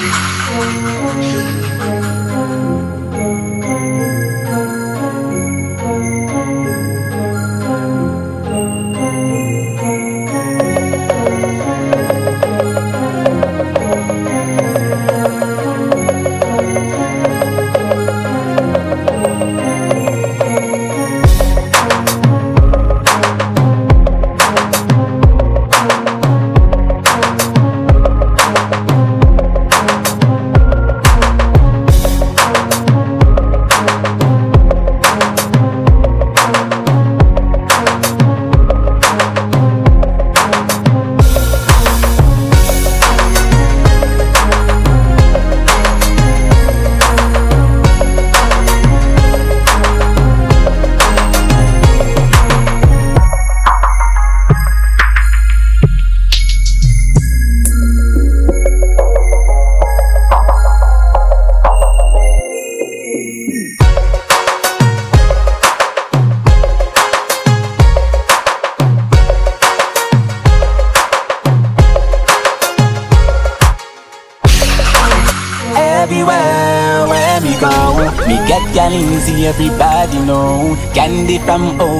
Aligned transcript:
我， 0.00 1.67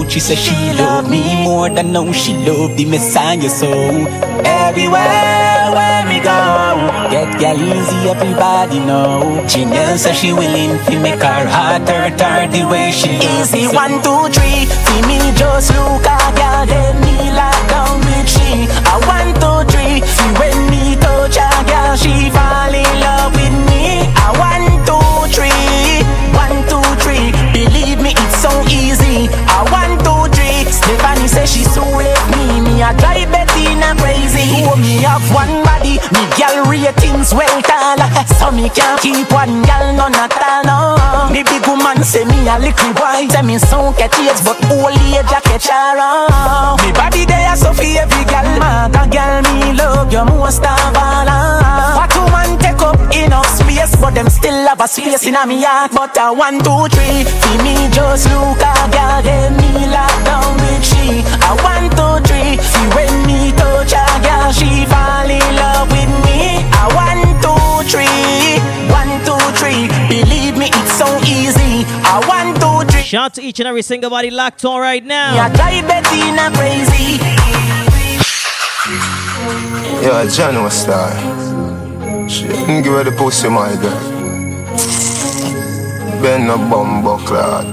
She 0.08 0.20
said 0.20 0.38
she 0.38 0.56
loved 0.72 1.10
me 1.10 1.44
more 1.44 1.68
than 1.68 1.92
know 1.92 2.12
she 2.12 2.32
loved 2.32 2.76
the 2.78 2.86
Messiah. 2.86 3.48
So 3.48 3.70
everywhere 4.42 5.68
where 5.76 6.02
we 6.08 6.18
go, 6.24 6.38
get 7.10 7.38
gal 7.38 7.60
easy, 7.60 8.08
everybody 8.08 8.80
know. 8.80 9.44
She 9.46 9.64
Genius 9.64 10.02
says 10.02 10.16
she 10.18 10.32
willing 10.32 10.78
to 10.86 11.00
make 11.00 11.20
her 11.20 11.46
heart 11.46 11.88
hurt 11.88 12.20
her 12.20 12.48
the 12.48 12.64
way 12.66 12.90
she 12.90 13.10
Easy 13.40 13.66
one 13.68 14.00
two 14.02 14.32
three, 14.32 14.64
see 14.64 15.02
me 15.06 15.18
just 15.36 15.70
look 15.76 16.07
ratings 36.88 37.34
well 37.34 37.60
tall. 37.62 37.98
So 38.38 38.50
me 38.50 38.68
can't 38.70 39.00
keep 39.00 39.30
one 39.32 39.62
gal 39.62 39.92
none 39.94 40.14
at 40.14 40.32
all. 40.40 40.64
No. 40.64 41.32
Me 41.32 41.42
big 41.42 41.66
woman 41.66 42.02
say 42.04 42.24
me 42.24 42.48
a 42.48 42.58
little 42.58 42.92
boy. 42.94 43.28
Say 43.28 43.42
me 43.42 43.58
so 43.58 43.92
catch 43.92 44.18
age 44.18 44.40
But 44.44 44.58
old 44.70 44.96
age 45.12 45.32
a 45.32 45.40
catch 45.40 45.68
around 45.68 46.80
Me 46.82 46.92
body 46.92 47.24
there 47.24 47.56
so 47.56 47.72
for 47.72 47.82
every 47.82 48.24
gal. 48.24 48.48
Mother 48.58 49.06
gal 49.10 49.42
me 49.42 49.72
love 49.74 50.12
you 50.12 50.24
most 50.24 50.64
of 50.64 50.96
all 50.96 51.37
enough 53.78 53.88
space 53.88 54.00
But 54.00 54.14
them 54.14 54.28
still 54.28 54.66
have 54.66 54.80
a 54.80 54.88
space 54.88 55.26
in 55.26 55.34
a 55.34 55.46
me 55.46 55.62
heart 55.62 55.92
But 55.92 56.16
a 56.18 56.32
one, 56.32 56.58
two, 56.58 56.88
three 56.94 57.24
For 57.24 57.62
me 57.62 57.88
just 57.92 58.28
look 58.30 58.58
a 58.58 58.74
gal 58.90 59.22
Then 59.22 59.56
me 59.56 59.86
lock 59.86 60.24
down 60.24 60.54
with 60.56 60.84
she. 60.84 61.22
I 61.42 61.52
one, 61.62 61.88
two, 61.96 62.14
three. 62.26 62.56
See 62.58 62.86
when 62.94 63.12
me 63.26 63.52
touch 63.52 63.92
a 63.92 64.04
girl, 64.22 64.52
she 64.52 64.84
fall 64.86 65.28
in 65.28 65.48
love 65.56 65.88
with 65.90 66.12
me. 66.26 66.62
I 66.70 66.84
one, 66.94 67.22
two, 67.42 67.88
three. 67.90 68.60
One, 68.92 69.12
two, 69.26 69.40
three. 69.58 69.88
Believe 70.08 70.56
me, 70.56 70.68
it's 70.68 70.92
so 70.92 71.08
easy. 71.26 71.84
I 72.04 72.22
one, 72.28 72.54
two, 72.60 72.90
three. 72.92 73.02
Shout 73.02 73.24
out 73.24 73.34
to 73.34 73.42
each 73.42 73.60
and 73.60 73.68
every 73.68 73.82
single 73.82 74.10
body 74.10 74.30
locked 74.30 74.64
on 74.64 74.80
right 74.80 75.04
now. 75.04 75.34
Yeah, 75.34 75.48
drive 75.54 75.86
Bettina 75.88 76.50
crazy. 76.56 77.18
Yeah, 80.02 80.26
John 80.30 80.62
was 80.62 80.74
star. 80.74 81.47
She 82.28 82.46
didn't 82.46 82.82
give 82.82 82.92
her 82.92 83.04
the 83.04 83.12
pussy, 83.12 83.48
my 83.48 83.72
girl. 83.80 83.96
Ben 86.20 86.50
a 86.50 86.56
bumbo 86.58 87.16
clad. 87.24 87.64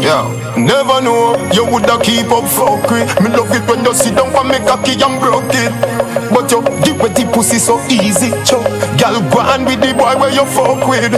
Yeah, 0.00 0.22
never 0.56 1.02
know 1.02 1.34
you 1.52 1.64
woulda 1.66 1.98
keep 1.98 2.30
up 2.30 2.44
fuckery. 2.46 3.02
Me 3.22 3.28
love 3.34 3.50
it 3.50 3.66
when 3.66 3.84
you 3.84 3.94
sit 3.94 4.14
down 4.14 4.30
for 4.30 4.44
me 4.44 4.58
cocky 4.62 4.94
and 4.94 5.18
broke 5.18 5.50
it. 5.50 5.72
But 6.30 6.46
you 6.50 6.62
give 6.86 7.00
with 7.02 7.14
the 7.18 7.26
pussy 7.34 7.58
so 7.58 7.80
easy, 7.90 8.30
cho. 8.46 8.62
Girl, 8.94 9.18
go 9.34 9.40
on 9.42 9.64
with 9.64 9.80
the 9.82 9.90
boy 9.98 10.14
where 10.14 10.30
you 10.30 10.46
fuck 10.46 10.86
with. 10.86 11.10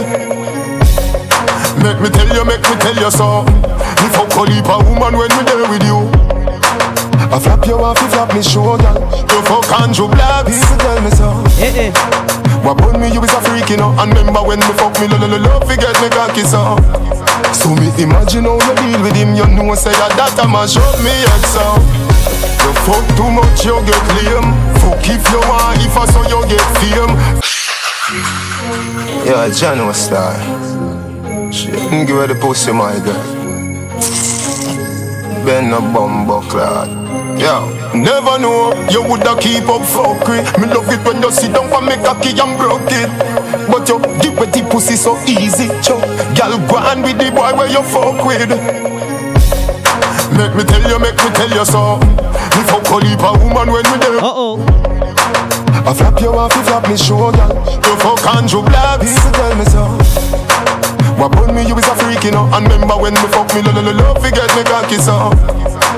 Make 1.83 2.01
me 2.01 2.09
tell 2.09 2.29
you, 2.33 2.43
make 2.49 2.65
me 2.65 2.75
tell 2.81 2.97
you 2.97 3.11
so. 3.13 3.45
Me 4.01 4.07
fuck 4.09 4.33
a 4.33 4.41
leap 4.41 4.65
a 4.65 4.77
woman 4.89 5.13
when 5.21 5.29
me 5.37 5.43
there 5.45 5.69
with 5.69 5.85
you. 5.85 6.09
I 7.29 7.37
flap 7.37 7.67
you 7.67 7.77
off, 7.77 8.01
you 8.01 8.07
flap 8.09 8.33
me 8.33 8.41
shoulder. 8.41 8.89
You 9.29 9.41
fuck 9.45 9.69
Andrew 9.85 10.07
Black. 10.09 10.47
People 10.47 10.77
tell 10.81 11.01
me 11.03 11.11
so. 11.11 11.29
Eh, 11.61 11.91
eh. 11.93 12.46
What 12.63 12.77
burn 12.77 12.99
me, 13.01 13.11
you 13.11 13.23
is 13.23 13.33
a 13.33 13.41
freak, 13.41 13.69
you 13.69 13.77
know. 13.77 13.93
And 13.99 14.13
remember 14.15 14.41
when 14.43 14.59
me 14.59 14.73
fuck 14.77 14.95
me, 14.99 15.07
lo 15.07 15.17
lo 15.17 15.27
lo 15.27 15.37
love, 15.37 15.63
forget 15.67 15.95
me 16.01 16.09
cocky 16.09 16.43
so. 16.43 16.77
So 17.53 17.73
me 17.75 17.89
imagine 18.01 18.45
how 18.45 18.59
you 18.59 18.73
deal 18.75 19.01
with 19.01 19.15
him, 19.15 19.35
you 19.35 19.47
know, 19.47 19.75
say 19.75 19.91
that 19.91 20.13
that 20.17 20.37
a 20.39 20.47
mash 20.47 20.77
up 20.77 20.97
me 21.01 21.11
head 21.11 21.43
so. 21.51 21.65
You 22.63 22.73
fuck 22.85 23.05
too 23.15 23.29
much, 23.31 23.65
you 23.65 23.77
get 23.87 24.03
lame. 24.19 24.51
Fuck 24.83 25.05
if 25.07 25.23
you 25.31 25.41
want, 25.47 25.79
if 25.81 25.95
I 25.95 26.05
saw 26.11 26.23
you 26.27 26.39
get 26.47 26.65
fame. 26.79 27.13
Yeah, 29.25 29.49
John 29.49 29.85
was 29.85 29.97
star. 29.97 30.33
She 31.51 31.71
didn't 31.71 32.05
give 32.05 32.17
her 32.17 32.27
the 32.27 32.35
pussy, 32.35 32.71
my 32.71 32.99
girl. 32.99 34.36
Ben 35.47 35.71
a 35.71 35.79
bumbo 35.79 36.41
clad. 36.41 36.89
Yeah, 37.39 37.63
never 37.95 38.37
know 38.37 38.75
you 38.91 39.01
woulda 39.01 39.39
keep 39.39 39.63
up 39.69 39.79
fuckery. 39.79 40.43
Me 40.59 40.67
love 40.67 40.91
it 40.91 40.99
when 41.07 41.23
you 41.23 41.31
sit 41.31 41.53
down 41.53 41.69
for 41.69 41.79
me 41.81 41.95
cocky 42.03 42.35
and 42.35 42.57
broke 42.59 42.91
it. 42.91 43.07
But 43.71 43.87
you 43.87 43.95
give 44.19 44.37
with 44.37 44.51
the 44.51 44.67
pussy 44.69 44.97
so 44.97 45.15
easy, 45.23 45.71
cho. 45.79 45.95
Girl, 46.35 46.59
go 46.67 46.75
on 46.83 47.01
with 47.01 47.17
the 47.17 47.31
boy 47.31 47.55
where 47.55 47.71
you 47.71 47.79
fuck 47.79 48.27
with. 48.27 48.49
Make 50.35 50.51
me 50.51 50.67
tell 50.67 50.83
you, 50.83 50.99
make 50.99 51.15
me 51.15 51.31
tell 51.31 51.49
you 51.49 51.63
so. 51.63 51.95
If 52.59 52.67
fuck 52.67 52.83
a 52.91 52.95
leap 52.99 53.23
a 53.23 53.31
woman 53.39 53.71
when 53.71 53.87
we 53.87 53.97
there. 54.03 54.19
Uh 54.19 54.27
oh. 54.27 54.59
I 55.87 55.93
flap 55.93 56.19
you 56.19 56.35
off, 56.35 56.53
you 56.57 56.63
flap 56.63 56.89
me 56.89 56.97
shoulder. 56.97 57.47
You 57.87 57.95
fuck 58.03 58.19
Andrew 58.35 58.63
Black. 58.63 58.99
People 58.99 59.31
tell 59.31 59.55
me 59.55 59.63
so. 59.63 60.46
What 61.17 61.31
burn 61.33 61.55
me, 61.55 61.65
you 61.67 61.75
is 61.77 61.87
a 61.87 61.95
freak, 61.95 62.23
you 62.23 62.31
know. 62.31 62.49
And 62.53 62.65
remember 62.69 62.95
when 62.97 63.13
me 63.13 63.27
fuck 63.33 63.53
me, 63.53 63.61
lo 63.61 63.71
lo 63.73 63.81
lo, 63.81 63.91
love, 63.91 64.21
forget 64.23 64.49
me 64.55 64.63
cocky 64.63 64.97
so. 64.97 65.33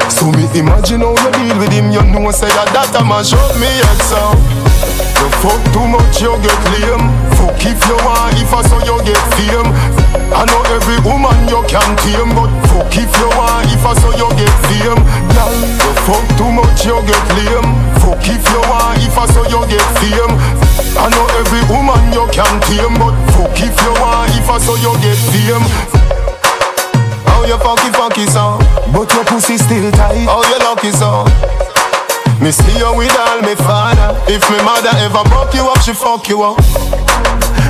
So 0.10 0.26
me 0.32 0.50
imagine 0.58 1.02
how 1.02 1.14
you 1.14 1.32
deal 1.32 1.60
with 1.60 1.72
him 1.72 1.92
You 1.92 2.02
know 2.02 2.32
say 2.32 2.50
that 2.50 2.74
that 2.74 2.92
a 2.98 3.06
mash 3.06 3.32
up 3.32 3.54
me 3.62 3.70
head 3.70 4.02
so 4.10 4.34
You 5.22 5.30
fuck 5.40 5.62
too 5.70 5.86
much 5.86 6.18
you 6.20 6.34
get 6.42 6.60
lame 6.74 7.06
Fuck 7.38 7.62
if 7.62 7.78
you 7.86 7.96
want 8.02 8.34
if 8.42 8.52
I 8.52 8.62
saw 8.66 8.82
you 8.82 8.98
get 9.06 9.22
fame 9.38 10.19
I 10.32 10.46
know 10.46 10.62
every 10.70 11.00
woman 11.02 11.38
you 11.50 11.62
can 11.66 11.98
tame 12.06 12.32
But 12.38 12.52
fuck 12.70 12.94
if 12.94 13.10
you 13.18 13.30
want 13.34 13.70
if 13.74 13.84
I 13.86 13.94
saw 13.98 14.14
you 14.14 14.30
get 14.38 14.54
fame. 14.70 15.02
Girl, 15.34 15.54
you 15.58 15.94
fuck 16.06 16.26
too 16.38 16.52
much 16.54 16.86
you 16.86 16.98
get 17.06 17.26
lame. 17.36 17.70
Fuck 18.02 18.22
if 18.30 18.44
you 18.54 18.62
want 18.70 19.02
if 19.02 19.18
I 19.18 19.26
saw 19.34 19.46
you 19.50 19.62
get 19.68 19.86
fame. 19.98 20.34
I 20.98 21.08
know 21.14 21.28
every 21.42 21.64
woman 21.70 22.02
you 22.14 22.26
can 22.34 22.60
tame 22.68 22.96
But 22.98 23.16
fuck 23.34 23.58
if 23.58 23.74
you 23.74 23.94
want 24.02 24.32
if 24.38 24.50
I 24.50 24.58
saw 24.62 24.76
you 24.78 24.94
get 25.02 25.18
fame. 25.34 25.66
How 27.26 27.46
you 27.46 27.58
funky 27.58 27.90
funky 27.96 28.26
son 28.28 28.60
But 28.92 29.12
your 29.14 29.26
pussy 29.26 29.58
still 29.58 29.92
tight. 29.92 30.26
How 30.28 30.44
you 30.44 30.60
lucky 30.60 30.92
son 30.92 31.26
Me 32.42 32.52
see 32.52 32.78
you 32.78 32.92
with 32.98 33.16
all 33.18 33.42
me 33.42 33.56
father. 33.56 34.18
If 34.28 34.50
me 34.50 34.58
mother 34.64 34.94
ever 35.00 35.24
broke 35.30 35.54
you 35.54 35.66
up, 35.68 35.82
she 35.82 35.94
fuck 35.94 36.28
you 36.28 36.44
up 36.44 36.60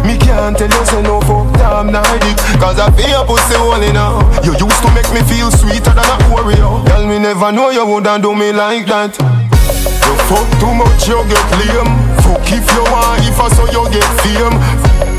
me 0.09 0.17
can't 0.17 0.57
tell 0.57 0.69
you 0.69 0.85
say 0.85 1.01
no 1.03 1.21
fuck 1.21 1.45
damn 1.53 1.91
Nordic 1.93 2.37
Cause 2.57 2.79
I 2.81 2.89
feel 2.97 3.09
your 3.09 3.25
pussy 3.25 3.53
holy 3.61 3.93
now 3.93 4.25
You 4.41 4.57
used 4.57 4.81
to 4.81 4.89
make 4.97 5.09
me 5.13 5.21
feel 5.29 5.51
sweeter 5.53 5.93
than 5.93 6.09
a 6.09 6.17
Oreo 6.33 6.81
Tell 6.89 7.05
me 7.05 7.19
never 7.19 7.51
know 7.51 7.69
you 7.69 7.85
wouldn't 7.85 8.23
do 8.23 8.33
me 8.33 8.51
like 8.51 8.87
that 8.89 9.13
You 9.21 10.15
fuck 10.25 10.49
too 10.57 10.73
much, 10.73 11.05
you 11.05 11.21
get 11.29 11.45
lame. 11.61 11.93
Fuck 12.25 12.49
if 12.49 12.65
you 12.65 12.83
want, 12.89 13.21
if 13.25 13.37
I 13.37 13.47
saw 13.53 13.65
you 13.69 13.85
get 13.93 14.09
fame. 14.25 14.57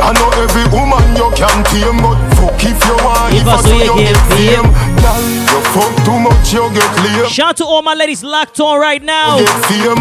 I 0.02 0.10
know 0.16 0.30
every 0.42 0.66
woman 0.74 1.02
you 1.14 1.28
can 1.38 1.62
tame, 1.70 1.98
but 2.02 2.18
fuck 2.38 2.58
if 2.58 2.74
you 2.74 2.96
want, 3.06 3.34
if, 3.34 3.42
if 3.42 3.46
I 3.46 3.58
saw 3.62 3.78
you 3.78 3.94
get 4.02 4.18
fame. 4.34 4.66
Girl, 5.00 5.22
you 5.24 5.60
fuck 5.72 5.94
too 6.04 6.18
much, 6.18 6.52
you 6.52 6.68
get 6.74 6.90
lame. 7.04 7.28
Shout 7.28 7.56
to 7.58 7.64
all 7.64 7.82
my 7.82 7.94
ladies 7.94 8.22
locked 8.22 8.60
on 8.60 8.78
right 8.80 9.02
now. 9.02 9.38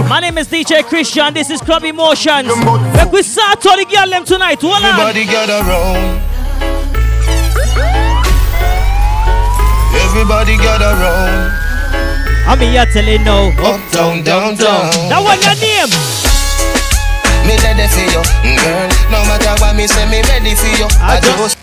My 0.10 0.20
name 0.20 0.38
is 0.38 0.48
DJ 0.48 0.84
Chris 0.84 1.12
John. 1.12 1.34
This 1.34 1.50
is 1.50 1.62
Club 1.62 1.84
Emotions. 1.84 2.48
Make 2.94 3.12
we 3.12 3.24
start 3.24 3.66
all 3.66 3.78
the 3.78 3.86
girl 3.86 4.10
them 4.10 4.26
tonight. 4.26 4.62
Hold 4.62 4.84
on. 4.84 4.84
Everybody 4.84 5.26
gather 5.26 5.62
round. 5.64 6.22
Everybody 9.96 10.58
gather 10.58 10.94
round. 11.00 11.54
I 12.50 12.56
mean, 12.60 12.74
you're 12.74 12.86
telling 12.88 13.24
no. 13.24 13.54
Up, 13.62 13.80
down, 13.92 14.24
down, 14.24 14.56
down. 14.56 14.90
That 15.08 15.22
one 15.22 15.38
your 15.46 15.54
name. 15.62 15.92
Me 17.46 17.56
ready 17.62 17.86
for 17.88 18.02
you, 18.10 18.22
mm, 18.42 18.58
girl. 18.58 18.90
No 19.14 19.22
matter 19.30 19.54
what 19.62 19.76
me 19.76 19.88
say, 19.88 20.10
me 20.10 20.22
ready 20.28 20.56
for 20.56 20.68
you. 20.82 20.88
I, 21.00 21.18
I 21.18 21.22
just. 21.22 21.59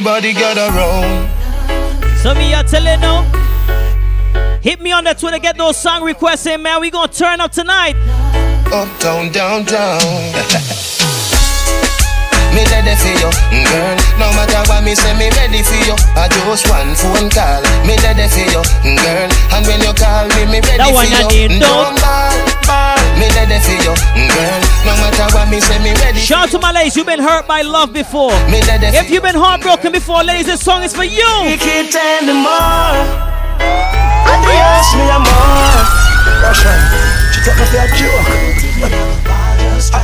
Everybody 0.00 0.32
gather 0.32 0.72
round. 0.72 1.28
So 2.22 2.32
me, 2.32 2.48
you're 2.48 2.62
telling 2.62 3.00
no. 3.04 3.20
Hit 4.62 4.80
me 4.80 4.92
on 4.92 5.04
the 5.04 5.12
Twitter, 5.12 5.38
get 5.38 5.58
those 5.58 5.76
song 5.76 6.02
requests 6.02 6.46
in, 6.46 6.62
man. 6.62 6.80
We 6.80 6.88
gonna 6.90 7.12
turn 7.12 7.38
up 7.38 7.52
tonight. 7.52 7.96
Up, 8.72 8.88
down, 8.98 9.30
down, 9.30 9.68
down. 9.68 10.00
me 12.56 12.64
ready 12.72 12.96
for 12.96 13.12
you, 13.12 13.28
mm, 13.52 13.60
girl. 13.68 13.96
No 14.16 14.32
matter 14.32 14.64
what 14.72 14.80
me 14.88 14.94
say, 14.94 15.12
me 15.20 15.28
ready 15.36 15.60
for 15.60 15.76
you. 15.84 15.92
I 16.16 16.32
just 16.32 16.64
one 16.64 16.96
phone 16.96 17.28
call, 17.28 17.60
me 17.84 17.92
ready 18.00 18.24
for 18.32 18.40
you, 18.40 18.64
mm, 18.80 18.96
girl. 19.04 19.28
And 19.52 19.68
when 19.68 19.84
you 19.84 19.92
call 19.92 20.24
me, 20.32 20.48
me 20.48 20.64
ready 20.64 20.80
that 20.80 20.96
for 20.96 21.04
you. 21.04 21.28
Need, 21.28 21.60
mm, 21.60 21.60
don't 21.60 22.00
ball, 22.00 22.32
ball. 22.64 22.99
Me 23.40 23.46
ready 23.46 23.64
for 23.64 23.72
you, 23.72 24.28
girl. 24.28 24.60
No 24.84 24.92
matter 25.00 25.26
what 25.34 25.48
me 25.48 25.60
say, 25.60 25.78
me 25.82 25.94
ready. 25.94 26.18
Shout 26.18 26.50
to 26.50 26.58
my 26.58 26.72
ladies, 26.72 26.96
you've 26.96 27.06
been 27.06 27.20
hurt 27.20 27.46
by 27.46 27.62
love 27.62 27.92
before. 27.92 28.32
Me 28.50 28.60
if 28.60 29.08
you've 29.08 29.22
been 29.22 29.34
heartbroken 29.34 29.92
before, 29.92 30.22
ladies, 30.22 30.46
this 30.46 30.60
song 30.60 30.82
is 30.82 30.94
for 30.94 31.04
you. 31.04 31.30
We 31.46 31.56
can't 31.56 31.94
anymore. 32.20 33.30
And 34.30 34.40
they 34.44 34.60
ask 34.60 34.92
me 34.94 35.04
I'm 35.08 35.24
more 35.24 35.84
Russian, 36.44 36.80
she 37.32 37.40
take 37.40 37.58
me 37.58 37.64
for 37.66 37.80
a 37.80 37.88
joke 37.98 38.28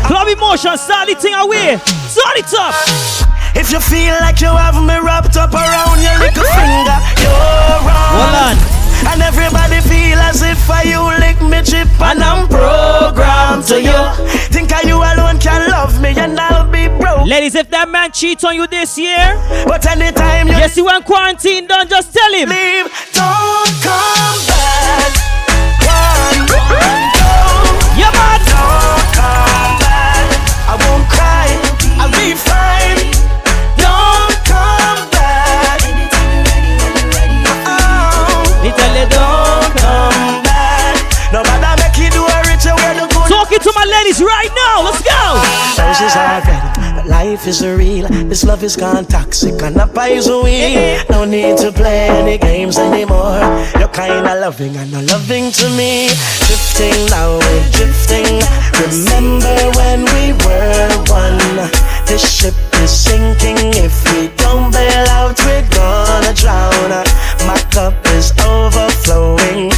Club 0.08 0.28
emotion, 0.28 0.76
start 0.78 1.08
the 1.08 1.14
thing 1.14 1.34
away 1.34 1.78
Start 2.08 2.36
it 2.36 2.52
up 2.58 2.74
If 3.54 3.70
you 3.70 3.80
feel 3.80 4.14
like 4.20 4.40
you 4.40 4.48
have 4.48 4.74
me 4.82 4.98
wrapped 4.98 5.36
up 5.36 5.52
around 5.52 6.00
your 6.02 6.16
little 6.18 6.44
finger 6.56 6.98
You're 7.22 7.80
wrong 7.84 8.12
Hold 8.18 8.34
on 8.34 8.85
and 9.04 9.20
everybody 9.22 9.81
feel 9.84 10.19
as 10.19 10.43
if 10.43 10.70
I 10.70 10.82
you 10.82 11.02
lick 11.20 11.40
me 11.43 11.62
chip 11.62 11.88
and 12.00 12.22
I'm 12.22 12.48
programmed 12.48 13.64
to 13.69 13.81
you. 13.81 14.00
Think 14.48 14.72
I 14.72 14.82
you 14.82 14.96
alone 14.96 15.38
can 15.38 15.70
love 15.70 16.00
me 16.00 16.10
and 16.16 16.38
I'll 16.38 16.70
be 16.70 16.88
broke. 16.88 17.26
Ladies, 17.26 17.54
if 17.54 17.70
that 17.70 17.88
man 17.88 18.12
cheats 18.12 18.44
on 18.44 18.54
you 18.54 18.66
this 18.66 18.96
year, 18.96 19.37
but 19.66 19.84
anytime 19.87 20.48
you 20.48 20.54
yes, 20.54 20.76
you 20.76 20.84
want 20.84 21.04
quarantine 21.04 21.66
done, 21.66 21.88
just 21.88 22.12
tell 22.14 22.32
him. 22.32 22.48
Leave, 22.48 22.87
don't 23.12 23.72
come 23.84 24.38
back. 24.48 25.12
One, 25.84 26.46
one. 26.48 27.98
Yeah, 27.98 28.12
man. 28.12 28.85
Ladies 44.16 44.32
right 44.32 44.50
now. 44.54 44.82
Let's 44.82 45.02
go. 45.02 45.82
Roses 45.82 46.16
are 46.16 46.40
red, 46.46 46.96
but 46.96 47.06
life 47.06 47.46
is 47.46 47.64
real. 47.64 48.08
This 48.28 48.44
love 48.44 48.62
is 48.62 48.76
gone 48.76 49.04
toxic 49.06 49.60
and 49.62 49.76
up 49.76 49.96
is 50.08 50.28
we. 50.28 50.98
No 51.10 51.24
need 51.24 51.58
to 51.58 51.72
play 51.72 52.08
any 52.08 52.38
games 52.38 52.78
anymore. 52.78 53.40
You're 53.78 53.88
kinda 53.88 54.40
loving 54.40 54.76
and 54.76 54.92
not 54.92 55.04
loving 55.04 55.50
to 55.52 55.68
me. 55.70 56.08
Drifting 56.46 57.06
now, 57.10 57.38
we're 57.38 57.68
drifting. 57.72 58.42
Remember 58.80 59.56
when 59.76 60.04
we 60.14 60.32
were 60.44 60.88
one? 61.08 61.70
This 62.06 62.22
ship 62.22 62.54
is 62.82 62.90
sinking. 62.90 63.74
If 63.74 63.94
we 64.12 64.28
don't 64.36 64.70
bail 64.72 65.06
out, 65.10 65.38
we're 65.44 65.66
gonna 65.70 66.32
drown. 66.32 66.90
My 67.46 67.58
cup 67.70 67.94
is 68.16 68.32
overflowing. 68.44 69.72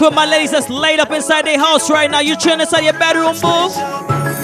With 0.00 0.14
my 0.14 0.24
ladies 0.24 0.50
that's 0.50 0.68
laid 0.70 0.98
up 0.98 1.10
inside 1.10 1.46
their 1.46 1.58
house 1.58 1.90
right 1.90 2.10
now. 2.10 2.20
You 2.20 2.36
chilling 2.36 2.60
inside 2.60 2.84
your 2.84 2.94
bedroom, 2.94 3.34
boo? 3.40 3.68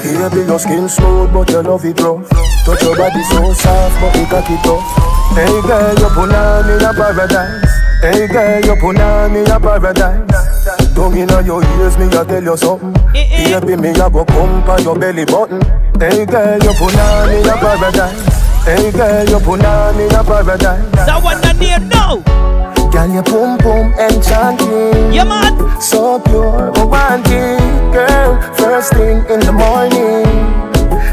Baby, 0.03 0.47
your 0.47 0.59
skin 0.59 0.89
smooth, 0.89 1.33
but 1.33 1.51
your 1.51 1.63
love 1.63 1.85
it 1.85 2.01
rough. 2.01 2.29
Touch 2.65 2.83
your 2.83 2.97
body 2.97 3.23
so 3.25 3.53
soft, 3.53 4.01
but 4.01 4.15
you 4.17 4.25
it 4.25 4.63
tough. 4.65 5.07
Hey 5.35 5.61
girl, 5.63 5.95
you 5.99 6.09
put 6.15 6.33
on 6.33 6.71
in 6.71 6.85
a 6.85 6.93
paradise. 6.93 7.77
Hey 8.01 8.27
girl, 8.27 8.61
you 8.65 8.81
put 8.81 9.01
on 9.01 9.37
in 9.37 9.51
a 9.51 9.61
paradise. 9.61 10.95
Don't 10.95 11.17
inna 11.17 11.43
your 11.43 11.63
ears, 11.79 11.97
me 11.99 12.07
a 12.07 12.25
tell 12.25 12.43
you 12.43 12.57
something. 12.57 12.93
Baby, 13.13 13.77
me 13.77 13.91
a 13.91 14.11
go 14.11 14.25
pump 14.25 14.69
on 14.69 14.83
your 14.83 14.99
belly 14.99 15.25
button. 15.25 15.63
Hey 16.01 16.27
girl, 16.27 16.59
you 16.63 16.73
put 16.75 16.97
on 16.97 17.31
in 17.31 17.49
a 17.49 17.57
paradise. 17.57 18.37
Hey 18.65 18.91
girl, 18.91 19.29
you 19.29 19.39
put 19.41 19.65
on 19.65 20.01
in 20.01 20.15
a 20.15 20.25
paradise. 20.25 20.91
That 21.07 21.21
one 21.23 21.39
I 21.45 21.53
need 21.53 21.89
no. 21.89 22.56
Girl, 22.97 23.13
you 23.13 23.23
boom 23.25 23.59
boom 23.59 23.93
enchanting. 24.01 25.13
Yeah, 25.13 25.25
man. 25.25 25.53
So 25.83 26.19
pure, 26.19 26.73
romantic, 26.77 27.61
girl. 27.93 28.41
First 28.55 28.95
thing 28.95 29.19
in 29.29 29.41
the 29.41 29.53
morning. 29.53 30.25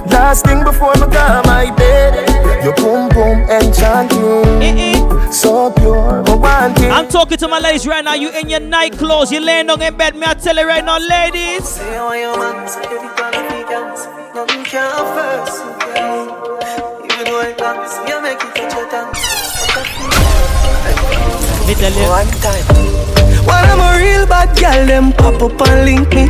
Last 0.07 0.45
thing 0.45 0.63
before 0.63 0.93
me 0.95 1.11
go 1.11 1.41
my 1.43 1.75
bed. 1.75 2.13
Your 2.63 2.73
boom 2.75 3.09
boom 3.09 3.39
enchanting. 3.51 5.03
So 5.29 5.73
pure, 5.73 6.23
romantic. 6.23 6.89
I'm 6.89 7.09
talking 7.09 7.37
to 7.39 7.49
my 7.49 7.59
ladies 7.59 7.85
right 7.85 8.05
now. 8.05 8.13
You 8.13 8.29
in 8.29 8.49
your 8.49 8.61
night 8.61 8.97
clothes. 8.97 9.29
You 9.29 9.41
laying 9.41 9.67
down 9.67 9.81
in 9.81 9.97
bed. 9.97 10.15
Me, 10.15 10.23
I 10.25 10.35
tell 10.35 10.55
you 10.55 10.65
right 10.65 10.85
now, 10.85 10.99
ladies. 10.99 11.67
Say 11.67 11.95
how 11.95 12.13
your 12.13 12.39
man 12.39 12.65
say 12.65 12.79
if 12.79 12.91
you 12.91 13.11
gonna 13.17 13.43
be 13.49 13.59
nothing 14.33 14.63
can 14.63 15.03
first. 15.15 15.59
Even 17.03 17.25
though 17.25 17.41
it 17.41 17.57
comes, 17.57 18.09
you 18.09 18.21
make 18.21 18.41
it 18.41 18.55
touch 18.55 18.73
your 18.73 18.89
tongue. 18.89 19.32
Me 21.67 21.73
tell 21.75 21.93
you. 21.93 22.09
One 22.09 22.27
time. 22.43 22.65
When 23.47 23.63
I'm 23.71 23.79
a 23.79 23.97
real 23.97 24.25
bad 24.27 24.57
girl, 24.59 24.85
them 24.85 25.13
pop 25.13 25.41
up 25.41 25.61
and 25.67 25.85
link 25.85 26.13
me. 26.13 26.27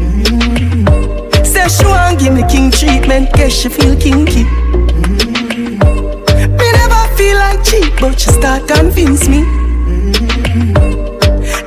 Mm-hmm. 0.00 1.44
Say 1.44 1.68
she 1.68 1.84
want 1.86 2.18
give 2.20 2.32
me 2.34 2.44
king 2.50 2.70
treatment, 2.70 3.32
guess 3.32 3.52
she 3.52 3.68
feel 3.68 3.96
kinky. 3.96 4.44
Mm-hmm. 4.44 5.78
Me 6.56 6.72
never 6.72 7.06
feel 7.16 7.36
like 7.36 7.62
cheap, 7.64 7.92
but 8.00 8.18
she 8.20 8.30
start 8.30 8.68
convince 8.68 9.26
me. 9.28 9.42
Mm-hmm. 9.42 10.72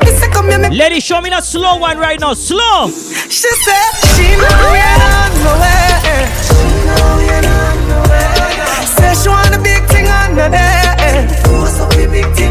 Me 0.06 0.12
say 0.12 0.30
come 0.30 0.50
here, 0.50 0.60
me. 0.60 0.70
Lady, 0.76 1.00
show 1.00 1.20
me 1.22 1.30
that 1.32 1.44
slow 1.44 1.78
one 1.78 1.98
right 1.98 2.20
now. 2.20 2.34
Slow. 2.34 2.90
She 2.90 3.50
said 3.66 3.94
she 4.14 4.28
know 4.38 4.74
you're 4.78 4.98
not 5.02 5.32
nowhere. 5.42 6.28
She 6.46 6.62
know 6.86 7.20
you're 7.26 7.42
not 7.42 7.78
nowhere. 7.90 8.86
Say 8.98 9.14
she 9.22 9.30
want 9.30 9.56
a 9.56 9.60
big 9.62 9.84
thing 9.90 10.08
on 10.08 10.36
the 10.36 10.50
head. 10.50 11.30
What's 11.50 11.80
up, 11.80 11.90
big 11.92 12.30
thing 12.36 12.47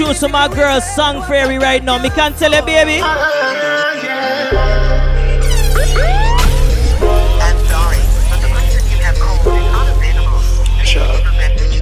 Tunes 0.00 0.18
to 0.20 0.28
my 0.28 0.48
girl 0.48 0.80
Song 0.80 1.22
Fairy 1.24 1.58
right 1.58 1.84
now. 1.84 1.98
Me 1.98 2.08
can't 2.08 2.34
tell 2.34 2.50
you, 2.50 2.62
baby. 2.62 3.02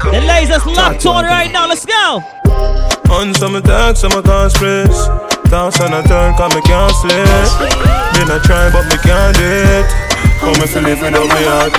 The 0.02 0.20
lasers 0.26 0.66
locked 0.74 1.06
on 1.06 1.26
right 1.26 1.52
now. 1.52 1.68
Let's 1.68 1.86
go. 1.86 2.20
On 3.08 3.32
some 3.34 3.54
attack, 3.54 3.96
some 3.96 4.10
can't 4.10 4.50
stress. 4.50 5.06
Dance 5.48 5.80
on 5.80 5.92
a 5.92 6.02
turn, 6.02 6.34
cause 6.34 6.52
me 6.56 6.62
can't 6.62 6.92
slip. 6.96 7.14
Been 8.18 8.34
a 8.34 8.40
try, 8.42 8.68
but 8.72 8.82
me 8.90 8.98
can't 8.98 9.36
do 9.36 9.44
it. 9.46 9.86
Come 10.40 10.58
if 10.58 10.74
you 10.74 10.80
live 10.80 11.00
without 11.00 11.22
me 11.22 11.44
heart. 11.46 11.72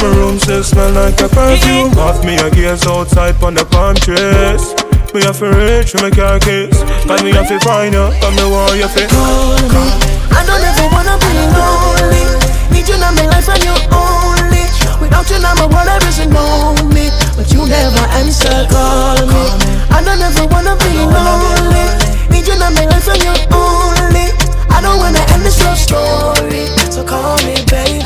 My 0.00 0.16
room 0.16 0.38
still 0.38 0.62
smell 0.62 0.92
like 0.92 1.18
a 1.18 1.28
perfume. 1.28 1.90
Off 1.98 2.24
me 2.24 2.36
a 2.36 2.50
gears 2.52 2.86
outside 2.86 3.42
on 3.42 3.54
the 3.54 3.64
palm 3.64 3.96
trees. 3.96 4.85
Me 5.16 5.22
have 5.22 5.38
to 5.38 5.48
reach 5.48 5.92
for 5.92 6.02
my 6.04 6.10
car 6.10 6.38
keys. 6.38 6.76
But 7.08 7.24
me 7.24 7.32
have 7.32 7.48
to 7.48 7.58
find 7.64 7.94
you, 7.94 8.12
but 8.20 8.36
me 8.36 8.44
want 8.52 8.76
you 8.76 8.84
to 8.84 9.02
call 9.08 9.56
me. 9.64 9.88
I 10.28 10.44
don't 10.44 10.60
ever 10.60 10.92
wanna 10.92 11.16
be 11.16 11.32
lonely. 11.56 12.20
Need 12.68 12.84
you 12.84 13.00
in 13.00 13.00
my 13.00 13.24
life 13.24 13.48
and 13.48 13.64
you 13.64 13.72
only. 13.96 14.60
Without 15.00 15.24
you, 15.32 15.40
number 15.40 15.72
one, 15.72 15.88
I 15.88 15.96
doesn't 16.04 16.28
know 16.28 16.76
me. 16.92 17.08
But 17.32 17.48
you 17.48 17.64
never 17.64 18.04
answer, 18.20 18.68
call 18.68 19.16
me. 19.24 19.40
I 19.88 20.04
don't 20.04 20.20
ever 20.20 20.44
wanna 20.52 20.76
be 20.84 20.92
lonely. 21.00 21.88
Need 22.28 22.44
you 22.44 22.52
in 22.52 22.60
my 22.60 22.84
life 22.84 23.08
and 23.08 23.24
you 23.24 23.32
only. 23.56 24.28
I 24.68 24.84
don't 24.84 25.00
wanna 25.00 25.24
end 25.32 25.40
this 25.48 25.64
love 25.64 25.80
story. 25.80 26.68
So 26.92 27.00
call 27.08 27.40
me, 27.40 27.64
baby. 27.72 28.04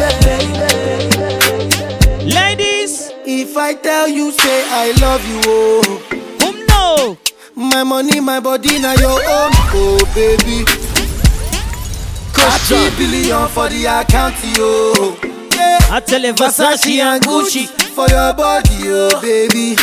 Ladies, 2.23 3.11
if 3.27 3.57
I 3.57 3.75
tell 3.75 4.07
you, 4.07 4.31
say 4.31 4.63
I 4.71 4.95
love 5.03 5.27
you, 5.27 5.41
oh. 5.51 6.20
My 7.61 7.83
money, 7.85 8.21
my 8.21 8.41
body, 8.41 8.79
now 8.81 8.95
your 8.95 9.11
own, 9.13 9.53
oh 9.77 10.01
baby. 10.15 10.65
Thirty 12.33 12.97
billion 12.97 13.49
for 13.49 13.69
the 13.69 13.85
account, 13.85 14.35
yo. 14.57 15.15
Yeah. 15.53 15.79
I 15.95 16.01
tell 16.01 16.23
you, 16.23 16.33
Versace 16.33 16.99
and 16.99 17.23
Gucci 17.23 17.67
for 17.95 18.09
your 18.09 18.33
body, 18.33 18.89
oh 18.89 19.21
baby. 19.21 19.77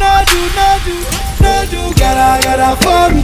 No 0.00 0.10
do, 0.24 0.40
no 0.56 0.68
do, 0.86 0.96
no 1.44 1.52
do, 1.68 1.80
gotta, 2.00 2.40
gotta 2.42 2.72
for 2.80 3.14
me. 3.14 3.22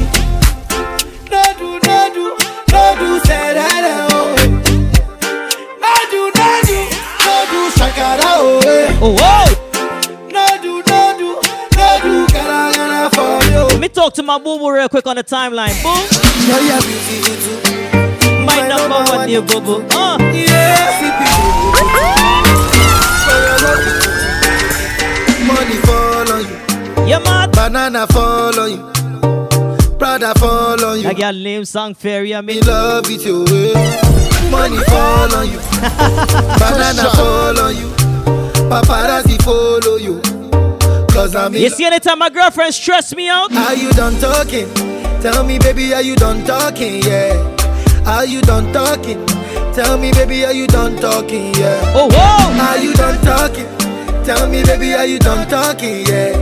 No 1.33 1.43
do, 1.57 1.69
no 1.89 1.99
do, 2.13 2.25
no 2.71 2.83
do, 3.01 3.21
say 3.25 3.55
that, 3.57 4.09
oh. 4.13 4.37
Eh. 4.37 4.49
No 5.81 5.93
do, 6.13 6.21
no 6.37 6.49
do, 6.69 6.79
no 7.25 7.35
do, 7.49 7.61
shakara, 7.81 8.31
oh. 8.37 8.61
Eh. 8.67 8.99
Oh, 9.01 9.17
whoa. 9.19 9.66
You. 13.57 13.67
Let 13.69 13.81
me 13.81 13.89
talk 13.89 14.15
to 14.15 14.23
my 14.23 14.39
boo 14.39 14.59
boo 14.59 14.71
real 14.71 14.89
quick 14.89 15.07
on 15.07 15.17
the 15.17 15.25
timeline. 15.25 15.75
Boom. 15.83 15.97
Yeah, 16.47 16.61
yeah, 16.69 16.81
too 16.81 17.77
my 18.47 18.69
number 18.69 19.03
one 19.11 19.27
dear 19.27 19.43
boo 19.43 19.61
boo. 19.61 19.87
Uh. 19.91 20.19
Money 25.47 25.77
fall 25.87 26.33
on 26.33 26.43
you. 26.45 27.09
Yeah, 27.09 27.19
man. 27.21 27.51
Banana 27.51 28.07
fall 28.09 28.59
on 28.59 28.71
you. 28.71 29.99
Prada 29.99 30.35
fall 30.39 30.85
on 30.85 31.01
you. 31.01 31.09
I 31.09 31.15
got 31.15 31.35
name 31.35 31.65
song 31.65 31.95
fairy. 31.95 32.35
I 32.35 32.41
mean, 32.41 32.57
Me 32.57 32.63
love 32.63 33.05
it 33.09 33.25
your 33.25 33.45
way. 33.45 33.73
Money 34.51 34.79
fall 34.85 35.35
on 35.35 35.49
you. 35.51 35.59
Banana 36.61 37.11
fall 37.17 37.59
on 37.61 37.77
you. 37.77 37.89
Paparazzi 38.69 39.41
follow 39.43 39.97
you. 39.97 40.36
Cause 41.17 41.35
I'm 41.35 41.55
You 41.55 41.71
see, 41.71 41.87
anytime 41.87 42.19
my 42.19 42.29
girlfriend 42.29 42.75
stress 42.75 43.17
me 43.17 43.31
out, 43.31 43.51
are 43.51 43.75
you 43.75 43.91
done 43.93 44.21
talking? 44.21 44.69
Tell 45.23 45.43
me, 45.45 45.59
baby, 45.59 45.95
are 45.95 46.03
you 46.03 46.15
done 46.15 46.45
talking? 46.45 47.03
Yeah. 47.03 47.33
Are 48.07 48.27
you 48.27 48.43
done 48.43 48.71
talking? 48.71 49.25
Tell 49.73 49.97
me, 49.97 50.13
baby, 50.13 50.45
are 50.45 50.53
you 50.53 50.67
done 50.67 50.97
talking? 50.97 51.55
Yeah. 51.55 51.95
Oh, 51.97 52.11
whoa. 52.13 52.69
Are 52.69 52.79
you 52.79 52.93
done 52.93 53.19
talking? 53.25 53.65
Tell 54.27 54.47
me, 54.47 54.63
baby, 54.63 54.93
are 54.93 55.07
you 55.07 55.19
done 55.19 55.49
talking? 55.49 56.05
Yeah. 56.05 56.37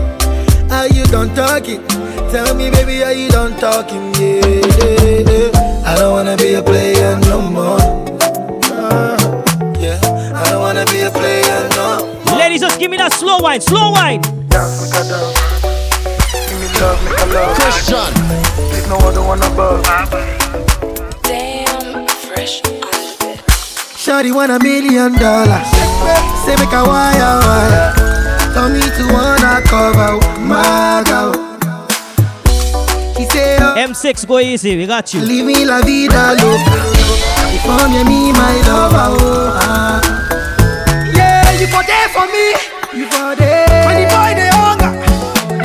Are 0.73 0.89
you 0.89 1.05
done 1.05 1.33
talking? 1.37 1.87
Tell 2.33 2.53
me, 2.57 2.69
baby, 2.71 3.05
are 3.05 3.13
you 3.13 3.29
done 3.29 3.57
talking? 3.61 4.13
Yeah. 4.17 5.87
I 5.87 5.95
don't 5.97 6.11
wanna 6.13 6.37
be 6.37 6.55
a 6.55 6.63
player 6.65 7.17
no 7.21 7.41
more. 7.41 7.79
Uh, 8.73 9.24
give 12.85 12.91
me 12.91 12.99
that 12.99 13.15
slow 13.15 13.39
wine, 13.41 13.63
slow 13.63 13.93
wine. 13.97 14.21
Dance, 14.53 14.85
make 14.85 14.93
a 14.93 15.09
dance. 15.09 15.41
Give 16.45 16.61
me 16.61 16.69
love, 16.77 17.01
make 17.01 17.17
a 17.17 17.27
love. 17.33 17.57
Chris 17.57 17.89
John. 17.89 18.13
There's 18.69 18.85
no 18.93 19.01
other 19.09 19.25
one 19.25 19.41
above. 19.41 19.81
Damn, 21.25 22.05
fresh 22.29 22.61
Shawty 23.97 24.37
want 24.37 24.53
a 24.53 24.61
million 24.61 25.17
dollars. 25.17 25.65
Say 26.45 26.61
make 26.61 26.77
a 26.77 26.85
wire 26.85 27.41
wire. 27.49 27.89
Tell 28.53 28.69
me 28.69 28.85
to 28.85 29.05
wanna 29.09 29.65
cover 29.65 30.21
my 30.45 31.01
girl. 31.09 31.33
He 33.17 33.25
say 33.33 33.57
oh, 33.65 33.81
M6, 33.81 34.29
go 34.29 34.41
easy, 34.41 34.77
we 34.77 34.87
got 34.87 35.15
you. 35.15 35.21
Leave 35.23 35.47
me 35.47 35.65
la 35.65 35.81
vida 35.81 36.37
loca. 36.37 36.85
For 37.65 37.89
me, 37.89 38.05
me 38.05 38.33
my 38.33 38.61
lover. 38.69 39.25
Oh, 39.25 39.57
ah. 39.57 40.05
Yeah, 41.17 41.51
you 41.59 41.67
for 41.67 41.83
there 41.87 42.09
for 42.11 42.27
me. 42.27 42.64
You 42.95 43.07
for 43.07 43.35
there. 43.35 43.87
When 43.87 43.97
the 44.03 44.07
boy 44.07 44.31
they 44.39 44.51
hunger, 44.55 44.93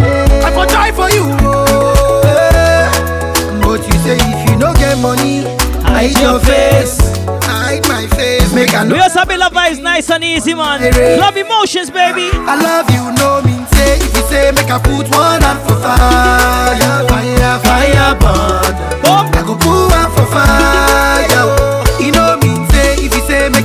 yeah. 0.01 0.47
I 0.47 0.51
for 0.51 0.65
try 0.65 0.91
for 0.91 1.09
you. 1.13 1.23
Oh, 1.45 2.21
yeah. 2.25 3.61
But 3.61 3.85
you 3.85 3.93
say 4.01 4.17
if 4.17 4.49
you 4.49 4.55
no 4.57 4.73
get 4.73 4.97
money, 4.97 5.43
hide 5.85 6.17
your 6.19 6.39
face. 6.39 6.97
Hide 7.45 7.87
my 7.87 8.07
face. 8.17 8.51
Make 8.53 8.73
a 8.73 8.83
no. 8.83 8.95
We 8.95 9.01
also 9.01 9.25
be 9.25 9.37
love 9.37 9.53
vibes 9.53 9.79
nice 9.81 10.09
and 10.09 10.23
easy, 10.23 10.55
man. 10.55 10.81
Love 11.19 11.37
emotions, 11.37 11.91
baby. 11.91 12.31
I 12.33 12.55
love 12.57 12.89
you, 12.89 13.11
no 13.21 13.41
mean 13.45 13.65
say. 13.77 13.97
If 14.01 14.15
you 14.15 14.23
say 14.23 14.51
make 14.51 14.71
I 14.71 14.79
put 14.79 15.07
one 15.13 15.41
hand 15.41 15.59
for 15.69 15.77
fire, 15.77 17.05
fire, 17.07 17.59
fire, 17.61 18.15
burn. 18.17 18.75
I 19.05 19.43
go 19.45 19.53
put 19.55 19.93
one 19.93 20.11
for 20.17 20.25
fire. 20.33 20.88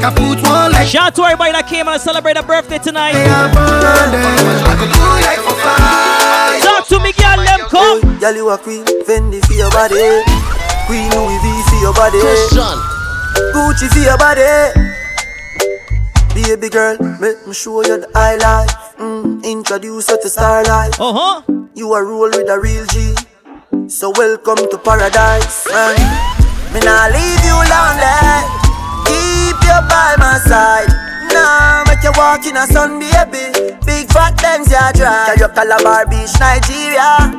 I 0.05 0.13
put 0.13 0.37
one 0.45 0.73
like. 0.73 0.87
Shout 0.87 1.09
out 1.09 1.15
to 1.17 1.23
everybody 1.25 1.53
that 1.57 1.65
came 1.65 1.89
and 1.89 1.97
celebrate 1.97 2.37
a 2.37 2.45
birthday 2.45 2.77
tonight. 2.77 3.17
Fire, 3.17 3.49
burn 3.57 4.13
them. 4.13 4.21
I 4.69 4.77
go 4.77 4.85
do 4.85 5.01
like 5.25 5.41
for 5.41 5.57
fire. 5.65 6.61
Talk 6.61 6.85
to 6.93 7.01
me, 7.01 7.17
girl, 7.17 7.41
them 7.41 7.65
come. 7.73 8.21
Girl, 8.21 8.37
you 8.37 8.53
a 8.53 8.59
queen, 8.61 8.85
Fendi 9.09 9.41
for 9.49 9.57
your 9.57 9.73
body. 9.73 9.97
Queen 10.85 11.09
Louis 11.09 11.41
V 11.41 11.47
for 11.73 11.81
your 11.81 11.97
body. 11.97 12.21
Chris 12.21 12.53
John. 12.53 12.77
Gucci 13.57 13.89
for 13.89 14.05
your 14.05 14.21
body. 14.21 14.45
Baby 16.37 16.69
girl, 16.69 17.01
make 17.17 17.41
me 17.49 17.55
show 17.57 17.81
you 17.81 18.05
the 18.05 18.09
high 18.13 18.37
life. 18.37 18.77
Mm, 19.01 19.41
introduce 19.43 20.11
you 20.11 20.21
to 20.21 20.29
star 20.29 20.65
life. 20.65 21.01
Uh 21.01 21.17
huh. 21.17 21.43
You 21.75 21.93
are 21.97 22.05
roll 22.05 22.29
with 22.29 22.51
a 22.53 22.61
real 22.61 22.85
G. 22.93 23.17
So 23.89 24.13
welcome 24.13 24.69
to 24.69 24.77
paradise. 24.85 25.65
Man. 25.73 25.97
Me 26.77 26.81
nah 26.85 27.09
leave 27.09 27.41
you 27.41 27.57
lonely. 27.73 28.64
Keep 29.61 29.71
you 29.71 29.79
by 29.89 30.15
my 30.19 30.39
side. 30.43 30.91
Nah, 31.33 31.85
make 31.87 32.03
you 32.03 32.13
walk 32.17 32.47
in 32.47 32.57
a 32.57 32.67
sun, 32.67 32.99
baby. 32.99 33.75
Big 33.87 34.11
fat 34.11 34.35
Benz 34.43 34.71
ya 34.71 34.91
drive. 34.93 35.27
Carry 35.35 35.43
up 35.43 35.55
Calabar 35.55 36.07
Beach, 36.07 36.33
Nigeria. 36.41 37.31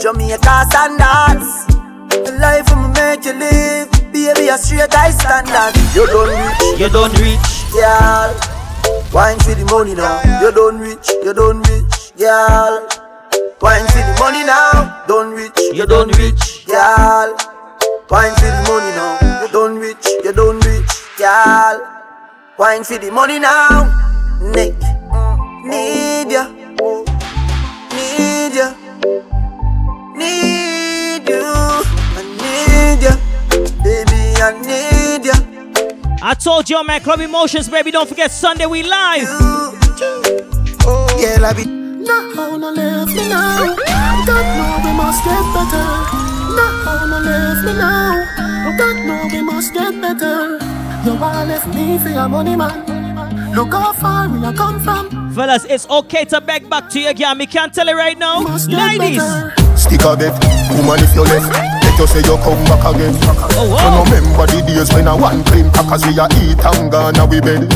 Jamaica 0.00 0.66
standards. 0.70 1.66
The 2.10 2.32
life 2.40 2.70
I'ma 2.72 2.88
make 2.94 3.24
you 3.24 3.32
live. 3.34 3.90
Baby, 4.12 4.48
a 4.48 4.58
straight 4.58 4.92
high 4.92 5.10
standard. 5.10 5.74
You 5.94 6.06
don't 6.06 6.30
reach, 6.30 6.80
You 6.80 6.88
don't 6.88 7.14
reach. 7.18 7.48
girl. 7.72 8.34
Wine 9.12 9.38
for 9.40 9.54
the 9.54 9.64
money 9.70 9.94
now. 9.94 10.20
You 10.40 10.52
don't 10.52 10.78
reach, 10.78 11.08
you 11.24 11.32
don't 11.32 11.60
reach, 11.68 12.12
girl. 12.18 12.86
Wine 13.60 13.86
for 13.88 14.02
the 14.04 14.16
money 14.20 14.44
now. 14.44 15.04
Don't 15.08 15.32
reach, 15.34 15.58
You 15.72 15.86
don't 15.86 16.16
reach. 16.18 16.66
girl. 16.66 17.36
Wine 18.10 18.34
for 18.36 18.48
the 18.48 18.62
money 18.68 18.90
now. 18.96 19.27
You 19.48 19.52
don't 19.52 19.76
reach, 19.78 20.06
you 20.24 20.32
don't 20.34 20.64
reach, 20.66 20.92
girl. 21.16 21.80
Wine 22.58 22.84
for 22.84 22.98
the 22.98 23.10
money 23.10 23.38
now. 23.38 23.88
Nick, 24.42 24.74
need 25.64 26.30
ya, 26.30 26.48
need 27.90 28.52
ya, 28.54 28.74
need 30.14 31.28
you. 31.28 31.40
I 32.12 32.22
need 32.36 33.02
ya, 33.02 33.16
baby. 33.82 34.20
I 34.36 34.52
need 34.60 35.24
ya. 35.24 35.34
I 36.22 36.34
told 36.34 36.68
you, 36.68 36.84
man, 36.84 37.00
Club 37.00 37.20
Emotions, 37.20 37.70
baby. 37.70 37.90
Don't 37.90 38.06
forget 38.08 38.30
Sunday 38.30 38.66
we 38.66 38.82
live. 38.82 39.28
Oh, 40.84 41.16
Yeah, 41.18 41.46
I 41.48 41.54
be. 41.54 41.64
No, 41.64 42.56
no, 42.58 42.70
left 42.70 43.12
me 43.12 43.28
now. 43.30 43.74
God 44.26 44.28
know 44.28 44.84
we 44.84 44.92
must 44.94 45.24
get 45.24 45.42
better. 45.56 45.88
No, 46.52 47.06
no, 47.06 47.18
left 47.24 47.64
me 47.64 47.72
now. 47.72 48.37
God 48.76 48.96
know 49.06 49.28
we 49.32 49.42
must 49.42 49.72
get 49.74 50.00
better. 50.00 50.58
You 51.04 51.12
all 51.12 51.44
left 51.46 51.68
me 51.74 51.98
for 51.98 52.08
your 52.08 52.28
money, 52.28 52.56
man. 52.56 53.54
Look 53.54 53.72
how 53.72 53.92
far 53.92 54.28
we 54.28 54.44
are 54.44 54.52
come 54.52 54.80
from. 54.80 55.32
Fellas, 55.34 55.64
it's 55.64 55.88
okay 55.88 56.24
to 56.26 56.40
beg 56.40 56.68
back 56.68 56.88
to 56.90 57.00
you 57.00 57.08
again. 57.08 57.38
Me 57.38 57.46
can't 57.46 57.72
tell 57.72 57.88
it 57.88 57.94
right 57.94 58.18
now. 58.18 58.40
Must 58.40 58.68
get 58.68 58.98
Ladies. 58.98 59.18
better. 59.18 59.76
Stick 59.76 60.02
a 60.02 60.16
bet, 60.16 60.32
woman 60.70 60.98
if 61.00 61.14
you 61.14 61.22
left 61.22 61.52
Let 61.52 61.77
you 61.98 62.06
say 62.06 62.22
you 62.22 62.36
come 62.46 62.62
back 62.70 62.84
again 62.94 63.14
Oh, 63.58 63.66
You 63.66 63.74
wow. 63.74 63.90
no 63.90 64.04
remember 64.06 64.46
the 64.46 64.62
days 64.62 64.90
when 64.94 65.08
I 65.08 65.14
want 65.14 65.46
clean 65.46 65.70
Cause 65.74 66.06
we 66.06 66.14
a 66.18 66.26
eat 66.40 66.62
and 66.62 66.90
gone 66.90 67.18
we 67.28 67.40
bed 67.40 67.66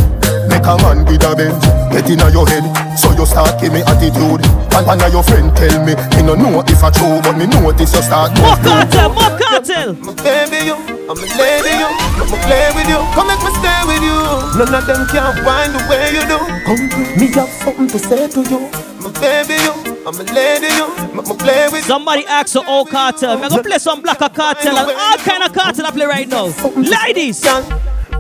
Make 0.49 0.67
a 0.67 0.75
man 0.83 1.07
with 1.07 1.23
a 1.23 1.33
bend, 1.39 1.55
get 1.95 2.11
inna 2.11 2.27
your 2.35 2.43
head. 2.51 2.67
So 2.99 3.15
you 3.15 3.25
start 3.25 3.61
give 3.63 3.73
me 3.73 3.79
attitude. 3.87 4.43
And 4.75 4.85
one 4.87 4.99
of 5.01 5.13
your 5.15 5.23
friend 5.23 5.55
tell 5.55 5.79
me, 5.87 5.95
me 5.95 6.21
no 6.27 6.35
know 6.35 6.61
if 6.67 6.83
I 6.83 6.91
true, 6.91 7.23
but 7.23 7.39
me 7.39 7.47
notice 7.47 7.95
you 7.95 8.03
start. 8.03 8.35
More 8.43 8.59
cartel, 8.59 9.15
more 9.15 9.31
cartel. 9.39 9.95
My 10.03 10.13
baby, 10.19 10.67
you, 10.67 10.75
I'm 11.07 11.15
a 11.15 11.27
lady, 11.39 11.79
you. 11.79 11.89
I'ma 12.19 12.37
play 12.43 12.69
with 12.75 12.91
you. 12.91 12.99
Come 13.15 13.31
make 13.31 13.39
me 13.39 13.51
stay 13.63 13.81
with 13.87 14.03
you. 14.03 14.19
None 14.59 14.75
of 14.75 14.83
them 14.83 15.07
can 15.15 15.31
find 15.47 15.71
the 15.73 15.81
way 15.87 16.11
you 16.11 16.23
do. 16.27 16.39
Come, 16.67 16.91
me 17.23 17.27
have 17.39 17.49
something 17.63 17.87
to 17.87 17.99
say 18.03 18.27
to 18.27 18.41
you. 18.43 18.61
My 18.99 19.15
baby, 19.23 19.63
you. 19.63 19.92
I'm 20.05 20.19
a 20.19 20.25
lady, 20.35 20.67
you. 20.67 20.91
I'ma 21.15 21.23
play 21.39 21.69
with 21.71 21.85
Somebody 21.85 22.27
ask 22.27 22.53
for 22.55 22.67
old 22.67 22.89
Kartel. 22.89 23.39
I'm 23.39 23.49
gonna 23.49 23.63
play 23.63 23.79
some 23.79 24.03
black 24.03 24.19
Kartel 24.19 24.75
and 24.75 24.91
all 24.91 25.17
kind 25.19 25.45
of 25.45 25.53
Kartel 25.53 25.87
I 25.87 25.91
play 25.93 26.07
right 26.07 26.27
now. 26.27 26.47
Ladies. 26.75 27.43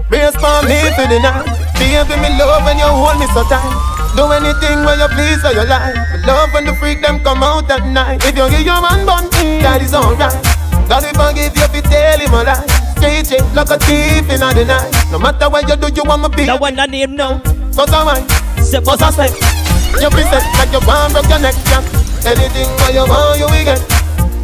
Brace 0.06 0.36
for 0.38 0.62
me 0.62 0.78
for 0.94 1.10
the 1.10 1.18
night. 1.18 1.42
Baby, 1.82 2.14
me 2.22 2.30
love 2.38 2.62
when 2.62 2.78
you 2.78 2.86
hold 2.86 3.18
me 3.18 3.26
so 3.34 3.42
tight. 3.50 3.66
Do 4.14 4.30
anything 4.30 4.84
when 4.86 5.00
you 5.00 5.08
please 5.10 5.42
for 5.42 5.50
your 5.50 5.66
life. 5.66 5.96
Love 6.24 6.54
when 6.54 6.66
the 6.66 6.74
freak 6.78 7.02
them 7.02 7.18
come 7.24 7.42
out 7.42 7.68
at 7.68 7.84
night. 7.90 8.22
If 8.22 8.36
you 8.36 8.48
give 8.50 8.62
your 8.62 8.80
man 8.80 9.04
bun, 9.04 9.26
that 9.66 9.82
is 9.82 9.92
alright. 9.92 10.38
God 10.86 11.02
if 11.02 11.18
I 11.18 11.32
give 11.32 11.56
you, 11.56 11.66
fi 11.66 11.80
tell 11.82 12.20
him 12.20 12.34
a 12.34 12.44
lie. 12.46 12.66
Straight 12.94 13.26
shit 13.26 13.42
like 13.58 13.70
a 13.70 13.78
thief 13.82 14.30
in 14.30 14.38
the 14.38 14.64
night. 14.64 14.92
No 15.10 15.18
matter 15.18 15.50
what 15.50 15.68
you 15.68 15.74
do, 15.74 15.90
you 15.92 16.04
want 16.06 16.22
me 16.22 16.28
be. 16.36 16.44
That 16.46 16.60
one 16.60 16.76
that 16.76 16.90
name 16.90 17.16
now. 17.16 17.38
Bust 17.74 17.90
a 17.90 18.04
wine, 18.04 18.28
Step 18.62 18.84
bust 18.84 19.02
a 19.02 19.10
step. 19.10 19.62
You 20.00 20.08
present 20.11 20.44
like 20.58 20.72
you 20.72 20.80
want 20.87 21.12
broke 21.12 21.28
your 21.28 21.38
neck, 21.38 21.54
yeah. 21.68 21.82
Anything 22.25 22.68
where 22.78 22.92
you 22.92 23.04
want, 23.06 23.38
you 23.38 23.46
will 23.46 23.64
get. 23.64 23.80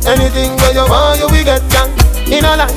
Anything 0.07 0.57
where 0.59 0.73
you 0.73 0.85
want, 0.89 1.19
you 1.21 1.27
will 1.29 1.45
get, 1.45 1.63
yeah. 1.73 2.37
In 2.37 2.45
a 2.45 2.57
life. 2.57 2.75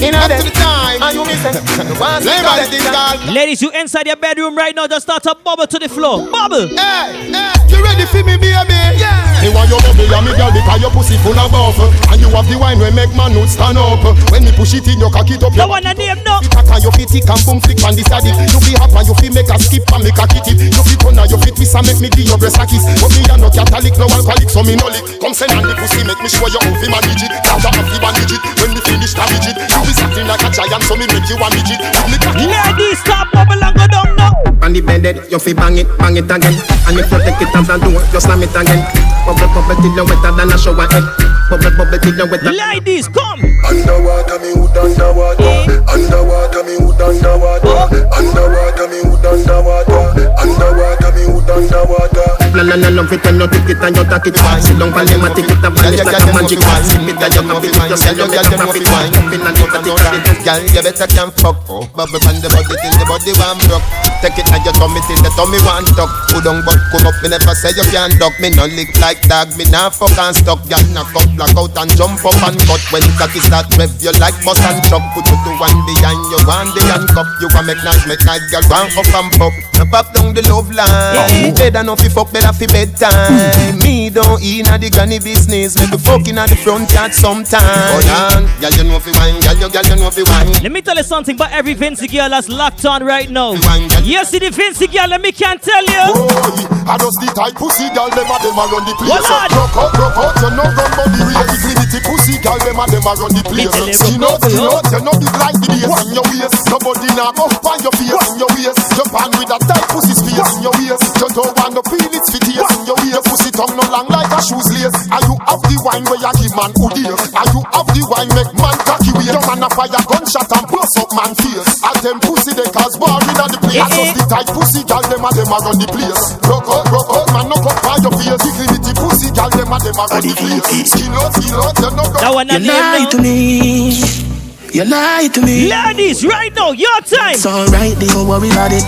In 0.00 0.14
a 0.14 0.28
day, 0.28 0.38
and 0.38 1.14
you 1.14 1.24
miss 1.26 1.44
it. 1.44 1.54
You 1.88 2.00
want 2.00 2.22
to 2.24 2.30
go 2.30 2.54
let 2.54 2.72
it 2.72 3.26
go. 3.26 3.32
Ladies, 3.32 3.60
you 3.60 3.70
inside 3.72 4.06
your 4.06 4.16
bedroom 4.16 4.56
right 4.56 4.74
now, 4.74 4.86
just 4.86 5.02
start 5.06 5.22
to 5.24 5.36
bubble 5.42 5.66
to 5.66 5.78
the 5.78 5.88
floor. 5.88 6.30
Bubble. 6.30 6.68
Hey, 6.68 7.30
hey, 7.32 7.52
you 7.68 7.82
ready 7.82 8.06
for 8.06 8.22
me, 8.22 8.36
baby? 8.36 8.74
Yeah. 8.98 9.27
Me 9.38 9.48
want 9.54 9.70
your 9.70 9.78
bubble 9.82 10.10
and 10.10 10.24
me 10.26 10.32
girl 10.34 10.50
because 10.50 10.80
your 10.82 10.90
pussy 10.90 11.16
full 11.22 11.38
of 11.38 11.50
buff 11.50 11.78
And 12.10 12.18
you 12.20 12.28
have 12.34 12.46
the 12.50 12.58
wine 12.58 12.78
when 12.78 12.94
make 12.94 13.14
man 13.14 13.34
nude 13.34 13.48
stand 13.48 13.78
up. 13.78 14.02
When 14.34 14.42
me 14.42 14.50
push 14.52 14.74
it 14.74 14.86
in, 14.90 14.98
you 14.98 15.10
cock 15.10 15.30
it 15.30 15.42
up 15.42 15.54
That 15.54 15.68
one 15.68 15.82
that 15.86 15.96
name 15.96 16.18
no. 16.26 16.42
It 16.42 16.58
and 16.78 16.82
you 16.82 16.92
fit 16.94 17.08
tick 17.10 17.26
and 17.26 17.42
boom 17.42 17.58
flick 17.58 17.82
and 17.82 17.94
this 17.98 18.10
a 18.10 18.18
You 18.22 18.60
fi 18.62 18.72
hop 18.78 18.94
and 18.94 19.06
you 19.06 19.14
fi 19.18 19.28
make 19.34 19.50
a 19.50 19.56
skip 19.58 19.86
and 19.90 20.02
make 20.04 20.18
a 20.18 20.24
kick 20.30 20.46
it. 20.52 20.58
You 20.70 20.82
fi 20.84 20.94
turn 20.98 21.18
and 21.18 21.30
you 21.30 21.38
fi 21.38 21.50
twist 21.50 21.74
and 21.74 21.84
make 21.86 21.98
me 21.98 22.08
do 22.10 22.22
your 22.22 22.38
breast 22.38 22.58
a 22.58 22.64
kiss. 22.66 22.84
But 22.98 23.10
me 23.14 23.22
a 23.26 23.34
no 23.34 23.48
Catholic, 23.50 23.94
no 23.98 24.06
alcoholic, 24.06 24.50
so 24.50 24.62
me 24.62 24.74
no 24.78 24.86
lick. 24.90 25.06
Come 25.18 25.34
send 25.34 25.54
on 25.58 25.66
the 25.66 25.74
pussy, 25.74 26.06
make 26.06 26.20
me 26.22 26.28
show 26.30 26.46
you 26.46 26.60
how 26.62 26.74
fi 26.78 26.86
manage 26.86 27.22
it. 27.24 27.32
Now 27.42 27.58
you 27.58 27.70
have 27.74 27.88
to 27.88 27.98
manage 27.98 28.32
it, 28.34 28.42
when 28.62 28.70
me 28.74 28.80
finish 28.86 29.14
damage 29.14 29.48
it. 29.50 29.56
You 29.58 29.78
be 29.82 29.92
acting 29.98 30.26
like 30.30 30.44
a 30.44 30.48
giant, 30.54 30.82
so 30.86 30.94
me 30.94 31.06
make 31.10 31.26
you 31.26 31.38
a 31.38 31.48
midget. 31.50 31.80
You 31.82 32.06
me 32.06 32.18
cock 32.22 32.38
it 32.38 32.46
Ladies, 32.46 32.98
stop 33.02 33.26
bubble 33.34 33.58
and 33.58 33.74
go 33.74 33.86
down 33.90 34.14
now. 34.14 34.32
On 34.62 34.70
the 34.70 34.82
bed, 34.82 35.02
you 35.30 35.38
fi 35.38 35.52
bang 35.54 35.82
it, 35.82 35.88
bang 35.98 36.14
it 36.18 36.30
again. 36.30 36.54
And 36.86 36.98
if 37.00 37.10
you 37.10 37.20
take 37.22 37.40
it 37.42 37.50
as 37.54 37.70
a 37.70 37.76
door, 37.80 38.02
you 38.02 38.20
slam 38.20 38.42
it 38.42 38.54
again. 38.54 38.82
Bubble, 39.28 39.44
bubble 39.52 39.76
till 39.76 39.92
you 39.92 40.04
wetter 40.08 40.32
than 40.32 40.48
a 40.48 40.56
shower 40.56 40.88
head. 40.88 41.04
Bubble, 41.52 41.68
bubble 41.76 41.98
till 42.00 42.16
you 42.16 42.24
wetter. 42.32 42.48
Ladies, 42.48 43.08
come. 43.08 43.44
Underwater, 43.68 44.40
me 44.40 44.56
hood 44.56 44.72
underwater 44.72 45.44
eh? 45.44 45.66
oh? 45.68 45.92
Underwater, 45.92 46.62
me 46.64 46.78
hood 46.80 47.00
underwater 47.04 47.68
Underwater, 48.08 48.86
me 48.88 48.98
hood 49.04 49.26
underwater 49.26 50.00
Underwater, 50.40 51.10
me 51.12 51.22
hood 51.28 51.50
underwater 51.50 52.38
La 52.56 52.64
la 52.64 52.74
la 52.74 52.88
love 52.88 53.12
it 53.12 53.22
and 53.28 53.38
you 53.38 53.46
take 53.46 53.70
it 53.70 53.82
and 53.84 53.94
you 53.94 54.02
take 54.08 54.26
it. 54.32 54.36
Sit 54.64 54.74
down 54.80 54.90
for 54.90 55.04
them 55.04 55.22
and 55.22 55.34
take 55.36 55.46
it 55.46 55.62
and 55.62 55.74
vanish 55.78 56.02
like 56.02 56.26
a 56.26 56.32
magic. 56.34 56.58
Sip 56.58 57.06
it 57.06 57.20
and 57.20 57.34
you 57.36 57.42
have 57.44 57.62
it, 57.62 57.76
you 57.76 57.94
sell, 57.94 58.16
you 58.18 58.26
get 58.26 58.50
a 58.50 58.56
profit. 58.58 58.88
Up 58.88 59.30
in 59.30 59.46
and 59.46 59.58
out 59.62 59.74
of 59.78 59.82
the 59.84 59.92
credit. 59.94 60.38
Girl, 60.42 60.58
you 60.66 60.82
better 60.82 61.06
can 61.06 61.30
fuck. 61.38 61.60
Oh, 61.70 61.86
bubble 61.94 62.18
on 62.26 62.40
the 62.42 62.48
body 62.50 62.74
till 62.82 62.94
the 62.98 63.06
body 63.06 63.30
one 63.38 63.62
broke. 63.68 63.84
Take 64.24 64.42
it 64.42 64.50
and 64.50 64.64
you 64.64 64.74
tummy 64.74 64.98
till 65.06 65.20
the 65.22 65.30
tummy 65.38 65.60
one 65.62 65.86
tuck. 65.94 66.10
Who 66.34 66.42
don't 66.42 66.64
but 66.66 66.80
come 66.90 67.06
up, 67.06 67.14
me 67.22 67.30
never 67.30 67.54
say 67.54 67.70
you 67.78 67.86
can't 67.94 68.16
duck. 68.18 68.34
Me 68.42 68.50
no 68.50 68.66
lick 68.66 68.90
like 68.98 69.17
dog, 69.26 69.50
me 69.58 69.64
nah 69.72 69.90
fuck 69.90 70.14
and 70.18 70.36
stuck. 70.36 70.62
Girl, 70.68 70.84
knock 70.94 71.10
up, 71.16 71.26
black 71.34 71.56
out 71.56 71.74
and 71.74 71.90
jump 71.96 72.22
up 72.22 72.38
and 72.46 72.58
cut. 72.68 72.82
When 72.92 73.02
cocky 73.18 73.40
start 73.40 73.66
rev, 73.74 73.90
you 73.98 74.12
like 74.22 74.36
bus 74.44 74.60
and 74.62 74.78
truck. 74.86 75.02
Put 75.16 75.26
you 75.26 75.36
to 75.36 75.50
one 75.58 75.80
behind 75.88 76.22
you, 76.30 76.40
one 76.46 76.70
the 76.76 76.82
handcuff. 76.86 77.28
You 77.40 77.48
can 77.48 77.66
make 77.66 77.82
nice, 77.82 78.04
make 78.06 78.22
nice, 78.24 78.44
girl, 78.52 78.62
one 78.70 78.92
up 78.94 79.10
and 79.10 79.30
pop. 79.34 79.52
No 79.78 79.84
pop 79.86 80.12
down 80.14 80.34
the 80.34 80.42
love 80.46 80.70
line. 80.70 81.54
Better 81.54 81.82
no 81.82 81.96
fi 81.96 82.08
fuck, 82.08 82.32
better 82.32 82.52
fi 82.52 82.66
bedtime. 82.66 83.78
Me 83.82 84.10
don't 84.10 84.42
inna 84.42 84.78
the 84.78 84.90
granny 84.90 85.18
business. 85.18 85.78
Make 85.78 85.90
me 85.90 85.98
fuck 85.98 86.26
inna 86.26 86.46
the 86.46 86.56
front 86.56 86.92
yard 86.92 87.14
sometime. 87.14 87.62
Hold 87.62 88.06
on, 88.10 88.42
girl, 88.60 88.72
you 88.74 88.84
know 88.84 88.98
fi 88.98 89.10
wine, 89.16 89.40
girl, 89.40 89.56
you 89.56 89.68
girl, 89.70 89.86
you 89.86 89.96
know 89.96 90.10
fi 90.10 90.22
wine. 90.22 90.52
Let 90.62 90.72
me 90.72 90.82
tell 90.82 90.96
you 90.96 91.02
something 91.02 91.34
about 91.34 91.52
every 91.52 91.74
Vincy 91.74 92.10
girl 92.10 92.28
that's 92.28 92.48
locked 92.48 92.84
on 92.84 93.04
right 93.04 93.30
now. 93.30 93.54
Yes, 94.02 94.30
see 94.30 94.38
the 94.38 94.50
Vincy 94.50 94.90
girl, 94.90 95.08
let 95.08 95.20
me 95.22 95.32
can 95.32 95.58
tell 95.58 95.84
you. 95.84 96.04
Boy, 96.12 96.66
I 96.88 96.98
just 96.98 97.20
the 97.20 97.30
type 97.34 97.54
pussy 97.54 97.88
girl, 97.94 98.10
them 98.10 98.26
a 98.26 98.36
them 98.42 98.58
a 98.58 98.64
run 98.66 98.84
the 98.84 98.94
place. 98.98 99.07
What 99.08 99.24
on? 99.24 99.48
Rock 99.56 99.72
out, 99.72 99.92
rock 99.96 100.16
out, 100.20 100.36
you 100.36 100.50
know 100.52 100.68
run 100.68 100.90
body 100.92 101.20
race. 101.32 101.64
Dignity 101.64 102.00
pussy 102.04 102.36
girl, 102.44 102.60
them 102.60 102.76
a 102.76 102.84
them 102.92 103.08
a 103.08 103.12
run 103.16 103.32
the 103.32 103.40
place. 103.48 103.72
Skin 103.96 104.20
out, 104.20 104.36
skin 104.44 104.68
out, 104.68 104.84
you 104.84 105.00
know 105.00 105.16
big 105.16 105.32
like 105.40 105.56
the 105.64 105.68
bass 105.72 105.96
in 106.04 106.12
your 106.12 106.26
waist. 106.28 106.60
Nobody 106.68 107.08
now 107.16 107.32
go 107.32 107.48
find 107.64 107.80
your 107.80 107.94
face 107.96 108.20
in 108.28 108.36
your 108.36 108.52
waist. 108.52 108.76
Jump 109.00 109.16
on 109.16 109.32
with 109.40 109.48
a 109.48 109.58
tight 109.64 109.86
pussy 109.88 110.12
space 110.12 110.52
in 110.60 110.68
your 110.68 110.76
waist. 110.76 111.08
You 111.24 111.28
don't 111.32 111.56
want 111.56 111.72
no 111.72 111.80
feel 111.88 112.04
it 112.04 112.24
fit 112.28 112.44
tears 112.44 112.68
in 112.76 112.84
your 112.84 113.00
waist. 113.00 113.16
Your 113.16 113.24
pussy 113.24 113.50
tongue 113.56 113.72
no 113.80 113.84
long 113.88 114.08
like 114.12 114.28
a 114.28 114.40
shoes 114.44 114.68
lace. 114.76 114.92
Are 115.08 115.24
you 115.24 115.34
have 115.40 115.62
the 115.64 115.76
wine 115.80 116.04
where 116.12 116.20
you 116.20 116.32
give 116.44 116.52
man 116.52 116.70
who 116.76 116.92
dear? 116.92 117.16
Are 117.32 117.48
you 117.48 117.60
have 117.64 117.88
the 117.88 118.02
wine 118.12 118.28
make 118.36 118.52
man 118.60 118.76
cocky 118.84 119.12
way? 119.16 119.32
Your 119.32 119.40
man 119.48 119.64
a 119.64 119.68
fire 119.72 120.04
gunshot 120.04 120.52
and 120.52 120.66
bust 120.68 121.00
up 121.00 121.08
man 121.16 121.32
face. 121.32 121.80
At 121.80 121.96
them 122.04 122.20
pussy 122.20 122.52
they 122.52 122.68
cause 122.76 123.00
war 123.00 123.16
in 123.24 123.32
the 123.32 123.56
place. 123.56 123.80
I 123.80 123.88
just 123.88 124.12
the 124.20 124.22
tight 124.28 124.48
pussy 124.52 124.84
girl, 124.84 125.00
them 125.08 125.24
a 125.24 125.30
them 125.32 125.48
a 125.48 125.56
run 125.64 125.80
the 125.80 125.88
place. 125.88 126.22
Rock 126.44 126.68
out, 126.68 126.84
rock 126.92 127.08
out, 127.08 127.26
man, 127.32 127.46
knock 127.48 127.64
up 127.64 127.88
on 127.88 127.98
your 128.04 128.12
face. 128.20 128.36
Dignity 128.44 128.92
pussy 128.98 129.30
girl, 129.30 129.50
them 129.50 129.72
a 129.72 129.78
them 129.78 129.94
a 129.94 130.04
run 130.10 130.22
the 130.22 130.34
place. 130.34 130.90
Skin 130.90 131.12
out, 131.14 131.32
skin 131.34 131.54
out, 131.54 131.78
you 131.78 131.90
know 131.94 132.10
That 132.18 132.32
one 132.34 132.46
that 132.48 132.60
You 132.60 132.68
lie 132.68 132.98
name 132.98 133.10
to 133.10 133.18
me. 133.22 134.28
You 134.74 134.84
lie 134.84 135.28
to 135.32 135.40
me. 135.40 135.70
Ladies, 135.70 136.26
right 136.26 136.52
now, 136.54 136.72
your 136.72 137.00
time. 137.06 137.34
It's 137.34 137.46
alright, 137.46 137.98
don't 137.98 138.28
worry 138.28 138.50
about 138.50 138.70
it. 138.72 138.84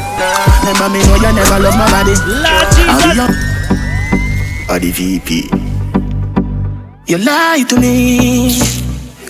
Remember 0.60 0.88
me, 0.92 1.00
know 1.06 1.16
you 1.16 1.32
never 1.32 1.58
love 1.58 1.76
my 1.78 1.88
body. 1.88 2.14
Lord 2.26 2.68
I'll 2.90 3.00
be 3.00 3.16
your 3.16 3.50
or 4.70 4.78
the 4.78 4.90
VP. 4.92 5.50
You 7.06 7.18
lie 7.18 7.64
to 7.68 7.80
me. 7.80 8.50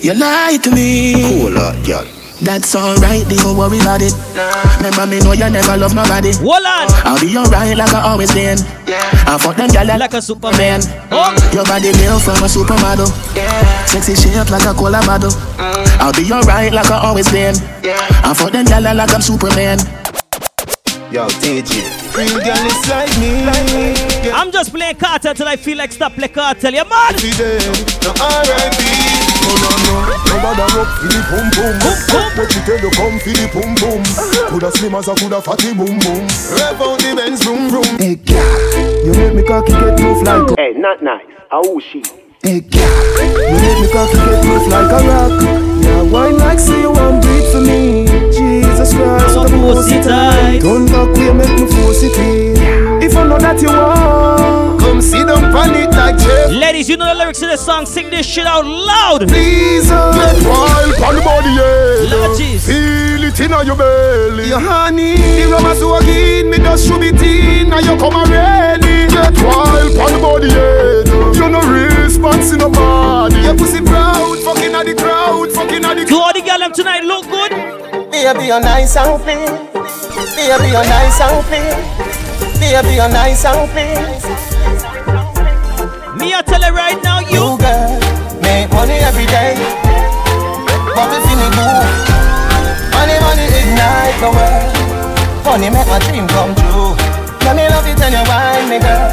You 0.01 0.13
lie 0.13 0.57
to 0.61 0.71
me. 0.71 1.13
Cool 1.41 1.57
out, 1.57 1.85
girl. 1.85 2.20
That's 2.41 2.75
alright, 2.75 3.21
don't 3.29 3.55
worry 3.55 3.77
about 3.79 4.01
it. 4.01 4.13
Remember 4.81 5.05
me, 5.05 5.19
know 5.21 5.33
you 5.33 5.47
never 5.49 5.77
love 5.77 5.93
nobody. 5.93 6.33
body. 6.33 6.41
Hold 6.41 6.65
on. 6.65 6.89
I'll 7.05 7.19
be 7.21 7.37
alright 7.37 7.77
like 7.77 7.93
I 7.93 8.01
always 8.01 8.33
been. 8.33 8.57
Yeah. 8.87 8.97
I 9.29 9.37
fuck 9.37 9.55
them 9.57 9.69
gyal 9.69 9.99
Like 9.99 10.13
a 10.15 10.21
Superman. 10.21 10.57
man. 10.57 10.81
Oh. 11.11 11.29
Your 11.53 11.63
body 11.65 11.91
built 11.93 12.23
from 12.23 12.41
a 12.41 12.49
supermodel. 12.49 13.07
Sexy 13.87 14.15
shape 14.15 14.49
like 14.49 14.65
a 14.65 14.73
cola 14.73 15.05
bottle. 15.05 15.31
I'll 16.01 16.11
be 16.13 16.25
alright 16.33 16.73
like 16.73 16.89
I 16.89 16.97
always 17.05 17.29
been. 17.31 17.53
Yeah. 17.83 17.95
I 18.25 18.33
fuck 18.33 18.51
them 18.51 18.65
gyal 18.65 18.95
like 18.95 19.13
I'm 19.13 19.21
Superman. 19.21 19.77
Yo, 21.11 21.27
TG. 21.27 22.15
Real 22.17 22.39
girl 22.39 22.65
is 22.65 22.89
like 22.89 23.11
me. 23.19 23.43
Yeah, 24.25 24.31
I'm 24.33 24.49
just 24.51 24.71
playing 24.73 24.95
Kartel 24.95 25.33
till 25.35 25.47
I 25.47 25.57
feel 25.57 25.77
like 25.77 25.91
stop 25.91 26.13
play 26.13 26.29
Kartel. 26.29 26.73
Yeah, 26.73 26.83
man. 26.85 27.17
she 27.19 27.31
dead. 27.31 27.61
No 28.01 28.11
R.I.P. 28.17 28.90
No, 29.41 29.49
no, 29.57 29.69
no, 29.85 29.93
no 30.29 30.35
bother 30.41 30.69
up 30.79 30.89
for 30.97 31.09
the 31.09 31.19
boom 31.29 31.47
boom. 31.57 31.75
What 32.37 32.47
you 32.55 32.61
tell 32.63 32.79
you 32.79 32.91
come 32.95 33.17
for 33.19 33.33
the 33.33 33.45
boom 33.53 33.75
boom. 33.75 34.01
Uh-huh. 34.01 34.49
Coulda 34.49 34.71
slim 34.71 34.95
as 34.95 35.07
a 35.07 35.15
coulda 35.15 35.41
fatty 35.41 35.73
boom 35.73 35.99
boom. 35.99 36.23
Rev 36.55 36.81
out 36.81 36.99
the 36.99 37.13
Benz, 37.15 37.43
vroom, 37.43 37.69
vroom. 37.69 37.91
Hey, 37.99 38.15
girl, 38.15 39.05
you 39.05 39.13
make 39.13 39.33
me 39.35 39.43
cocky 39.43 39.73
get 39.73 39.99
move 39.99 40.23
like 40.23 40.57
Hey, 40.57 40.73
not 40.77 41.03
nice. 41.03 41.25
How 41.49 41.63
she? 41.79 42.03
Hey, 42.43 42.61
girl, 42.61 42.81
you 43.19 43.57
make 43.59 43.79
me 43.83 43.87
cocky 43.91 44.17
get 44.17 44.45
move 44.45 44.67
like 44.71 44.89
a 44.89 44.99
rock. 45.05 45.41
Yeah, 45.83 46.01
wine 46.09 46.37
like 46.37 46.59
say 46.59 46.81
you 46.81 46.91
want 46.91 47.21
breathe 47.21 47.51
for 47.51 47.61
me. 47.61 48.05
Jesus 48.31 48.93
Christ, 48.93 49.37
I'ma 49.37 49.43
the 49.43 49.57
force 49.73 49.91
it 49.91 50.03
tight. 50.03 50.61
Don't 50.61 50.85
back 50.87 51.13
way, 51.17 51.33
make 51.33 51.53
me 51.59 51.65
force 51.67 52.03
it 52.03 52.17
in. 52.17 53.03
If 53.03 53.15
I 53.17 53.27
know 53.27 53.37
that 53.37 53.61
you 53.61 53.67
want, 53.67 54.20
Ladies, 56.81 56.89
you 56.89 56.97
know 56.97 57.05
the 57.05 57.13
lyrics 57.13 57.37
to 57.37 57.45
this 57.45 57.63
song. 57.63 57.85
Sing 57.85 58.09
this 58.09 58.25
shit 58.25 58.47
out 58.47 58.65
loud. 58.65 59.27
please, 59.27 59.91
uh, 59.91 60.09
Wild 60.49 60.95
pon 60.97 61.13
the 61.13 61.21
body, 61.21 61.53
yeah. 61.53 62.09
Lord 62.09 62.35
Jesus. 62.35 62.65
Feel 62.65 63.23
it 63.23 63.39
inna 63.39 63.63
your 63.63 63.75
belly. 63.75 64.47
Your 64.49 64.59
honey, 64.59 65.13
the 65.13 65.45
rubber 65.51 65.75
so 65.75 65.93
again, 65.97 66.49
me 66.49 66.57
just 66.57 66.87
should 66.87 66.99
be 66.99 67.09
in. 67.13 67.69
Now 67.69 67.77
you 67.85 67.93
come 68.01 68.17
already. 68.17 69.05
Get 69.13 69.37
wild 69.45 69.93
pon 69.93 70.09
the 70.09 70.19
body, 70.25 70.47
yeah. 70.49 71.37
You 71.37 71.53
no 71.53 71.61
response 71.69 72.51
in 72.51 72.57
the 72.57 72.69
body. 72.69 73.37
Your 73.45 73.55
pussy 73.55 73.85
proud, 73.85 74.39
fucking 74.41 74.73
at 74.73 74.87
the 74.87 74.95
crowd, 74.95 75.51
fucking 75.51 75.85
at 75.85 75.93
the 75.93 76.05
Do 76.05 76.17
all 76.17 76.33
the 76.33 76.41
girl 76.41 76.57
them 76.65 76.73
tonight 76.73 77.03
look 77.05 77.29
good? 77.29 77.51
Baby, 78.09 78.49
you're 78.49 78.59
nice 78.59 78.97
and 78.97 79.21
clean. 79.21 79.45
Baby, 80.33 80.73
you're 80.73 80.89
nice 80.89 81.21
and 81.21 81.45
clean. 81.45 81.77
Baby, 82.57 82.97
you're 82.97 83.13
nice 83.13 83.45
and 83.45 83.69
clean. 83.69 84.20
Me, 86.21 86.33
I 86.37 86.41
tell 86.45 86.61
you 86.61 86.69
right 86.69 87.01
now, 87.01 87.19
you. 87.19 87.41
You 87.41 87.57
girl, 87.57 87.97
make 88.45 88.69
money 88.69 89.01
every 89.01 89.25
day. 89.25 89.57
But 90.93 91.09
we 91.09 91.17
feel 91.25 91.41
it 91.41 91.53
do. 91.57 91.65
Money, 92.93 93.17
money 93.25 93.49
ignite 93.49 94.17
the 94.21 94.29
world. 94.29 94.69
Money, 95.41 95.73
make 95.73 95.89
my 95.89 95.97
dream 96.05 96.27
come 96.29 96.53
true. 96.53 96.93
Let 97.41 97.57
me 97.57 97.65
love 97.73 97.87
you 97.89 97.95
when 97.97 98.13
you 98.13 98.23
wine 98.29 98.69
me, 98.69 98.77
girl. 98.77 99.09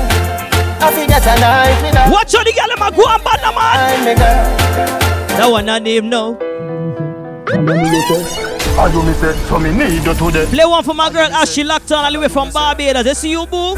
I 0.84 0.92
forget 0.92 1.24
a 1.24 1.34
night 1.40 1.80
with 1.80 1.96
her. 1.96 2.12
Watch 2.12 2.34
out 2.34 2.44
the 2.44 2.52
girl, 2.52 2.68
I'm 2.76 2.82
a 2.84 2.90
go 2.94 3.08
and 3.08 3.24
bad 3.24 3.40
man. 3.40 3.56
Wine 3.56 4.04
me, 4.04 4.14
girl. 4.14 4.44
That 5.40 5.48
one 5.48 5.68
I 5.68 5.78
name 5.78 6.10
now. 6.10 6.36
I 8.78 8.92
do 8.92 9.02
me 9.02 9.12
say, 9.14 9.32
so 9.48 9.58
me 9.58 9.72
need 9.72 10.04
you 10.04 10.14
today. 10.14 10.46
Play 10.46 10.64
one 10.66 10.84
for 10.84 10.94
my 10.94 11.10
girl 11.10 11.32
as 11.32 11.50
she 11.50 11.64
locked 11.64 11.90
on 11.90 12.04
all 12.04 12.12
the 12.12 12.20
way 12.20 12.28
from 12.28 12.50
Barbados. 12.50 13.02
They 13.04 13.14
see 13.14 13.30
you, 13.30 13.46
boo. 13.46 13.76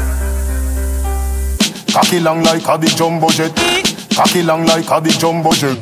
Cocky 1.91 2.21
long 2.21 2.41
like 2.43 2.65
a 2.67 2.77
big 2.77 2.95
jumbo 2.95 3.27
jet. 3.29 3.51
Cocky 4.15 4.43
long 4.43 4.65
like 4.65 4.89
a 4.89 5.01
big 5.01 5.11
jumbo 5.19 5.51
jet. 5.51 5.77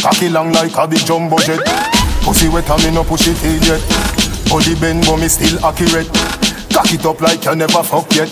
Cocky 0.00 0.28
long 0.28 0.52
like 0.52 0.76
a 0.76 0.86
big 0.86 1.04
jumbo 1.04 1.36
jet. 1.38 1.58
Pussy 2.22 2.48
wet 2.48 2.70
and 2.70 2.82
me 2.84 2.90
no 2.94 3.02
push 3.02 3.26
it 3.26 3.42
in 3.42 3.58
yet. 3.66 3.82
Body 4.46 4.78
bend 4.78 5.02
but 5.02 5.18
me 5.18 5.26
still 5.26 5.58
accurate. 5.66 6.06
Cock 6.70 6.94
it 6.94 7.04
up 7.04 7.20
like 7.20 7.44
you 7.44 7.56
never 7.56 7.82
fuck 7.82 8.06
yet. 8.14 8.30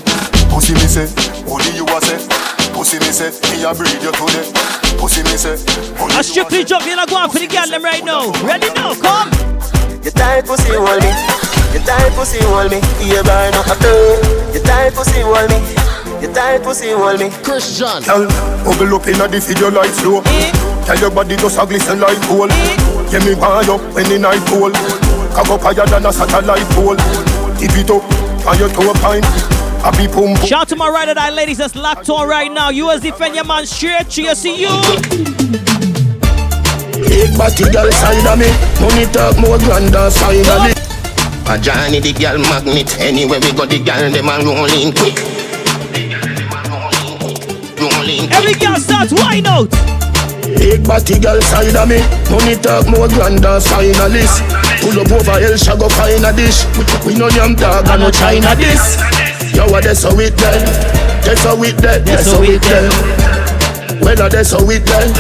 Pussy 0.55 0.75
me 0.75 0.87
say, 0.87 1.11
only 1.51 1.75
you 1.75 1.83
a 1.91 1.99
say. 1.99 2.23
Pussy 2.71 3.03
me 3.03 3.11
say, 3.11 3.35
me 3.51 3.67
a 3.67 3.75
breed 3.75 3.99
you 3.99 4.15
today. 4.15 4.47
Pussy 4.95 5.27
me 5.27 5.35
say, 5.35 5.59
only 5.99 6.15
I 6.15 6.23
strictly 6.23 6.62
jump 6.62 6.87
in 6.87 6.99
and 6.99 7.11
go 7.11 7.17
on 7.17 7.31
for 7.31 7.41
the 7.41 7.49
girl 7.49 7.67
them 7.67 7.83
right 7.83 8.05
now. 8.05 8.31
Ready 8.47 8.71
now, 8.79 8.95
come. 8.95 9.35
You 10.07 10.15
tight 10.15 10.47
pussy 10.47 10.79
hold 10.79 11.03
me. 11.03 11.11
You 11.75 11.83
tight 11.83 12.15
pussy 12.15 12.39
hold 12.47 12.71
me. 12.71 12.79
You 13.03 13.19
burn 13.27 13.51
up 13.59 13.67
a 13.67 14.55
You 14.55 14.62
tight 14.62 14.95
pussy 14.95 15.27
hold 15.27 15.51
me. 15.51 15.76
You 16.27 16.33
tight 16.33 16.62
pussy 16.62 16.91
hold 16.91 17.21
me. 17.21 17.31
Chris 17.45 17.79
John. 17.79 18.03
Girl, 18.03 18.27
bubble 18.67 18.97
up 18.97 19.07
inna 19.07 19.29
the 19.29 19.39
video 19.39 19.71
like 19.71 19.95
flow. 19.95 20.23
Tell 20.83 20.99
your 20.99 21.11
body 21.11 21.37
just 21.37 21.55
a 21.55 21.65
glisten 21.65 22.01
like 22.01 22.19
gold. 22.27 22.51
Yeah, 23.15 23.23
me 23.23 23.39
want 23.39 23.67
you 23.71 23.79
when 23.95 24.09
the 24.11 24.19
night 24.19 24.43
cold. 24.51 24.75
Cock 25.39 25.55
up 25.55 25.62
higher 25.62 25.87
than 25.87 26.05
a 26.05 26.12
satellite 26.12 26.67
pole. 26.75 26.99
Tip 27.62 27.79
it 27.79 27.91
up 27.95 28.03
on 28.43 28.59
your 28.59 28.69
toe 28.75 28.91
pine. 28.99 29.23
Happy 29.87 30.11
pum 30.11 30.35
pum. 30.35 30.47
Shout 30.47 30.67
to 30.71 30.77
my 30.77 30.89
right 30.89 31.09
or 31.09 31.15
die 31.15 31.31
ladies 31.31 31.59
that's 31.59 31.77
locked 31.77 32.11
on 32.11 32.29
right 32.29 32.51
now. 32.51 32.71
You 32.71 32.91
as 32.91 33.03
defend 33.03 33.37
your 33.37 33.45
man 33.45 33.65
straight 33.65 34.11
to 34.11 34.23
you 34.23 34.35
see 34.35 34.59
you. 34.59 34.75
Big 37.07 37.39
body 37.39 37.71
girl 37.71 37.87
side 37.93 38.27
of 38.27 38.35
me. 38.35 38.51
Money 38.83 39.07
talk 39.15 39.39
more 39.39 39.59
grander 39.62 40.11
side 40.11 40.43
of 40.43 40.59
me. 40.67 40.75
A 41.47 41.55
Johnny 41.57 42.01
the 42.01 42.12
girl 42.19 42.39
magnet. 42.51 42.99
Anywhere 42.99 43.39
we 43.39 43.53
go, 43.53 43.65
the 43.65 43.79
girl 43.79 44.11
them 44.11 44.27
a 44.27 44.43
rolling 44.43 44.91
quick. 44.91 45.45
Rolling. 47.94 48.27
Every 48.33 48.55
girl 48.55 48.77
starts 48.77 49.12
wine 49.12 49.46
out. 49.46 49.70
Big 50.59 50.83
body 50.87 51.18
girl 51.18 51.40
side 51.42 51.75
of 51.75 51.88
me. 51.88 52.03
Money 52.31 52.57
talk 52.59 52.87
more 52.90 53.09
grander 53.09 53.59
finalist. 53.62 54.42
Pull 54.83 54.99
up 55.01 55.11
over 55.11 55.38
El 55.38 55.55
Shago 55.59 55.90
find 55.90 56.25
a 56.25 56.33
dish. 56.35 56.66
We, 56.79 57.12
we 57.12 57.18
no 57.18 57.29
yam 57.29 57.55
dog 57.55 57.87
and 57.88 58.03
no 58.03 58.11
China 58.11 58.55
this. 58.55 58.99
Yo, 59.55 59.66
what 59.70 59.85
that's 59.85 60.03
how 60.03 60.18
it 60.18 60.37
done. 60.37 60.64
That's 61.22 61.42
how 61.42 61.62
it 61.62 61.77
done. 61.79 62.05
That's 62.05 62.31
how 62.33 62.42
it 62.42 62.62
done. 62.62 63.26
Well, 64.07 64.31
that's 64.31 64.55
how 64.55 64.62
it 64.71 64.87
done. 64.87 65.11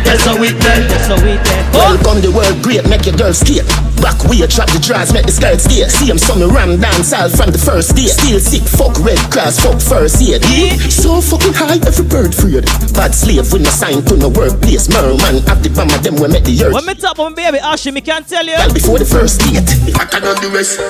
That's 0.00 0.24
how 0.24 0.40
it 0.40 0.56
done. 0.64 0.88
That's 0.88 1.12
how 1.12 1.20
it 1.20 1.44
done. 1.44 1.64
Welcome 1.76 2.24
the 2.24 2.32
world 2.32 2.56
great, 2.64 2.88
make 2.88 3.04
your 3.04 3.12
girl 3.12 3.36
skate. 3.36 3.68
Back 4.00 4.16
way, 4.24 4.40
drop 4.48 4.72
the 4.72 4.80
drawers, 4.80 5.12
make 5.12 5.28
the 5.28 5.34
skirt 5.36 5.60
stay. 5.60 5.84
See 5.92 6.08
him 6.08 6.16
some 6.16 6.40
ram 6.48 6.80
down 6.80 7.04
all 7.20 7.28
from 7.28 7.52
the 7.52 7.60
first 7.60 7.92
day. 7.92 8.08
Still 8.08 8.40
sick, 8.40 8.64
fuck 8.64 8.96
red 9.04 9.20
cross, 9.28 9.60
fuck 9.60 9.76
first 9.76 10.24
aid. 10.24 10.40
So 10.88 11.20
fucking 11.20 11.52
high, 11.52 11.84
every 11.84 12.08
bird 12.08 12.32
freed. 12.32 12.64
Bad 12.96 13.12
slave 13.12 13.44
with 13.52 13.60
no 13.60 13.68
sign 13.68 14.00
to 14.08 14.16
no 14.16 14.32
workplace. 14.32 14.88
Merman, 14.88 15.44
have 15.44 15.60
the 15.60 15.68
bomb 15.76 15.92
of 15.92 16.00
them 16.00 16.16
we 16.16 16.32
make 16.32 16.48
the 16.48 16.56
earth. 16.64 16.72
When 16.72 16.88
me 16.88 16.96
top 16.96 17.20
on 17.20 17.36
baby 17.36 17.60
Ashley, 17.60 17.92
me 17.92 18.00
can't 18.00 18.24
tell 18.24 18.48
you. 18.48 18.56
Girl 18.56 18.72
before 18.72 18.96
the 18.96 19.04
first 19.04 19.44
date. 19.44 19.68
Hotter 20.00 20.24
than 20.24 20.40
the 20.40 20.48
rest. 20.48 20.80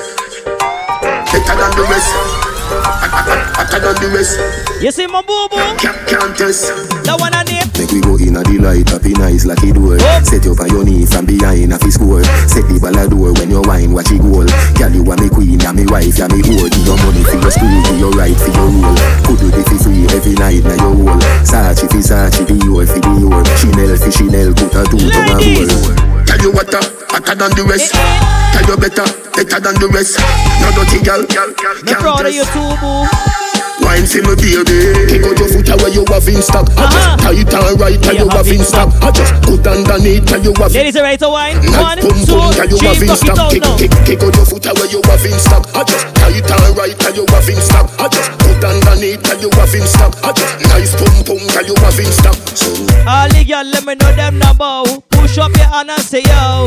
Better 1.35 1.55
than 1.59 1.71
the 1.75 1.83
rest. 1.91 2.50
Hotter 2.71 3.79
than 3.79 3.95
the 3.99 4.07
rest. 4.15 4.39
You 4.81 4.91
see 4.91 5.07
my 5.07 5.21
boo 5.21 5.47
boo? 5.51 5.59
Can't, 5.77 6.37
test. 6.37 6.71
That 7.03 7.19
one 7.19 7.33
I 7.35 7.43
name. 7.43 7.67
Make 7.77 7.91
we 7.91 8.01
go 8.01 8.15
in 8.15 8.37
a 8.37 8.43
delight, 8.43 8.93
up 8.93 9.05
in 9.05 9.19
eyes 9.21 9.45
like 9.45 9.61
it 9.63 9.75
door. 9.75 9.97
Oh. 9.99 10.21
Set 10.23 10.45
you 10.45 10.53
up 10.53 10.61
on 10.61 10.69
your 10.69 10.83
knee 10.85 11.05
from 11.05 11.25
behind 11.25 11.73
a 11.73 11.77
score. 11.91 12.23
Set 12.47 12.65
the 12.69 12.79
ball 12.79 12.95
a 12.95 13.05
door 13.09 13.33
when 13.35 13.49
you 13.49 13.61
wine, 13.65 13.91
watch 13.91 14.11
it 14.13 14.21
goal. 14.21 14.47
Girl, 14.77 14.93
you 14.93 15.03
are 15.05 15.19
me 15.19 15.27
queen, 15.29 15.59
you 15.59 15.73
me 15.73 15.85
wife, 15.89 16.15
you 16.15 16.29
me 16.29 16.39
whore. 16.45 16.69
Give 16.69 16.85
your 16.87 16.97
money 17.01 17.23
for 17.25 17.37
your 17.41 17.51
school, 17.51 17.77
give 17.89 17.99
your 17.99 18.13
right 18.15 18.37
for 18.37 18.53
your 18.53 18.69
role. 18.69 18.97
Could 19.25 19.39
do 19.41 19.47
the 19.51 19.61
fi 19.65 19.77
free 19.81 20.05
every 20.13 20.35
night 20.37 20.63
now 20.63 20.77
your 20.79 20.95
whole. 20.95 21.21
Sachi 21.43 21.85
fi 21.89 21.99
Sachi, 21.99 22.45
Dior 22.47 22.85
fi 22.87 22.99
Dior. 23.01 23.41
Chanel 23.59 23.97
fi 23.97 24.09
Chanel, 24.13 24.53
put 24.53 24.75
a 24.77 24.81
two 24.87 25.01
to 25.01 25.21
my 25.25 25.41
hole. 25.41 26.20
Tell 26.31 26.39
you 26.39 26.51
what, 26.51 26.73
uh, 26.73 26.79
hotter 27.11 27.35
than 27.35 27.51
the 27.59 27.63
rest. 27.67 27.91
Tell 27.91 28.63
you 28.63 28.77
better, 28.77 29.03
better 29.35 29.59
than 29.59 29.75
the 29.83 29.89
rest. 29.91 30.15
No 30.63 30.71
dirty 30.71 31.03
girl, 31.03 31.25
girl, 31.27 31.51
girl, 31.59 31.75
Me 31.83 31.93
proud 31.93 32.25
of 32.25 32.33
you 32.33 32.45
too, 32.45 32.71
boo. 32.79 33.50
Wine 33.81 34.05
for 34.05 34.21
me 34.23 34.33
baby. 34.37 34.77
Kick 35.09 35.23
out 35.25 35.37
your 35.37 35.49
foot 35.49 35.69
away 35.73 35.91
you 35.91 36.03
have 36.07 36.21
uh-huh. 36.23 36.31
in 36.37 36.41
stock? 36.41 36.65
I 36.77 36.85
just 36.89 37.09
tight 37.21 37.53
and 37.53 37.79
right 37.81 37.97
and 38.01 38.17
you 38.17 38.27
have 38.29 38.47
in 38.47 38.63
stock? 38.63 38.89
I 39.01 39.09
just 39.11 39.33
put 39.43 39.65
underneath 39.67 40.29
and 40.31 40.43
you 40.45 40.53
have 40.61 40.71
Ladies 40.73 40.95
are 40.95 41.03
ready 41.03 41.17
to 41.21 41.29
wine. 41.29 41.57
One, 41.75 41.97
Nice 41.97 42.05
pum 42.05 42.17
two, 42.25 42.35
pum 42.37 42.53
and 42.61 42.69
you 42.71 42.77
have 42.81 42.97
three, 42.97 43.09
in 43.09 43.15
fuck 43.15 43.21
it 43.21 43.25
stock? 43.25 43.39
Out 43.41 43.51
Kick, 43.51 43.63
now. 43.63 43.77
kick, 43.77 43.91
kick 44.05 44.21
out 44.21 44.33
your 44.35 44.45
foot 44.45 44.65
away 44.69 44.87
you 44.91 45.01
have 45.05 45.25
in 45.25 45.37
stock? 45.39 45.63
I 45.75 45.81
just 45.83 46.05
tight 46.15 46.49
and 46.51 46.77
right 46.77 46.97
and 47.05 47.15
you 47.17 47.25
have 47.29 47.49
in 47.49 47.59
stock? 47.61 47.87
I 47.99 48.05
just 48.09 48.29
put 48.39 48.61
underneath 48.63 49.25
and 49.31 49.39
you 49.41 49.49
have 49.57 49.73
in 49.75 49.85
stock? 49.87 50.11
I 50.23 50.29
just 50.33 50.53
nice 50.69 50.93
pum 50.95 51.15
pum 51.25 51.41
and 51.41 51.65
you 51.67 51.75
have 51.81 51.99
in 51.99 52.11
stock? 52.11 52.37
So 52.53 52.69
All 53.09 53.27
the 53.29 53.41
girl 53.47 53.65
let 53.65 53.83
me 53.85 53.95
know 53.95 54.11
them 54.15 54.37
number. 54.39 55.01
Push 55.09 55.37
up 55.37 55.51
your 55.57 55.67
hand 55.67 55.89
and 55.89 56.01
say 56.01 56.21
yo. 56.23 56.65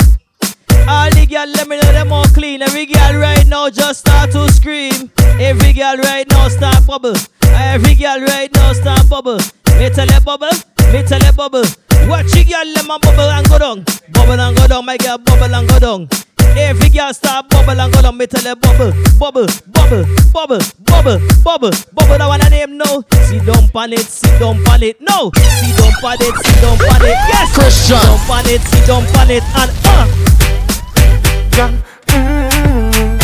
All 0.86 1.10
the 1.10 1.26
girl 1.26 1.46
let 1.46 1.66
me 1.68 1.76
know 1.80 1.92
them 1.92 2.12
all 2.12 2.26
clean. 2.26 2.62
Every 2.62 2.86
girl 2.86 3.14
right 3.18 3.46
now 3.46 3.70
just 3.70 4.00
start 4.00 4.30
to 4.32 4.50
scream. 4.52 5.10
Every 5.40 5.72
girl 5.72 5.96
right 5.96 6.28
now 6.28 6.48
start 6.48 6.86
bubble. 6.86 7.14
Every 7.42 7.94
girl 7.94 8.20
right 8.20 8.52
now 8.52 8.72
start 8.72 9.08
bubble. 9.08 9.38
Me 9.78 9.88
tell 9.90 10.06
you 10.06 10.20
bubble, 10.20 10.54
me 10.92 11.02
tell 11.02 11.20
you 11.22 11.32
bubble. 11.32 11.64
Watch 12.06 12.34
your 12.36 12.44
girl 12.44 12.66
let 12.74 12.84
me 12.84 12.98
bubble 13.00 13.30
and 13.32 13.48
go 13.48 13.58
down. 13.58 13.84
Bubble 14.12 14.40
and 14.40 14.56
go 14.56 14.66
down, 14.68 14.84
my 14.84 14.96
girl 14.98 15.18
bubble 15.18 15.54
and 15.54 15.68
go 15.68 15.78
down. 15.78 16.08
Every 16.56 16.88
girl 16.90 17.12
start 17.12 17.48
bubble 17.48 17.80
and 17.80 17.92
go 17.92 18.02
down. 18.02 18.16
Me 18.16 18.26
tell 18.26 18.44
you 18.44 18.54
bubble, 18.54 18.92
bubble, 19.18 19.46
bubble, 19.72 20.04
bubble, 20.32 20.60
bubble, 20.84 21.18
bubble, 21.42 21.70
bubble. 21.94 22.18
That 22.18 22.28
one 22.28 22.42
I 22.42 22.48
name 22.50 22.76
no. 22.76 23.02
Sit 23.26 23.44
down 23.46 23.70
on 23.74 23.92
it, 23.92 24.00
sit 24.00 24.38
down 24.38 24.60
on 24.68 24.82
it. 24.82 25.00
No, 25.00 25.32
sit 25.34 25.76
down 25.80 25.92
on 26.04 26.16
it, 26.20 26.34
sit 26.44 26.60
down 26.60 26.76
on 26.76 27.02
it. 27.02 27.18
Yes, 27.32 27.54
Chris 27.54 27.88
John. 27.88 28.00
Sit 28.00 28.28
down 28.28 28.38
on 28.38 28.46
it, 28.46 28.60
sit 28.60 28.86
down 28.86 29.02
on 29.16 29.30
it, 29.30 29.42
and 29.56 29.70
uh. 29.84 30.53
Mm-hmm. 31.54 33.14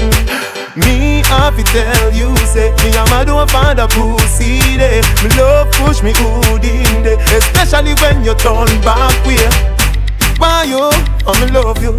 Mm-hmm. 0.00 0.80
Me 0.80 1.22
have 1.26 1.56
to 1.56 1.62
tell 1.70 2.12
you, 2.12 2.36
say 2.38 2.74
Me 2.82 2.90
and 2.96 3.10
my 3.10 3.24
don't 3.24 3.48
find 3.50 3.78
a 3.78 3.86
pussy 3.86 4.58
there 4.76 5.02
Me 5.22 5.30
love 5.38 5.70
push 5.72 6.02
me 6.02 6.12
good 6.14 6.64
in 6.64 7.02
there 7.04 7.18
Especially 7.38 7.94
when 8.02 8.24
you 8.24 8.34
turn 8.34 8.66
back 8.82 9.14
way. 9.24 9.38
Why 10.38 10.64
you? 10.64 10.90
I'm 11.28 11.52
love 11.52 11.82
you. 11.82 11.92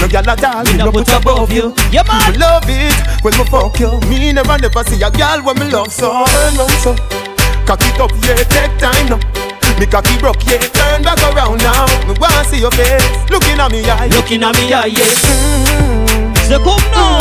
No 0.00 0.08
girl 0.08 0.30
at 0.30 0.44
all, 0.44 0.64
me 0.64 0.76
no 0.78 0.92
put 0.92 1.08
above 1.12 1.52
you. 1.52 1.74
Yeah 1.90 2.04
man. 2.04 2.32
Me 2.32 2.38
love 2.38 2.64
it 2.66 2.94
when 3.24 3.36
me 3.36 3.44
fuck 3.44 3.78
you. 3.80 4.00
Me 4.08 4.32
never 4.32 4.56
never 4.56 4.84
see 4.84 5.02
a 5.02 5.10
girl 5.10 5.42
when 5.44 5.58
me 5.58 5.70
love 5.70 5.92
so 5.92 6.24
Turn 6.24 6.56
round 6.56 6.70
so 6.80 7.19
Cock 7.66 7.80
it 7.82 8.00
up, 8.00 8.10
yeah, 8.22 8.42
take 8.44 8.78
time 8.78 9.06
now. 9.08 9.40
Me 9.78 9.86
cocky 9.86 10.18
broke, 10.18 10.44
yeah, 10.46 10.58
turn 10.58 11.02
back 11.02 11.18
around 11.32 11.58
now. 11.62 11.86
Me 12.06 12.14
wanna 12.20 12.44
see 12.44 12.60
your 12.60 12.70
face, 12.72 13.30
looking 13.30 13.58
at 13.58 13.70
me 13.72 13.88
eye 13.88 14.08
Looking 14.08 14.42
at 14.42 14.54
me 14.56 14.72
eye, 14.72 14.86
yes 14.92 15.22
So 16.48 16.58
come 16.58 16.84
now. 16.92 17.20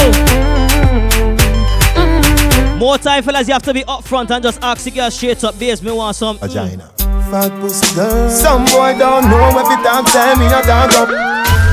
More 2.77 2.97
time 2.97 3.23
fellas, 3.23 3.47
you 3.47 3.53
have 3.53 3.63
to 3.63 3.73
be 3.73 3.83
up 3.85 4.03
front 4.03 4.31
and 4.31 4.43
just 4.43 4.61
ask 4.61 4.83
the 4.83 4.91
girl 4.91 5.11
straight 5.11 5.43
up. 5.43 5.57
Base 5.59 5.81
me 5.81 5.91
want 5.91 6.15
some 6.15 6.37
Vagina. 6.37 6.91
Fat 7.31 7.51
pussy 7.61 7.95
girl. 7.95 8.29
Some 8.29 8.65
boy 8.65 8.95
don't 8.97 9.29
know 9.29 9.49
if 9.59 9.67
it 9.71 9.83
talk 9.83 10.07
say 10.07 10.33
me 10.35 10.47
a 10.47 10.61
talk 10.61 10.93
up. 10.93 11.09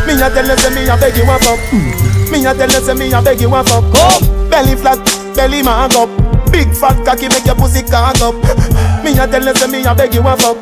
Me 0.07 0.15
a 0.15 0.31
tell 0.31 0.47
you 0.47 0.57
say 0.57 0.75
me 0.75 0.89
a 0.89 0.97
beg 0.97 1.17
you 1.17 1.23
a 1.23 1.39
fuck. 1.39 1.59
Mm. 1.71 2.31
Me 2.31 2.47
a 2.47 2.55
tell 2.55 2.71
you 2.71 2.81
say 2.85 2.95
me 2.95 3.13
a 3.13 3.23
beg 3.23 3.41
you 3.41 3.55
a 3.55 3.63
fuck. 3.65 3.85
Come. 3.95 4.51
Belly 4.51 4.77
flat, 4.77 4.99
belly 5.35 5.63
mag 5.63 5.95
up 5.95 6.11
Big 6.57 6.73
fat 6.73 6.97
cocky 7.05 7.29
make 7.29 7.45
your 7.45 7.55
pussy 7.55 7.83
cock 7.83 8.17
up. 8.23 8.33
Me 9.05 9.13
a 9.13 9.29
tell 9.29 9.45
you 9.45 9.55
say 9.55 9.69
me 9.69 9.85
a 9.85 9.95
beg 9.95 10.15
you 10.15 10.27
a 10.27 10.35
fuck. 10.39 10.57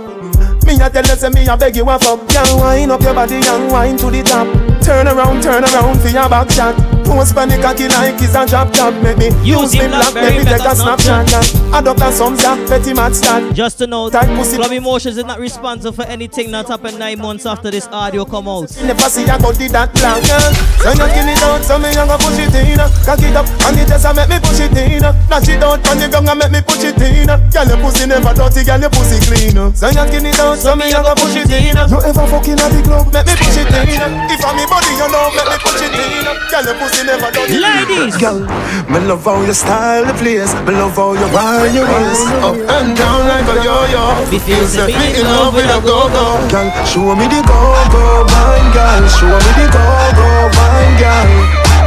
Me 0.66 0.74
a 0.74 0.90
tell 0.90 1.07
you 1.07 1.14
say 1.14 1.30
me 1.30 1.46
a 1.46 1.57
beg 1.57 1.76
you 1.76 1.88
a 1.88 1.96
fuck. 2.00 2.18
Girl 2.35 2.59
wind 2.59 2.90
up 2.90 3.00
your 3.00 3.14
body 3.14 3.37
and 3.37 3.70
wind 3.70 4.00
to 4.00 4.11
the 4.11 4.24
top. 4.24 4.48
Turn 4.83 5.07
around, 5.07 5.40
turn 5.40 5.62
around 5.62 6.00
for 6.00 6.09
your 6.09 6.28
back 6.28 6.50
shot 6.50 6.93
Post 7.05 7.35
the 7.35 7.59
cocky 7.61 7.88
like 7.88 8.21
it's 8.21 8.35
a 8.35 8.47
drop 8.47 8.73
top 8.73 8.95
Make 9.03 9.19
me 9.19 9.27
Use 9.45 9.73
use 9.73 9.73
him 9.73 9.90
Blackberry, 9.90 10.37
make 10.37 10.45
me 10.45 10.51
take 10.51 10.64
a 10.64 10.75
snapshot 10.75 11.31
yeah. 11.31 11.79
Adopt 11.79 12.01
a 12.01 12.12
some 12.12 12.37
ya, 12.37 12.57
petty 12.67 12.93
mad 12.93 13.14
stat 13.14 13.55
Just 13.55 13.79
to 13.79 13.87
know, 13.87 14.11
Tight 14.11 14.29
pussy 14.37 14.57
Club 14.57 14.73
Emotions 14.73 15.17
is 15.17 15.25
not 15.25 15.38
responsible 15.38 15.93
for 15.93 16.05
anything 16.05 16.51
that 16.51 16.69
happened 16.69 16.99
nine 16.99 17.19
months 17.19 17.47
after 17.47 17.71
this 17.71 17.87
audio 17.88 18.25
come 18.25 18.49
out. 18.49 18.71
Never 18.83 19.09
see 19.09 19.25
a 19.25 19.38
body 19.38 19.69
that 19.69 19.93
black 19.95 20.21
girl 20.25 20.53
So 20.83 20.90
you 20.93 21.09
kill 21.12 21.29
it 21.29 21.43
out, 21.45 21.62
so 21.64 21.79
me 21.79 21.90
a 21.93 22.05
go 22.05 22.17
push 22.19 22.40
it 22.40 22.55
in 22.55 22.79
Cock 23.05 23.21
it 23.21 23.37
up 23.37 23.47
and 23.69 23.79
it 23.79 23.88
just 23.88 24.05
a 24.05 24.14
make 24.14 24.29
me 24.29 24.38
push 24.40 24.61
it 24.61 24.77
in. 24.77 25.03
Dash 25.03 25.49
it 25.49 25.62
out 25.62 25.81
on 25.88 25.97
the 25.99 26.07
ground 26.09 26.29
and 26.29 26.38
make 26.38 26.53
me 26.53 26.61
push 26.61 26.85
it 26.85 27.01
in. 27.01 27.27
Girl, 27.27 27.67
your 27.67 27.79
pussy 27.81 28.05
never 28.07 28.33
dirty, 28.33 28.62
girl, 28.64 28.81
your 28.81 28.93
pussy 28.93 29.19
clean. 29.25 29.57
So 29.75 29.88
you 29.88 30.05
skin 30.05 30.27
it 30.29 30.38
out, 30.38 30.59
so 30.61 30.77
me 30.77 30.93
a 30.93 31.01
go 31.03 31.14
push 31.17 31.37
it 31.37 31.51
in. 31.51 31.75
You 31.75 31.99
ever 32.01 32.27
fucking 32.29 32.61
at 32.61 32.71
the 32.71 32.81
club, 32.85 33.09
make 33.11 33.27
me 33.27 33.35
push 33.35 33.59
it 33.59 33.73
in. 33.73 34.03
If 34.31 34.45
I'm 34.45 34.55
me 34.57 34.64
body, 34.69 34.93
you 34.95 35.09
know, 35.11 35.33
make 35.35 35.49
me 35.49 35.57
push 35.64 35.83
it 35.83 35.95
in. 35.97 36.29
Girl, 36.53 36.64
your 36.64 36.77
pussy 36.79 36.93
never 37.02 37.30
dirty. 37.35 37.59
Ladies, 37.59 38.16
girl, 38.16 38.40
me 38.87 38.98
love 39.09 39.24
how 39.24 39.42
you 39.42 39.52
style 39.52 40.04
the 40.07 40.14
place. 40.14 40.52
Me 40.66 40.72
love 40.78 40.94
how 40.94 41.12
you 41.18 41.26
wind 41.35 41.74
your 41.74 41.87
waist 41.90 42.26
up 42.46 42.54
and 42.54 42.94
down 42.96 43.26
like 43.26 43.48
a 43.50 43.57
yo-yo. 43.66 44.04
Me 44.30 44.38
feel 44.38 44.66
say 44.66 44.87
me 44.87 45.18
in 45.18 45.26
love 45.26 45.54
with 45.54 45.66
a 45.66 45.80
go-go. 45.83 46.38
Girl, 46.52 46.68
show 46.87 47.14
me 47.18 47.26
the 47.26 47.40
go-go, 47.42 48.24
wine, 48.30 48.68
girl. 48.70 49.02
Show 49.11 49.35
me 49.35 49.50
the 49.59 49.66
go-go, 49.74 50.28
wine, 50.54 50.94
girl. 51.02 51.28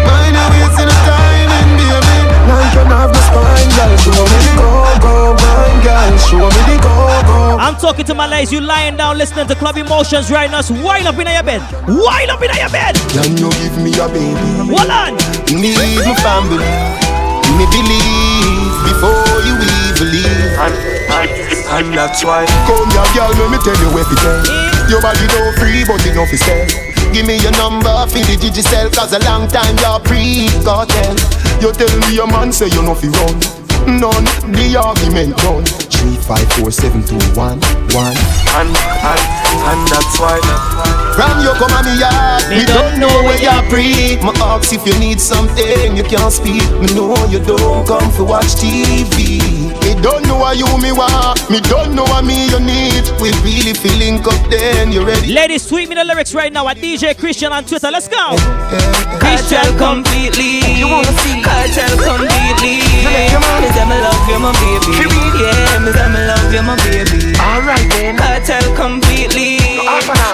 Mind 0.04 0.36
your 0.36 0.48
waist 0.52 0.80
in 0.82 0.88
a 0.92 0.98
timing, 1.08 1.72
baby. 1.80 2.18
Like 2.50 2.74
you 2.76 2.84
have 2.92 3.12
the 3.16 3.22
spine, 3.28 3.70
girl. 3.78 3.94
Show 4.04 4.24
me 4.28 4.38
the 4.44 4.54
go-go, 4.60 5.14
wine, 5.40 5.77
talking 7.88 8.04
to 8.04 8.14
my 8.14 8.28
ladies. 8.28 8.52
You 8.52 8.60
lying 8.60 8.98
down 8.98 9.18
listening 9.18 9.48
to 9.48 9.56
Club 9.56 9.78
Emotions 9.78 10.30
right 10.30 10.52
now. 10.52 10.60
So 10.60 10.76
wind 10.84 11.08
up 11.08 11.16
in 11.16 11.28
your 11.32 11.48
bed. 11.48 11.64
Wind 11.88 12.28
up 12.28 12.44
in 12.44 12.52
your 12.52 12.68
bed. 12.68 13.00
Can 13.16 13.32
you 13.40 13.48
give 13.64 13.80
me 13.80 13.96
a 13.96 14.12
baby? 14.12 14.36
Hold 14.68 14.92
on. 14.92 15.16
Need 15.56 15.80
my 16.04 16.12
family. 16.20 16.68
Me 17.56 17.64
believe 17.72 18.76
before 18.92 19.40
you 19.48 19.56
even 19.56 20.08
leave. 20.12 20.52
And, 20.60 21.88
that's 21.96 22.28
why. 22.28 22.44
Come 22.68 22.92
here, 22.92 23.08
girl, 23.16 23.32
let 23.40 23.56
me 23.56 23.60
tell 23.64 23.80
you 23.80 23.90
everything. 23.96 24.44
Your 24.92 25.00
body 25.00 25.24
no 25.32 25.56
free, 25.56 25.88
but 25.88 26.04
enough 26.04 26.34
is 26.36 26.44
sell. 26.44 26.68
Give 27.16 27.26
me 27.26 27.40
your 27.40 27.56
number 27.56 27.96
for 28.12 28.20
the 28.20 28.36
digicel 28.36 28.94
Cause 28.94 29.14
a 29.14 29.20
long 29.20 29.48
time 29.48 29.78
you're 29.80 30.00
pre-cartel 30.02 31.16
You 31.62 31.72
tell 31.72 32.00
me 32.02 32.16
your 32.16 32.28
man 32.28 32.52
say 32.52 32.68
you 32.68 32.84
know 32.84 32.96
fi 32.96 33.08
run 33.08 33.67
None, 33.86 34.26
the 34.50 34.80
argument 34.80 35.38
done. 35.38 35.66
Three, 35.66 36.16
five, 36.16 36.48
four, 36.54 36.72
seven, 36.72 37.04
two, 37.06 37.20
one, 37.38 37.62
one. 37.94 38.18
And, 38.58 38.70
and, 38.74 39.22
and 39.70 39.82
that's 39.88 40.18
why. 40.20 40.40
From 41.14 41.42
you 41.42 41.52
come 41.58 41.74
on 41.74 41.86
me 41.86 42.00
yard 42.00 42.46
Me 42.50 42.64
don't 42.66 43.00
know 43.00 43.10
where 43.26 43.42
you're 43.42 43.64
pre 43.70 44.18
My 44.22 44.34
ask 44.54 44.74
if 44.74 44.86
you 44.86 44.98
need 45.00 45.20
something. 45.20 45.98
You 45.98 46.04
can't 46.04 46.32
speak. 46.32 46.64
Me 46.80 46.88
know 46.94 47.16
you 47.26 47.40
don't 47.40 47.88
come 47.88 48.12
for 48.12 48.24
watch 48.24 48.54
TV 48.56 49.57
Me 49.82 49.94
don't 50.02 50.26
know 50.28 50.38
what 50.38 50.58
you 50.58 50.68
me 50.78 50.92
want 50.92 51.50
Me 51.50 51.60
don't 51.62 51.94
know 51.96 52.04
what 52.04 52.24
me 52.26 52.50
you 52.50 52.60
need 52.60 53.04
We 53.22 53.32
really 53.44 53.74
feeling 53.74 54.20
up 54.26 54.40
then 54.50 54.92
you 54.92 55.06
ready 55.06 55.34
Ladies, 55.34 55.68
tweet 55.68 55.90
me 55.90 55.96
the 55.96 56.04
lyrics 56.04 56.34
right 56.34 56.52
now 56.52 56.68
at 56.68 56.78
DJ 56.78 57.18
Chris 57.18 57.38
John 57.38 57.52
on 57.52 57.66
Twitter. 57.66 57.92
Let's 57.92 58.08
go. 58.08 58.36
Cartel 59.20 59.78
completely. 59.78 60.60
You 60.78 60.88
wanna 60.88 61.12
see 61.22 61.42
cartel 61.42 61.98
completely. 61.98 62.82
Me 62.82 63.68
say 63.74 63.86
me 63.86 63.98
love 64.02 64.30
you, 64.30 64.40
my 64.40 64.52
baby. 64.54 65.04
Yeah, 65.38 65.80
me 65.80 65.92
say 65.92 66.08
me 66.10 66.20
love 66.26 66.54
you, 66.54 66.62
my 66.64 66.76
baby. 66.86 67.38
Alright 67.40 67.90
then. 67.92 68.18
Cartel 68.18 68.76
completely. 68.76 69.58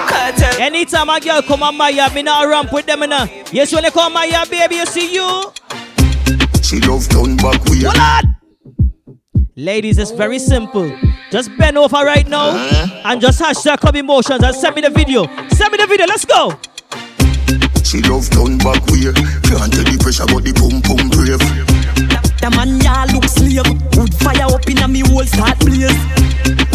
Cartel. 0.08 0.60
Anytime 0.60 1.10
a 1.10 1.20
girl 1.20 1.42
come 1.42 1.62
on 1.62 1.76
my 1.76 1.90
yard, 1.90 2.14
me 2.14 2.22
not 2.22 2.46
ramp 2.46 2.72
with 2.72 2.86
them, 2.86 3.02
inna. 3.02 3.28
Yes, 3.52 3.72
when 3.72 3.82
they 3.82 3.90
come 3.90 4.12
my 4.12 4.24
yard, 4.24 4.48
baby, 4.50 4.76
you 4.76 4.86
see 4.86 5.14
you. 5.14 5.52
She 6.62 6.80
love 6.80 7.08
turn 7.08 7.36
back 7.36 7.64
weird. 7.66 7.84
Hold 7.84 7.98
on. 7.98 8.43
Ladies, 9.56 9.98
it's 9.98 10.10
very 10.10 10.40
simple. 10.40 10.90
Just 11.30 11.48
bend 11.56 11.78
over 11.78 12.04
right 12.04 12.26
now 12.26 12.56
and 13.04 13.20
just 13.20 13.40
hashtag 13.40 13.78
Club 13.78 13.94
Emotions 13.94 14.42
and 14.42 14.52
send 14.52 14.74
me 14.74 14.82
the 14.82 14.90
video. 14.90 15.26
Send 15.50 15.70
me 15.70 15.78
the 15.78 15.86
video. 15.86 16.06
Let's 16.06 16.24
go. 16.24 16.58
She 17.84 18.02
love 18.02 18.28
turn 18.30 18.58
back 18.58 18.84
weird. 18.90 19.14
Can't 19.14 19.70
tell 19.70 19.86
the 19.86 19.96
pressure, 20.02 20.26
but 20.26 20.42
the 20.42 20.50
pum 20.58 20.82
pum 20.82 21.06
brave. 21.06 22.33
The 22.44 22.50
man 22.50 22.76
ya 22.84 23.08
look 23.08 23.24
slave. 23.24 23.64
Wood 23.96 24.12
fire 24.20 24.44
up 24.44 24.68
in 24.68 24.76
a 24.76 24.86
me 24.86 25.00
whole 25.00 25.24
start 25.24 25.56
blaze. 25.64 25.88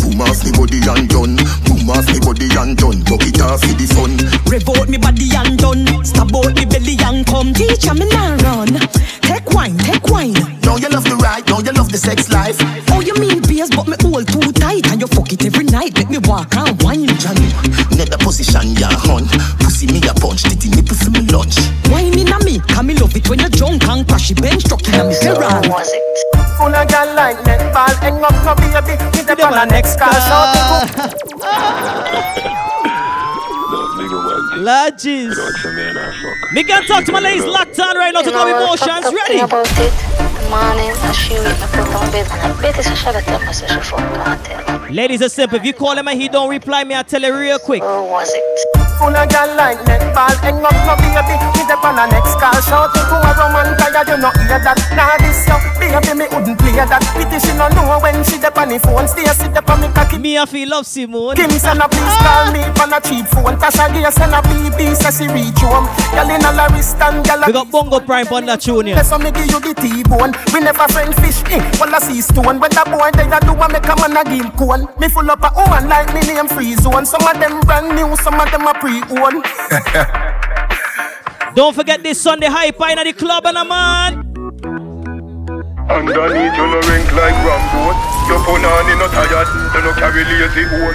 Boom 0.02 0.18
off 0.18 0.42
me 0.42 0.50
body 0.50 0.82
and 0.82 1.06
done. 1.06 1.38
Boom 1.70 1.94
off 1.94 2.10
me 2.10 2.18
body 2.26 2.50
and 2.58 2.74
done. 2.74 3.06
Buck 3.06 3.22
it 3.22 3.38
off 3.38 3.62
the 3.62 3.86
fun. 3.94 4.18
Rev 4.50 4.66
out 4.66 4.90
me 4.90 4.98
body 4.98 5.30
and 5.30 5.62
done. 5.62 5.86
Stab 6.02 6.34
out 6.34 6.58
me 6.58 6.66
belly 6.66 6.98
and 7.06 7.22
come. 7.22 7.54
Teacher 7.54 7.94
me 7.94 8.10
nah 8.10 8.34
run. 8.42 8.82
Take 9.22 9.46
wine, 9.54 9.78
take 9.86 10.10
wine. 10.10 10.34
Now 10.66 10.82
you 10.82 10.90
love 10.90 11.06
the 11.06 11.14
ride, 11.22 11.46
now 11.46 11.62
you 11.62 11.70
love 11.78 11.94
the 11.94 12.02
sex 12.02 12.34
life. 12.34 12.58
Oh, 12.90 13.06
you 13.06 13.14
mean 13.22 13.38
beers, 13.46 13.70
but 13.70 13.86
me 13.86 13.94
hold 14.02 14.26
too 14.26 14.50
tight 14.58 14.90
and 14.90 14.98
you 14.98 15.06
fuck 15.06 15.30
it 15.30 15.46
every 15.46 15.70
night. 15.70 15.94
Make 15.94 16.10
me 16.10 16.18
walk 16.26 16.50
and 16.58 16.82
wine. 16.82 17.14
Johnny, 17.22 17.54
net 17.94 18.10
the 18.10 18.18
position 18.18 18.74
ya 18.74 18.90
hunt. 19.06 19.30
Pussy 19.80 19.94
me 19.94 20.06
a 20.10 20.14
punch, 20.14 20.44
titty 20.44 20.68
nipple 20.76 20.94
for 20.94 21.10
me 21.10 21.22
lunch. 21.32 21.56
Wine 21.88 22.12
in 22.20 22.28
a 22.28 22.44
me, 22.44 22.60
come 22.68 22.88
me 22.88 22.96
love 22.96 23.16
it 23.16 23.30
when 23.30 23.40
you 23.40 23.48
drunk 23.48 23.88
and 23.88 24.06
crash 24.06 24.30
it 24.30 24.42
bench 24.42 24.66
truck 24.66 24.86
in 24.86 24.94
a 24.96 25.06
me 25.08 25.16
Ferrari. 25.16 25.70
Full 26.60 26.76
of 26.76 26.86
girl 26.92 27.16
like 27.16 27.38
netball, 27.48 27.96
hang 28.04 28.20
up 28.20 28.36
no 28.44 28.56
baby. 28.60 29.00
Hit 29.16 29.26
them 29.26 29.40
on 29.40 29.54
the 29.56 29.66
next 29.72 29.98
car, 29.98 30.12
shout 30.12 30.52
Lord 34.60 34.96
jeez. 34.96 35.32
Me 36.52 36.64
can 36.66 36.84
talk 36.84 37.06
to 37.06 37.14
my 37.14 37.22
ladies 37.22 37.46
locked 37.46 37.80
on 37.80 37.96
right 37.96 38.14
now 38.14 38.20
to 38.20 38.26
You 38.26 38.32
Club 38.34 38.48
know, 38.50 38.64
Emotions. 38.64 39.06
Ready? 39.16 39.40
about 39.40 39.66
it. 39.80 39.94
Morning, 40.50 40.92
I 40.92 41.12
shoot, 41.14 41.40
I 41.40 41.68
put 41.72 41.96
on 41.96 42.12
bed, 42.12 42.28
and 42.32 42.52
I 42.52 42.62
bet 42.62 42.78
it's 42.78 42.90
a 42.90 42.96
shot 42.98 43.16
at 43.16 43.26
them, 43.26 43.48
I 43.48 43.52
say 43.54 43.68
she 43.68 43.80
fuck 43.80 44.00
cartel. 44.16 44.92
Ladies, 44.92 45.22
it's 45.22 45.36
simple. 45.36 45.58
If 45.58 45.64
you 45.64 45.74
call 45.74 45.98
him 45.98 46.08
and 46.10 46.20
he 46.20 46.28
don't 46.28 46.50
reply 46.50 46.84
me, 46.84 46.96
I 46.96 47.04
tell 47.04 47.22
you 47.22 47.34
real 47.34 47.60
quick. 47.60 47.82
Who 47.82 48.04
was 48.04 48.30
it? 48.34 48.69
Full 49.00 49.16
of 49.16 49.26
girl 49.32 49.50
like 49.56 49.80
netball, 49.88 50.36
hang 50.44 50.60
up 50.60 50.76
no 50.84 50.94
baby. 51.00 51.40
Hit 51.56 51.68
them 51.72 51.80
on 51.88 51.96
the 51.96 52.06
next 52.12 52.36
car, 52.36 52.52
shout 52.62 52.92
to 52.92 53.00
a 53.00 53.32
woman 53.32 53.72
tired, 53.80 54.08
you 54.12 54.20
no 54.20 54.30
hear 54.44 54.60
that. 54.60 54.76
Nah 54.92 55.16
this 55.24 55.48
yo, 55.48 55.56
baby 55.80 56.20
me 56.20 56.28
wouldn't 56.36 56.60
play 56.60 56.76
that. 56.76 57.00
Pity 57.16 57.40
she 57.40 57.56
no 57.56 57.72
know 57.72 57.96
when 58.04 58.20
she 58.28 58.36
dep 58.38 58.60
on 58.60 58.68
the 58.68 58.78
phone, 58.80 59.08
stay 59.08 59.24
sit 59.32 59.56
dep 59.56 59.70
on 59.72 59.80
me 59.80 59.88
cocky. 59.96 60.20
Me 60.20 60.38
I 60.38 60.46
feel 60.46 60.68
love 60.68 60.86
Simone. 60.86 61.36
Kim 61.40 61.50
send 61.56 61.80
a 61.80 61.88
please 61.88 62.18
call 62.20 62.52
me 62.52 62.62
on 62.76 62.92
a 62.92 63.00
cheap 63.00 63.26
phone. 63.32 63.56
Tasha 63.56 63.88
Gay 63.96 64.04
send 64.12 64.36
a 64.36 64.44
BB, 64.44 64.94
say 65.00 65.16
she 65.16 65.26
reach 65.32 65.64
home. 65.64 65.88
Girl 66.12 66.28
in 66.28 66.44
a 66.44 66.52
la 66.52 66.68
wrist 66.76 67.00
and 67.00 67.24
girl 67.24 67.40
a 67.40 67.48
We 67.48 67.54
got 67.56 67.72
Bongo 67.72 68.04
Prime 68.04 68.28
on 68.36 68.46
that 68.52 68.62
tune 68.62 68.92
here. 68.92 69.04
So 69.08 69.18
me 69.18 69.32
give 69.32 69.48
you 69.48 69.60
the 69.64 69.72
T-bone. 69.80 70.36
We 70.52 70.60
never 70.60 70.86
friend 70.92 71.16
fish, 71.24 71.40
eh? 71.48 71.64
Well, 71.80 71.96
I 71.96 72.00
see 72.04 72.20
stone. 72.20 72.60
When 72.60 72.72
the 72.76 72.84
boy 72.92 73.10
they 73.16 73.32
a 73.32 73.40
do 73.48 73.56
a 73.56 73.66
make 73.72 73.88
a 73.88 73.96
man 73.96 74.20
a 74.20 74.24
game 74.28 74.52
cone. 74.60 74.92
Me 75.00 75.08
full 75.08 75.30
up 75.32 75.40
a 75.40 75.50
woman 75.56 75.88
like 75.88 76.12
me 76.12 76.22
name 76.28 76.52
free 76.52 76.76
zone. 76.76 77.08
Some 77.08 77.24
of 77.24 77.40
them 77.40 77.64
brand 77.64 77.96
new, 77.96 78.12
some 78.20 78.36
of 78.36 78.52
them 78.52 78.68
a 78.68 78.74
pre-owned. 78.90 79.46
Don't 81.56 81.76
forget 81.76 82.04
this 82.04 82.22
Sunday 82.22 82.48
hype 82.48 82.80
in 82.90 82.98
the 83.06 83.14
club 83.14 83.46
and 83.46 83.58
a 83.58 83.66
man. 83.66 84.26
Underneath 85.90 86.54
you 86.56 86.68
no 86.70 86.80
rank 86.86 87.10
like 87.18 87.34
Rambo 87.42 87.98
Your 88.30 88.38
punani 88.46 88.94
no 88.98 89.08
tired, 89.10 89.50
you 89.74 89.82
no 89.82 89.90
carry 89.94 90.24
lazy 90.24 90.66
own 90.70 90.94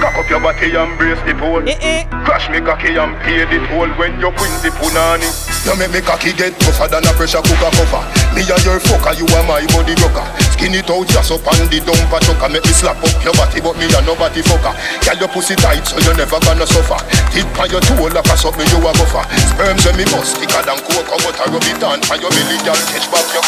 Cock 0.00 0.16
up 0.16 0.30
your 0.32 0.40
body 0.40 0.72
and 0.72 0.96
brace 0.96 1.20
the 1.28 1.36
pole 1.36 1.60
eh, 1.68 1.76
eh. 1.76 2.08
Crash 2.24 2.48
me 2.48 2.64
cocky 2.64 2.96
and 2.96 3.12
pay 3.20 3.44
the 3.44 3.60
toll 3.68 3.84
when 4.00 4.16
you 4.16 4.32
win 4.32 4.52
the 4.64 4.72
punani 4.80 5.28
You 5.68 5.76
make 5.76 5.92
me 5.92 6.00
cocky 6.00 6.32
get 6.32 6.56
tougher 6.56 6.88
than 6.88 7.04
a 7.04 7.12
pressure 7.12 7.44
cooker 7.44 7.68
cover. 7.68 8.00
Me 8.32 8.40
and 8.40 8.64
your 8.64 8.80
fucker, 8.80 9.12
you 9.12 9.28
are 9.28 9.44
my 9.44 9.60
body 9.76 9.92
rocker. 10.00 10.24
Skin 10.56 10.72
it 10.72 10.88
out 10.88 11.04
just 11.04 11.28
up 11.28 11.44
on 11.44 11.68
the 11.68 11.84
dumper 11.84 12.16
chucker. 12.24 12.48
Make 12.48 12.64
me 12.64 12.72
slap 12.72 12.96
up 12.96 13.12
your 13.20 13.36
body, 13.36 13.60
but 13.60 13.76
me 13.76 13.92
a 13.92 14.00
nobody 14.08 14.40
fucker. 14.40 14.72
Girl, 15.04 15.20
your 15.20 15.28
pussy 15.36 15.52
tight, 15.60 15.84
so 15.84 16.00
you 16.00 16.16
never 16.16 16.40
gonna 16.40 16.64
suffer. 16.64 16.96
Tip 17.36 17.52
on 17.60 17.68
your 17.68 17.84
toe 17.84 18.08
like 18.08 18.24
a 18.24 18.34
something 18.40 18.64
you 18.72 18.80
a 18.80 18.90
buffer. 18.96 19.24
Sperms 19.52 19.84
when 19.84 20.00
me 20.00 20.08
bust 20.08 20.40
thicker 20.40 20.64
than 20.64 20.80
coke, 20.88 21.12
but 21.12 21.36
I 21.36 21.52
rub 21.52 21.68
it 21.68 21.84
on 21.84 22.00
for 22.08 22.16
your 22.16 22.32
belly, 22.32 22.56
girl. 22.64 22.80
Catch 22.88 23.04
back 23.12 23.28
your 23.36 23.44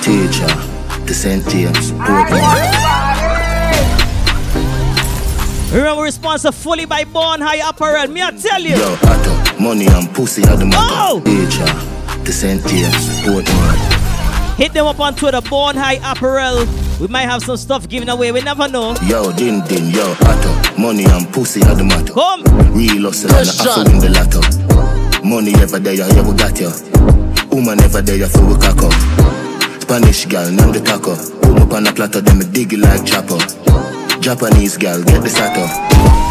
Teacher, 0.00 0.48
the 1.04 1.12
St. 1.12 1.44
James, 1.52 1.92
Remember, 5.72 6.02
we're 6.02 6.10
sponsored 6.10 6.54
fully 6.54 6.84
by 6.84 7.04
Born 7.04 7.40
High 7.40 7.66
Apparel. 7.66 8.08
Me 8.08 8.20
I 8.22 8.30
tell 8.32 8.60
you. 8.60 8.76
Yo, 8.76 8.92
Otto, 9.08 9.58
money 9.58 9.86
and 9.86 10.06
pussy 10.14 10.42
are 10.42 10.56
the 10.56 10.66
matter. 10.66 10.76
Oh! 10.78 11.22
Teacher, 11.24 11.64
uh, 11.64 12.24
the 12.24 12.30
St. 12.30 12.60
James, 12.68 13.24
Portman. 13.24 14.56
Hit 14.58 14.74
them 14.74 14.84
up 14.84 15.00
on 15.00 15.14
Twitter, 15.14 15.40
Born 15.40 15.74
High 15.74 15.98
Apparel. 16.04 16.66
We 17.00 17.06
might 17.06 17.22
have 17.22 17.42
some 17.42 17.56
stuff 17.56 17.88
given 17.88 18.10
away. 18.10 18.32
We 18.32 18.42
never 18.42 18.68
know. 18.68 18.94
Yo, 19.08 19.32
din 19.32 19.64
din, 19.64 19.88
yo, 19.88 20.12
Otto, 20.20 20.52
money 20.78 21.06
and 21.06 21.32
pussy 21.32 21.62
are 21.62 21.74
the 21.74 21.84
matter. 21.84 22.12
Come. 22.12 22.44
Real 22.76 23.08
hustle 23.08 23.30
and 23.32 23.48
I 23.48 23.64
have 23.64 23.84
to 23.86 23.90
win 23.90 23.98
the 23.98 24.10
lotto. 24.12 25.26
Money 25.26 25.54
ever 25.54 25.78
there, 25.78 25.94
yeah, 25.94 26.28
we 26.28 26.36
got 26.36 26.60
you. 26.60 26.68
Woman 27.48 27.80
ever 27.80 28.02
there, 28.02 28.28
for 28.28 28.44
we 28.44 28.56
cock 28.60 28.76
up. 28.84 28.92
Spanish 29.80 30.26
girl, 30.26 30.50
name 30.50 30.72
the 30.72 30.82
taco. 30.84 31.16
Boom 31.40 31.62
up 31.62 31.72
on 31.72 31.86
a 31.86 31.92
platter, 31.94 32.20
them 32.20 32.40
me 32.40 32.44
dig 32.44 32.74
it 32.74 32.78
like 32.78 33.06
chopper. 33.06 33.40
Japanese 34.22 34.76
girl, 34.78 35.02
get 35.02 35.20
the 35.20 35.28
sato. 35.28 35.66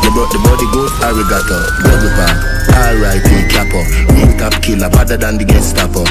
You 0.08 0.12
brought 0.16 0.32
the 0.32 0.40
body 0.40 0.64
good, 0.72 0.92
arigato. 1.04 1.60
Double 1.84 2.12
pop, 2.16 2.40
R.I.P. 2.88 3.52
capo. 3.52 3.84
Real 4.16 4.32
top 4.40 4.64
killer, 4.64 4.90
better 4.90 5.18
than 5.18 5.38
the 5.38 5.44
Gestapo. 5.44 6.06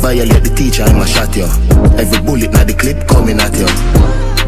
Violate 0.00 0.42
the 0.42 0.54
teacher, 0.56 0.82
I'ma 0.82 1.04
shot 1.04 1.36
you. 1.36 1.44
Every 2.00 2.24
bullet 2.24 2.52
na 2.52 2.64
the 2.64 2.72
clip 2.72 3.06
coming 3.06 3.38
at 3.38 3.52
you. 3.52 3.68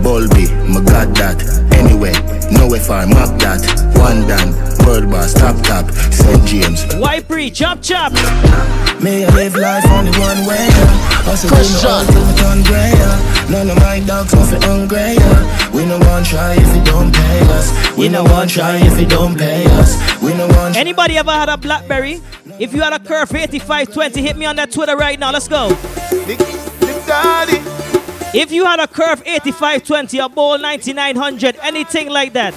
Bulby, 0.03 0.47
my 0.69 0.81
got 0.85 1.15
that. 1.17 1.43
Anyway, 1.73 2.13
nowhere 2.51 2.81
far, 2.81 3.07
map 3.07 3.39
that. 3.41 3.61
One 3.97 4.27
done, 4.27 4.53
world 4.87 5.11
boss, 5.11 5.35
top 5.35 5.57
top, 5.63 5.91
St. 6.13 6.45
James. 6.47 6.85
White 6.97 7.29
pre, 7.29 7.51
chop 7.51 7.83
chop. 7.83 8.13
May 9.03 9.25
I 9.25 9.35
live 9.35 9.57
life 9.57 9.85
only 9.91 10.11
one 10.19 10.47
way. 10.47 10.69
Hustle 11.27 11.51
do 11.51 11.57
me 11.57 11.85
all 11.85 12.05
till 12.07 12.25
me 12.25 12.35
turn 12.39 12.63
grey. 12.65 12.97
None 13.51 13.71
of 13.71 13.77
my 13.77 14.01
dogs 14.01 14.35
off 14.35 14.51
nothing 14.51 14.63
hungry. 14.63 15.17
We 15.73 15.87
no 15.87 15.99
one 15.99 16.25
try 16.25 16.55
if 16.55 16.77
you 16.77 16.83
don't 16.85 17.13
pay 17.15 17.41
us. 17.53 17.97
We 17.97 18.09
no 18.09 18.25
one 18.25 18.49
try 18.49 18.77
if 18.77 18.99
you 18.99 19.07
don't 19.07 19.37
pay 19.37 19.67
us. 19.79 19.97
We 20.23 20.35
no 20.35 20.49
one. 20.49 20.75
Anybody 20.77 21.19
ever 21.19 21.31
had 21.31 21.49
a 21.49 21.57
BlackBerry? 21.57 22.21
If 22.59 22.73
you 22.73 22.81
had 22.81 22.93
a 22.93 22.99
curve 22.99 23.35
8520, 23.35 24.23
hit 24.23 24.37
me 24.37 24.47
on 24.47 24.57
that 24.57 24.73
Twitter 24.73 24.97
right 24.97 25.19
now. 25.19 25.31
Let's 25.31 25.49
go. 25.49 25.69
Big, 26.27 26.39
big 26.39 27.07
daddy. 27.07 27.76
If 28.35 28.53
you 28.53 28.65
had 28.65 28.81
a 28.81 28.89
curve 28.89 29.23
8520, 29.25 30.19
a 30.19 30.29
Bold 30.29 30.61
9900, 30.61 31.57
anything 31.63 32.09
like 32.11 32.33
that, 32.35 32.55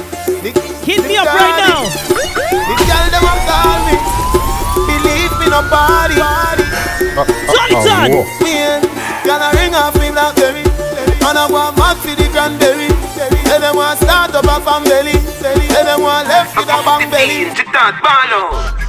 hit 0.83 1.01
me 1.07 1.15
up 1.15 1.27
right 1.27 1.55
now. 1.55 1.83
The 1.85 2.75
girl 2.83 3.07
them 3.13 3.23
a 3.23 3.33
call 3.47 3.79
me. 3.87 3.95
Believe 4.89 5.33
me 5.39 5.47
nobody. 5.47 6.19
Turn 7.53 7.69
it 7.71 7.87
on. 7.87 8.11
Me, 8.43 8.81
gonna 9.23 9.49
ring 9.55 9.73
off 9.73 9.95
me 9.95 10.11
blackberry. 10.11 10.65
And 11.29 11.37
I 11.37 11.47
want 11.49 11.77
mad 11.77 11.97
for 11.97 12.15
the 12.15 12.27
cranberry. 12.33 12.89
Say 13.15 13.59
them 13.59 13.75
want 13.75 13.99
start 13.99 14.33
up 14.35 14.45
a 14.45 14.59
family. 14.65 15.15
Say 15.39 15.83
them 15.83 16.01
want 16.01 16.27
left 16.27 16.57
with 16.57 16.67
a 16.67 16.81
bang 16.83 17.09
belly. 17.11 18.88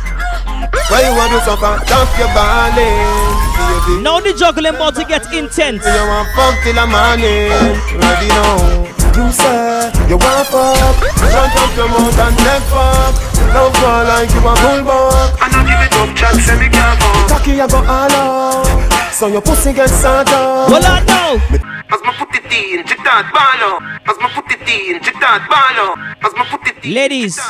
Why 0.90 1.07
you 1.07 1.12
want 1.16 1.33
to 1.33 1.40
suffer? 1.46 1.79
Dump 1.87 2.11
your 2.18 2.31
balling. 2.35 4.03
Now 4.03 4.20
the 4.20 4.35
juggling 4.37 4.75
about 4.75 4.94
to 4.96 5.05
get 5.05 5.25
intense. 5.33 5.85
You 5.85 6.05
want 6.07 6.29
fuck 6.35 6.55
till 6.62 6.75
the 6.75 6.87
morning. 6.87 7.51
Ready 7.96 8.29
now. 8.29 8.87
You 9.16 9.31
say 9.33 9.90
you 10.09 10.16
want 10.18 10.46
fuck. 10.51 10.96
Don't 11.18 11.57
up 11.57 11.70
your 11.77 11.88
mouth 11.88 12.18
and 12.18 12.37
neck 12.44 12.62
fuck. 12.70 13.14
Love 13.55 13.75
go 13.81 13.90
like 14.07 14.31
you 14.31 14.40
a 14.40 14.53
bulldog. 14.59 15.35
And 15.42 15.55
I 15.55 15.61
give 15.66 15.83
it 15.83 15.94
up, 15.99 16.16
chat, 16.16 16.35
say 16.38 16.59
me 16.59 16.68
can't 16.68 16.99
fuck. 17.01 17.29
Cocky 17.29 17.53
you 17.59 17.68
go 17.68 17.79
all 17.79 18.12
out. 18.12 19.12
So 19.12 19.27
your 19.27 19.42
pussy 19.42 19.73
get 19.73 19.90
started. 19.90 20.33
Hold 20.33 20.85
on 20.85 21.05
now. 21.07 21.70
As 21.92 22.01
my 22.05 22.12
put 22.14 22.35
it 22.35 22.44
in, 22.53 22.87
check 22.87 22.99
that 23.03 23.27
ball 23.35 23.83
As 24.07 24.16
my 24.20 24.29
put 24.31 24.46
it 24.53 24.62
in, 24.62 25.03
check 25.03 25.18
that 25.18 25.42
ball 25.51 25.99
As 26.23 26.33
my 26.35 26.44
put 26.46 26.66
it 26.68 26.85
in. 26.85 26.94
Ladies, 26.94 27.40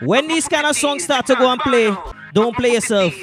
when 0.00 0.26
these 0.26 0.48
kind 0.48 0.66
of 0.66 0.74
songs 0.74 1.04
start 1.04 1.26
to 1.26 1.34
go 1.34 1.50
and 1.50 1.60
play, 1.60 1.94
don't 2.32 2.54
play 2.56 2.74
yourself. 2.74 3.14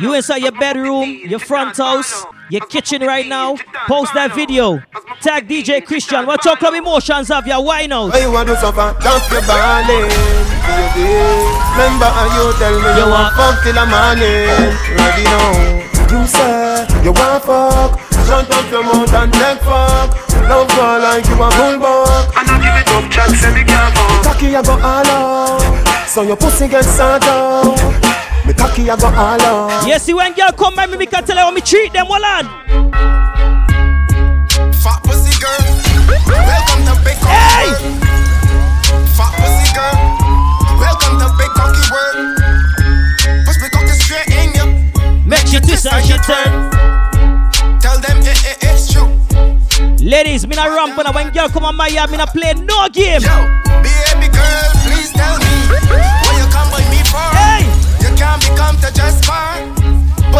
You 0.00 0.14
inside 0.14 0.42
your 0.42 0.52
bedroom, 0.52 1.20
your 1.24 1.38
front 1.38 1.76
house, 1.76 2.24
your 2.50 2.64
kitchen 2.66 3.02
right 3.02 3.26
now, 3.26 3.56
post 3.86 4.14
that 4.14 4.34
video. 4.34 4.82
Tag 5.20 5.48
DJ 5.48 5.84
Chris 5.84 6.06
John. 6.06 6.26
What 6.26 6.44
your 6.44 6.56
club 6.56 6.74
emotions 6.74 7.30
of 7.30 7.46
your 7.46 7.62
wine 7.64 7.92
out? 7.92 8.12
Why 8.12 8.20
you 8.20 8.32
want 8.32 8.48
to 8.48 8.56
suffer? 8.56 8.96
Dump 9.00 9.30
your 9.30 9.42
balling. 9.46 10.10
Baby. 10.66 11.08
Remember 11.72 12.10
how 12.10 12.26
you 12.28 12.52
tell 12.58 12.74
me 12.74 12.90
you 12.98 13.06
want 13.08 13.34
fuck 13.34 13.62
till 13.62 13.74
the 13.74 13.86
morning. 13.86 14.50
Ready 14.98 15.24
now. 15.24 15.92
You 16.12 16.26
say 16.26 16.86
you 17.04 17.12
want 17.12 17.42
fuck. 17.44 17.98
Shut 18.26 18.50
up 18.50 18.70
your 18.70 18.82
mouth 18.82 19.12
and 19.14 19.32
neck 19.32 19.58
fuck. 19.62 20.12
Love 20.48 20.68
go 20.76 20.98
like 21.00 21.26
you 21.26 21.34
a 21.34 21.48
bulldog. 21.56 22.08
And 22.36 22.50
I 22.50 22.56
give 22.60 22.76
it 22.76 22.88
up, 22.92 23.10
chat, 23.10 23.30
say 23.30 23.54
me 23.54 23.64
can't 23.64 23.94
fuck. 23.96 24.24
Cocky 24.24 24.46
you 24.46 24.62
go 24.62 24.72
all 24.72 25.06
out. 25.06 26.08
So 26.08 26.22
your 26.22 26.36
pussy 26.36 26.68
get 26.68 26.84
started. 26.84 28.11
Me 28.52 28.58
cocky 28.58 28.82
you 28.82 28.96
go 28.98 29.06
all 29.06 29.40
out. 29.40 29.86
Yes, 29.86 30.02
see 30.02 30.12
when 30.12 30.34
girl 30.34 30.52
come 30.52 30.76
by 30.76 30.86
me, 30.86 30.98
me 30.98 31.06
can 31.06 31.24
tell 31.24 31.36
her 31.36 31.42
how 31.42 31.50
me 31.50 31.62
treat 31.62 31.90
them, 31.94 32.06
well 32.06 32.22
on. 32.22 32.44
Fat 34.76 35.00
pussy 35.04 35.32
girl, 35.40 35.56
welcome 36.28 36.84
to 36.84 36.92
Big 37.00 37.16
Cocky 37.16 37.32
Hey! 37.32 37.72
World. 37.72 37.96
Fat 39.16 39.32
pussy 39.40 39.72
girl, 39.72 39.96
welcome 40.76 41.16
to 41.16 41.32
Big 41.40 41.48
Cocky 41.56 41.80
World. 41.96 43.46
Push 43.46 43.56
me 43.62 43.68
cocky 43.72 43.96
straight 43.96 44.28
in 44.28 44.52
ya. 44.52 44.68
Make 45.24 45.50
you 45.50 45.60
twist 45.60 45.86
and 45.86 46.04
she 46.04 46.12
turn. 46.20 46.68
Tell 47.80 47.98
them 48.04 48.20
eh, 48.20 48.36
eh, 48.36 48.68
it's 48.68 48.92
true. 48.92 49.08
Ladies, 50.04 50.46
me 50.46 50.56
not 50.56 50.68
ramp 50.68 50.98
on 50.98 51.14
when 51.14 51.32
girl 51.32 51.48
come 51.48 51.64
on 51.64 51.74
my 51.74 51.86
yard, 51.86 52.10
me 52.10 52.18
not 52.18 52.34
play 52.34 52.52
no 52.52 52.86
game. 52.90 53.22
Yo, 53.22 53.48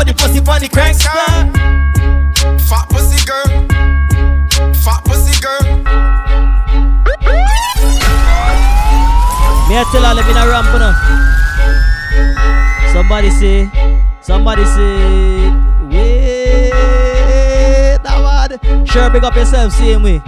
Put 0.03 0.09
the 0.09 0.15
pussy 0.21 0.41
on 0.41 0.61
the 0.61 0.69
crank 0.69 0.97
star. 0.97 1.15
Fat 2.67 2.89
pussy 2.91 3.25
girl, 3.25 3.47
fat 4.83 5.01
pussy 5.05 5.41
girl. 5.41 5.63
Me 9.69 9.79
I 9.79 9.85
tell 9.93 10.03
her, 10.03 10.13
let 10.13 10.27
me 10.27 10.35
not 10.35 10.49
ramp 10.51 10.75
on. 10.75 10.95
Somebody 12.93 13.31
say, 13.31 13.71
somebody 14.21 14.65
say, 14.65 15.51
wait, 15.87 16.73
that 18.03 18.19
one. 18.19 18.85
Sure, 18.85 19.09
big 19.09 19.23
up 19.23 19.37
yourself, 19.37 19.73
same 19.73 20.03
way. 20.03 20.21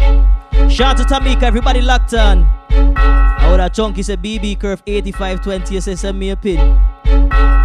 Shout 0.68 0.98
to 0.98 1.02
Tamika, 1.02 1.42
everybody 1.42 1.80
locked 1.80 2.14
on. 2.14 2.46
I 2.70 3.48
would 3.50 3.58
have 3.58 3.72
chunky 3.72 4.04
say 4.04 4.16
BB 4.16 4.60
curve 4.60 4.84
8520, 4.86 5.74
you 5.74 5.80
say 5.80 5.96
send 5.96 6.16
me 6.16 6.30
a 6.30 6.36
pin. 6.36 6.93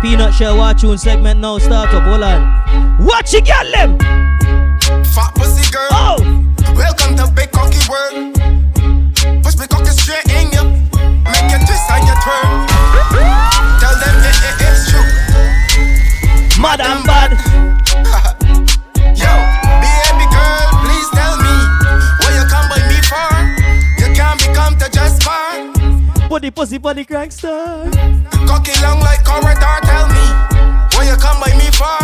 Peanut 0.02 0.34
shell 0.34 0.58
watch 0.58 0.82
tune 0.82 0.98
segment 0.98 1.40
now 1.40 1.58
start 1.58 1.94
up, 1.94 2.04
hold 2.04 2.24
on. 2.24 3.06
Watch 3.06 3.34
it, 3.34 3.46
get 3.46 3.66
them! 3.72 3.98
Fat 5.06 5.34
pussy 5.36 5.70
girl. 5.72 5.88
Oh! 5.92 6.18
Welcome 6.76 7.18
to 7.18 7.32
Big 7.36 7.52
Cocky 7.52 7.80
World. 7.90 8.34
Push 9.44 9.58
me 9.58 9.68
cocky 9.68 9.92
straight 9.92 10.26
in 10.30 10.52
ya. 10.52 10.64
Make 10.64 11.52
you 11.52 11.60
twist 11.66 11.92
and 11.92 12.08
you 12.08 12.16
twirl. 12.24 12.68
Tell 13.80 13.96
them 14.00 14.16
eh, 14.24 14.48
eh, 14.48 14.72
it's 14.72 14.90
true. 14.90 16.62
Mad 16.62 16.82
and 16.82 17.06
bad. 17.06 17.69
The 26.40 26.52
pussy 26.52 26.78
the 26.78 27.04
crank 27.04 27.34
star. 27.34 27.84
Cocky 28.48 28.72
long 28.80 29.04
like 29.04 29.28
corridor. 29.28 29.76
Tell 29.84 30.08
me 30.08 30.24
what 30.96 31.04
you 31.04 31.20
come 31.20 31.36
by 31.44 31.52
me 31.60 31.68
for. 31.76 32.00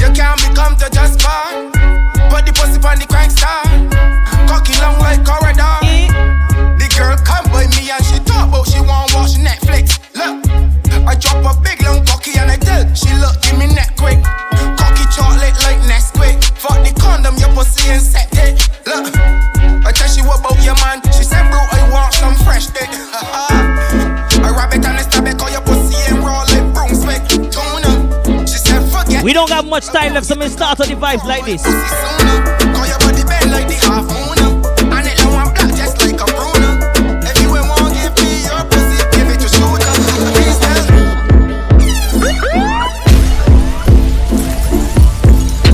You 0.00 0.08
can't 0.16 0.40
become 0.40 0.72
to 0.80 0.88
just. 0.88 1.20
Put 2.32 2.48
the 2.48 2.52
pussy 2.56 2.80
the 2.80 3.06
crank. 3.12 3.36
Cocky 4.48 4.72
long 4.80 4.96
like 5.04 5.20
corridor. 5.20 5.84
The 6.80 6.88
girl 6.96 7.12
come 7.28 7.44
by 7.52 7.68
me 7.76 7.92
and 7.92 8.00
she 8.08 8.16
talk 8.24 8.48
about 8.48 8.64
she 8.72 8.80
want 8.80 9.12
watch 9.12 9.36
Netflix. 9.36 10.00
Look, 10.16 10.48
I 11.04 11.14
drop 11.20 11.44
a 11.44 11.60
big 11.60 11.84
long 11.84 12.00
cocky 12.06 12.40
and 12.40 12.50
I 12.50 12.56
tell 12.56 12.88
she 12.94 13.12
look 13.20 13.36
give 13.42 13.58
me 13.60 13.68
neck 13.68 13.92
quick. 14.00 14.24
Cocky 14.80 15.04
chocolate 15.12 15.60
like 15.68 15.76
Nesquik. 15.84 16.40
Fuck 16.56 16.80
the 16.80 16.98
condom, 16.98 17.36
your 17.36 17.52
pussy 17.52 17.92
insected. 17.92 18.37
We 29.28 29.34
don't 29.34 29.50
have 29.50 29.66
much 29.66 29.84
time 29.88 30.14
left, 30.14 30.24
so 30.24 30.36
me 30.36 30.48
start 30.48 30.80
on 30.80 30.88
the 30.88 30.94
vibes 30.94 31.22
like 31.24 31.44
this. 31.44 31.62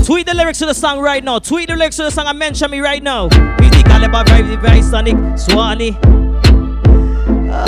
Tweet 0.05 0.25
the 0.25 0.33
lyrics 0.33 0.59
to 0.59 0.65
the 0.65 0.73
song 0.73 0.99
right 0.99 1.23
now. 1.23 1.39
Tweet 1.39 1.69
the 1.69 1.77
lyrics 1.77 1.95
to 1.95 2.03
the 2.03 2.11
song 2.11 2.27
and 2.27 2.37
mention 2.37 2.69
me 2.69 2.81
right 2.81 3.01
now. 3.01 3.29
PD 3.29 3.85
Caliber, 3.85 4.25
very, 4.25 4.57
very 4.57 4.81
Sonic, 4.81 5.15
Swanee. 5.39 5.97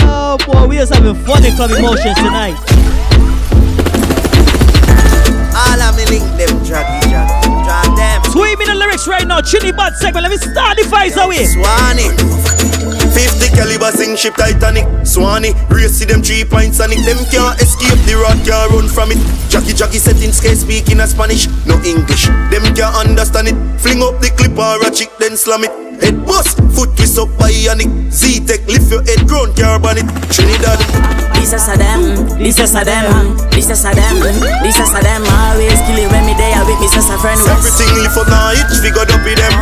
Oh 0.04 0.38
boy, 0.46 0.68
we 0.68 0.76
just 0.76 0.94
having 0.94 1.16
fun 1.24 1.46
in 1.46 1.56
Club 1.56 1.72
Emotions 1.72 2.18
tonight. 2.18 2.77
Link 6.10 6.26
them, 6.38 6.52
draggy, 6.64 7.10
drag, 7.10 7.28
drag 7.64 7.90
them. 7.98 8.18
Me 8.58 8.66
the 8.66 8.74
lyrics 8.74 9.08
right 9.08 9.28
now. 9.28 9.42
Chini 9.42 9.72
Bad 9.72 9.96
segment. 9.96 10.24
Let 10.24 10.32
me 10.32 10.38
start 10.38 10.78
the 10.78 10.84
vibes 10.84 11.18
away. 11.22 11.46
Swanee. 11.46 12.10
50 13.14 13.50
caliber 13.56 13.92
sing 13.92 14.16
ship 14.16 14.36
Titanic 14.36 14.86
Swanee, 15.06 15.54
race 15.70 15.98
see 15.98 16.06
them 16.06 16.22
three 16.22 16.46
points 16.46 16.80
on 16.80 16.92
it 16.92 17.04
Them 17.06 17.18
can't 17.32 17.60
escape, 17.60 17.98
the 18.06 18.14
rod 18.16 18.38
can't 18.46 18.72
run 18.72 18.88
from 18.88 19.12
it 19.12 19.18
Jackie 19.50 19.74
Jackie 19.74 19.98
setting 19.98 20.30
in 20.30 20.34
skate 20.34 20.58
speaking 20.58 21.00
a 21.00 21.08
Spanish 21.08 21.48
No 21.66 21.82
English, 21.82 22.28
them 22.28 22.64
can't 22.76 22.96
understand 22.96 23.48
it 23.48 23.58
Fling 23.80 24.04
up 24.04 24.22
the 24.22 24.30
clip 24.38 24.58
or 24.58 24.86
a 24.86 24.92
chick 24.92 25.10
then 25.20 25.36
slam 25.36 25.64
it 25.64 25.87
Head 26.02 26.26
bust, 26.26 26.58
foot 26.76 26.96
twist 26.96 27.18
up 27.18 27.30
by 27.38 27.52
Yannick 27.52 28.12
Z-Tech, 28.12 28.66
lift 28.68 28.92
your 28.92 29.04
head, 29.04 29.28
ground 29.28 29.58
carbon 29.58 29.98
it 30.02 30.08
Trinidad 30.30 30.80
This 31.36 31.54
is 31.54 31.68
a 31.68 31.78
them, 31.78 32.02
this 32.38 32.60
is 32.60 32.76
a 32.76 32.84
them, 32.84 33.38
this 33.52 33.70
is 33.70 33.86
a 33.86 33.92
them, 33.94 34.18
this 34.62 34.78
is 34.78 34.94
a 34.94 35.00
them. 35.02 35.24
Always 35.26 35.80
kill 35.88 35.98
it 35.98 36.12
when 36.12 36.26
me 36.26 36.34
there 36.38 36.62
with 36.66 36.80
me, 36.80 36.88
sister 36.88 37.18
friend. 37.18 37.40
Everything 37.50 37.90
lift 37.98 38.18
up 38.18 38.28
now, 38.28 38.52
itch, 38.54 38.78
figure 38.82 39.02
up 39.02 39.22
with 39.26 39.38
them 39.38 39.54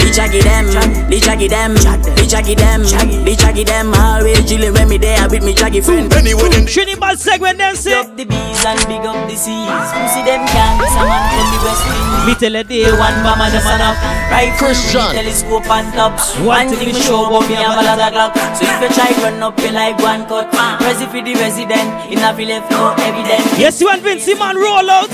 The 0.00 0.08
jaggy 0.10 0.40
them, 0.42 0.66
the 1.10 1.18
jaggy 1.20 1.48
jaggy 1.48 1.48
them, 1.48 1.74
the 1.74 2.24
jaggy 2.26 2.56
them, 2.56 2.82
the 2.82 3.32
jaggy 3.36 3.64
them. 3.64 3.94
Always 3.94 4.38
chillin' 4.48 4.74
when 4.74 4.88
me 4.88 4.98
there 4.98 5.28
with 5.28 5.44
me 5.44 5.54
jaggy 5.54 5.84
friend. 5.84 6.12
Anyway, 6.14 6.48
them 6.48 6.66
Trinidad 6.66 7.18
segment 7.18 7.58
them 7.58 7.76
say. 7.76 7.94
Up 7.94 8.16
the 8.16 8.24
bees 8.24 8.64
and 8.64 8.80
big 8.88 9.04
up 9.06 9.28
the 9.28 9.36
seas. 9.36 9.88
Pussy 9.94 10.22
them 10.26 10.46
can 10.48 10.78
not 10.78 10.88
some 10.90 11.06
man 11.06 11.22
from 11.32 11.46
the 11.52 11.58
West 11.64 11.84
Indies. 11.86 12.22
Me 12.26 12.34
tell 12.38 12.56
a 12.56 12.62
day 12.64 12.90
one 12.92 13.16
mama 13.22 13.50
just 13.50 13.66
man 13.66 13.80
up. 13.80 13.96
Right 14.30 14.52
Christian. 14.58 15.12
Telescope 15.12 15.68
and 15.70 15.81
top. 15.90 16.14
One 16.46 16.68
thing 16.68 16.94
me 16.94 16.94
show 16.94 17.26
about 17.26 17.48
me 17.48 17.54
have 17.58 17.74
a 17.74 17.82
lot 17.82 17.98
of 17.98 18.12
clock. 18.14 18.32
So 18.54 18.62
if 18.62 18.78
you 18.82 18.90
try 18.94 19.10
run 19.22 19.42
up 19.42 19.58
you 19.58 19.72
like 19.72 19.98
one 19.98 20.26
cut. 20.26 20.50
Resi 20.78 21.10
for 21.10 21.22
the 21.22 21.34
resident. 21.34 22.12
In 22.12 22.22
a 22.22 22.30
left 22.30 22.70
no 22.70 22.94
evidence. 22.98 23.58
Yes, 23.58 23.80
you 23.80 23.88
and 23.90 24.02
Vincy 24.02 24.38
man 24.38 24.56
roll 24.56 24.88
out. 24.90 25.10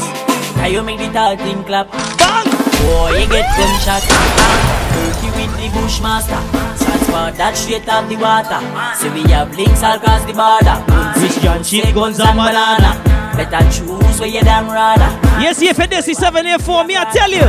Can 0.59 0.73
you 0.73 0.83
make 0.83 0.99
the 0.99 1.09
tall 1.13 1.37
thing 1.37 1.65
clap? 1.65 1.91
Bang! 2.19 2.47
Boy, 2.83 3.19
you 3.21 3.27
get 3.31 3.47
gunshot. 3.57 4.03
Turkey 4.03 5.31
with 5.33 5.53
the 5.57 5.67
bushmaster. 5.73 6.43
Transport 6.83 7.35
that 7.39 7.55
straight 7.57 7.89
off 7.89 8.09
the 8.09 8.17
water. 8.17 8.61
So 8.99 9.13
we 9.15 9.23
have 9.33 9.55
links 9.57 9.83
all 9.83 9.97
across 9.97 10.25
the 10.27 10.35
border. 10.35 10.77
Christian 11.15 11.63
cheap 11.63 11.95
guns 11.95 12.21
and 12.21 12.37
banana. 12.37 12.99
Better 13.39 13.63
choose 13.71 14.19
where 14.19 14.29
you 14.29 14.43
damn 14.43 14.67
rather. 14.67 15.11
Yes, 15.41 15.63
if 15.63 15.79
it 15.79 15.93
is 15.93 16.07
784, 16.19 16.85
me 16.85 16.97
I 16.97 17.05
tell 17.15 17.31
you. 17.31 17.47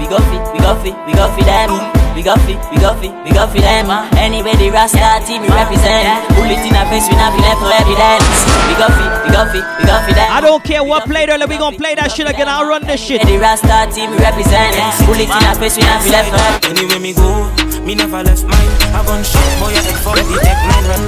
We 0.00 0.08
go 0.08 0.16
fit, 0.32 0.52
we 0.52 0.58
go 0.60 0.74
fit, 0.82 0.96
we 1.06 1.12
go 1.12 1.28
fit 1.36 1.44
them. 1.44 1.99
We 2.14 2.22
got 2.22 2.38
fit, 2.44 2.58
we 2.70 2.76
got 2.78 2.98
fit, 3.00 3.12
we 3.24 3.30
got 3.32 3.48
fit 3.52 3.62
them. 3.62 3.86
Ah. 3.88 4.04
Anyway, 4.18 4.52
the 4.56 4.68
Rasta 4.70 5.24
team 5.24 5.42
we 5.42 5.48
represent. 5.48 6.26
Bullet 6.36 6.60
in 6.66 6.74
our 6.76 6.84
face, 6.92 7.08
we 7.08 7.14
not 7.16 7.32
be 7.32 7.40
left 7.40 7.60
for 7.62 7.72
evidence. 7.72 8.26
We 8.68 8.74
got 8.76 8.92
fit, 8.92 9.10
we 9.24 9.28
got 9.32 9.46
fit, 9.52 9.64
we 9.78 9.84
got 9.88 10.04
fit 10.04 10.14
them. 10.16 10.28
I 10.28 10.40
don't 10.40 10.62
care 10.62 10.84
what 10.84 11.06
play 11.06 11.24
there, 11.26 11.38
we 11.46 11.56
gon' 11.56 11.76
play 11.76 11.94
that 11.94 12.10
shit 12.12 12.28
again. 12.28 12.48
I'll 12.48 12.66
run 12.68 12.84
this 12.84 13.00
shit. 13.00 13.22
The 13.24 13.38
Rasta 13.38 13.88
team 13.94 14.10
we 14.10 14.18
represent. 14.18 14.76
Bullet 15.06 15.30
in 15.30 15.42
our 15.48 15.54
face, 15.56 15.76
we 15.78 15.82
not 15.86 16.02
be 16.04 16.10
left 16.10 16.28
for 16.28 16.36
evidence. 16.36 16.76
Anyway, 16.76 16.98
me 17.00 17.12
go, 17.14 17.48
me 17.86 17.94
never 17.94 18.22
left 18.22 18.44
mine. 18.44 18.70
I 18.92 19.00
gun 19.06 19.22
shot, 19.24 19.48
boy, 19.62 19.72
I 19.72 19.80
head 19.80 19.98
for 20.04 20.14
the 20.18 20.24
tech 20.44 20.58
nine 20.68 20.84
run. 20.90 21.02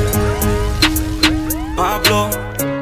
Pablo, 1.77 2.31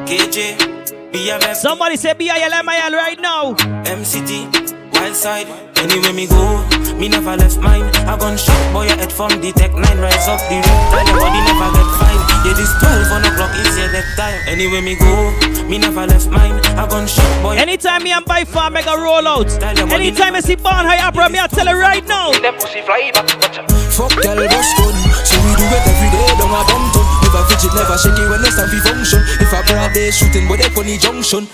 KJ. 0.07 0.71
BMF. 1.11 1.55
Somebody 1.55 1.97
say 1.97 2.13
B-I-L-M-I-L 2.13 2.93
right 2.93 3.19
now. 3.19 3.53
MCT, 3.83 4.47
wild 4.93 5.15
side. 5.15 5.47
Anyway 5.75 6.13
me 6.13 6.25
go, 6.27 6.63
me 7.01 7.09
never 7.09 7.35
left 7.35 7.57
mine. 7.57 7.89
I 8.05 8.13
gun 8.13 8.37
shot, 8.37 8.61
boy, 8.71 8.85
I 8.85 8.93
head 8.93 9.11
from 9.11 9.33
the 9.41 9.49
tech 9.57 9.73
nine. 9.73 9.97
Rise 9.97 10.29
up 10.29 10.37
the 10.45 10.61
road, 10.61 10.85
tell 10.93 11.05
your 11.09 11.17
body 11.17 11.41
never 11.49 11.69
get 11.73 11.89
fine. 11.97 12.21
Yeah, 12.45 12.53
this 12.53 12.69
12 12.77 13.17
on 13.17 13.25
o'clock 13.25 13.49
is 13.57 13.73
your 13.73 13.89
that 13.89 14.05
time. 14.13 14.37
Anyway 14.45 14.85
me 14.85 14.93
go, 14.93 15.33
me 15.65 15.81
never 15.81 16.05
left 16.05 16.29
mine. 16.29 16.61
I 16.77 16.85
gun 16.85 17.09
shot, 17.09 17.25
boy. 17.41 17.57
Anytime 17.57 18.05
me 18.05 18.13
and 18.13 18.23
by 18.23 18.45
far 18.45 18.69
make 18.69 18.85
a 18.85 18.93
roll 18.93 19.25
out. 19.25 19.49
Anytime 19.89 20.37
I 20.37 20.41
see 20.45 20.55
Barn 20.55 20.85
High 20.85 21.01
Opera, 21.01 21.25
me 21.33 21.41
I 21.41 21.47
tell 21.49 21.65
her 21.65 21.77
right 21.77 22.05
now. 22.05 22.37
Fuck 22.37 24.13
girl, 24.21 24.37
what's 24.37 24.71
good? 24.77 24.95
So 25.25 25.41
we 25.41 25.57
do 25.57 25.65
it 25.65 25.81
every 25.81 26.09
day, 26.13 26.29
don't 26.37 26.53
a 26.53 26.61
bum 26.69 26.85
ton. 26.93 27.05
Never 27.25 27.41
fidget, 27.49 27.73
never 27.73 27.97
shake 27.97 28.13
it 28.13 28.29
when 28.29 28.45
it's 28.45 28.53
time 28.53 28.69
for 28.69 28.77
function. 28.85 29.25
If 29.41 29.49
I 29.49 29.65
broad 29.65 29.89
day 29.97 30.13
shooting, 30.13 30.45
but 30.45 30.61
they 30.61 30.69
funny 30.69 31.01
junction. 31.01 31.49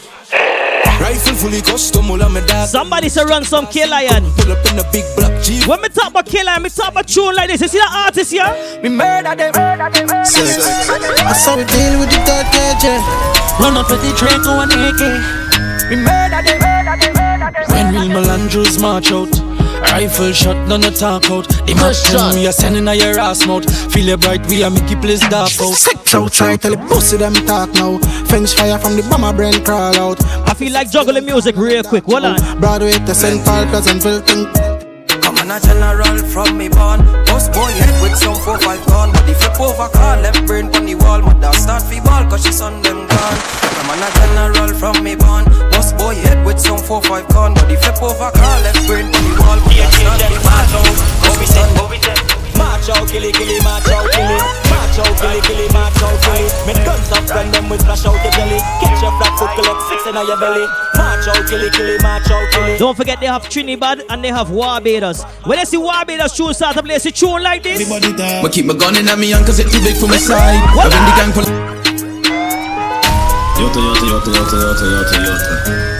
Rifle 0.99 1.35
fully 1.35 1.61
custom, 1.61 2.09
all 2.09 2.21
of 2.21 2.31
me 2.31 2.41
dad. 2.47 2.65
Somebody 2.67 3.09
say 3.09 3.23
run 3.23 3.43
some 3.43 3.67
K 3.67 3.85
Lion. 3.85 4.25
Pull 4.37 4.51
up 4.51 4.65
in 4.71 4.79
a 4.79 4.91
big 4.91 5.05
black 5.15 5.43
Jeep. 5.43 5.67
When 5.67 5.81
me 5.81 5.89
talk 5.89 6.09
about 6.09 6.25
K 6.25 6.43
Lion, 6.43 6.63
me 6.63 6.69
talk 6.69 6.91
about 6.91 7.07
tune 7.07 7.35
like 7.35 7.49
this. 7.49 7.61
You 7.61 7.67
see 7.67 7.77
the 7.77 7.87
artist 7.89 8.31
here? 8.31 8.49
Me 8.81 8.89
murder 8.89 9.35
them. 9.35 9.53
Sex. 10.25 10.65
I 10.89 11.33
saw 11.33 11.55
we 11.55 11.65
deal 11.65 11.99
with 11.99 12.09
the 12.09 12.19
third 12.25 12.45
KJ. 12.49 12.99
Run 13.59 13.77
up 13.77 13.89
with 13.89 14.01
the 14.01 14.11
Draco 14.17 14.61
and 14.61 14.71
AK. 14.73 15.01
Me 15.89 15.95
murder 15.97 16.41
them. 16.41 16.67
When 17.69 17.93
real 17.93 18.09
Melandros 18.09 18.81
march 18.81 19.11
out. 19.11 19.56
Rifle 19.81 20.31
shot, 20.33 20.67
none 20.67 20.83
of 20.83 20.95
talk 20.95 21.29
out. 21.29 21.47
The 21.47 21.75
machine 21.75 22.39
we 22.39 22.47
are 22.47 22.51
sending 22.51 22.87
a 22.87 22.93
your 22.93 23.19
ass 23.19 23.45
mouth. 23.45 23.65
Feel 23.93 24.09
it 24.09 24.21
bright, 24.21 24.45
we 24.47 24.63
are 24.63 24.69
make 24.69 24.89
you 24.89 24.97
place 24.97 25.21
dark 25.21 25.51
out. 25.61 25.73
Sex 25.73 26.15
outside, 26.15 26.61
tell 26.61 26.71
the 26.71 26.77
pussy 26.87 27.17
them 27.17 27.33
talk 27.33 27.71
now. 27.73 27.97
Fence 28.25 28.53
fire 28.53 28.77
from 28.79 28.95
the 28.97 29.07
bomber 29.09 29.35
brain 29.35 29.63
crawl 29.63 29.95
out. 29.97 30.23
I 30.47 30.53
feel 30.53 30.73
like 30.73 30.91
juggling 30.91 31.25
music 31.25 31.55
real 31.55 31.83
quick. 31.83 32.05
Hold 32.05 32.25
on. 32.25 32.59
Broadway 32.59 32.93
to 32.93 33.15
St. 33.15 33.43
Paul, 33.45 33.65
Pleasantville, 33.67 34.21
Come 34.21 34.66
on 35.49 35.57
a 35.57 35.59
general 35.61 36.17
from 36.27 36.57
me 36.57 36.67
born. 36.67 36.99
Boss 37.25 37.47
boy 37.49 37.71
head 37.79 38.01
with 38.01 38.17
some 38.17 38.35
4-5 38.35 38.85
gun. 38.87 39.11
Body 39.13 39.33
flip 39.33 39.59
over 39.59 39.89
car, 39.89 40.17
left 40.17 40.45
brain 40.45 40.65
on 40.75 40.85
the 40.85 40.95
wall. 40.95 41.21
Mother 41.21 41.53
start 41.53 41.83
fi 41.83 41.99
ball 42.01 42.27
cause 42.29 42.45
she 42.45 42.51
son 42.51 42.81
them 42.81 43.07
gone. 43.07 43.37
On 43.87 44.03
a 44.03 44.09
general 44.19 44.73
from 44.75 45.03
me 45.03 45.15
born. 45.15 45.45
Boss 45.71 45.93
boy 45.93 46.15
head 46.15 46.45
with 46.45 46.59
some 46.59 46.77
4-5 46.77 47.29
gun. 47.33 47.53
Body 47.53 47.75
flip 47.77 48.01
over 48.03 48.31
car, 48.31 48.57
left 48.61 48.87
brain 48.87 49.05
on 49.05 49.23
the 49.23 49.33
wall. 49.39 49.59
Mother 49.63 49.87
start 49.95 50.19
fi 50.19 50.35
ball. 50.43 50.65
Cause 51.23 51.39
she 51.39 51.45
son 51.47 51.69
them 51.75 51.87
March 52.57 52.89
out, 52.89 53.07
kill 53.07 53.23
it, 53.23 53.63
march 53.63 53.87
out, 53.87 54.09
it. 54.11 54.66
Out, 54.99 55.13
kill 55.17 55.31
it, 55.31 55.43
kill 55.43 55.59
it, 55.59 55.73
march 55.73 56.01
out, 56.01 56.17
kill 56.21 56.41
it. 56.41 56.51
Make 56.65 56.81
guns 56.85 57.11
up, 57.11 57.25
run 57.29 57.51
them 57.51 57.69
with 57.69 57.81
flash 57.85 58.05
out 58.05 58.17
your 58.23 58.33
belly. 58.33 58.59
Catch 58.81 59.01
your 59.01 59.13
flat 59.17 59.33
foot, 59.37 59.51
collect 59.55 59.81
six 59.89 60.05
in 60.07 60.15
your 60.15 60.37
belly. 60.37 60.65
March 60.95 61.27
out, 61.27 61.43
kill 61.47 61.61
it, 61.61 61.73
kill 61.73 61.87
it, 61.87 62.01
march 62.01 62.29
out, 62.29 62.45
kill 62.51 62.65
it. 62.65 62.79
Don't 62.79 62.95
forget 62.95 63.19
they 63.19 63.27
have 63.27 63.47
Trinidad 63.49 64.03
and 64.09 64.23
they 64.23 64.29
have 64.29 64.49
Barbados. 64.49 65.23
When 65.45 65.57
they 65.57 65.65
see 65.65 65.77
Barbados 65.77 66.35
tune 66.35 66.53
start 66.53 66.75
to 66.77 66.83
play, 66.83 66.99
see 66.99 67.11
tune 67.11 67.43
like 67.43 67.63
this. 67.63 67.89
I 67.89 68.49
keep 68.49 68.65
my 68.65 68.73
gun 68.73 68.97
in 68.97 69.05
me 69.19 69.31
hand 69.31 69.45
cause 69.45 69.59
it 69.59 69.69
too 69.71 69.81
big 69.81 69.95
for 69.95 70.07
my 70.07 70.17
side. 70.17 70.59
I 70.61 70.89
been 70.89 71.03
the 71.05 71.13
gang 71.17 71.33
pull 71.33 71.77
Yota, 73.57 73.79
yota, 73.79 74.05
yota, 74.05 74.31
yota, 74.31 74.55
yota, 74.55 74.85
yota, 74.85 75.15
yota. 75.25 75.96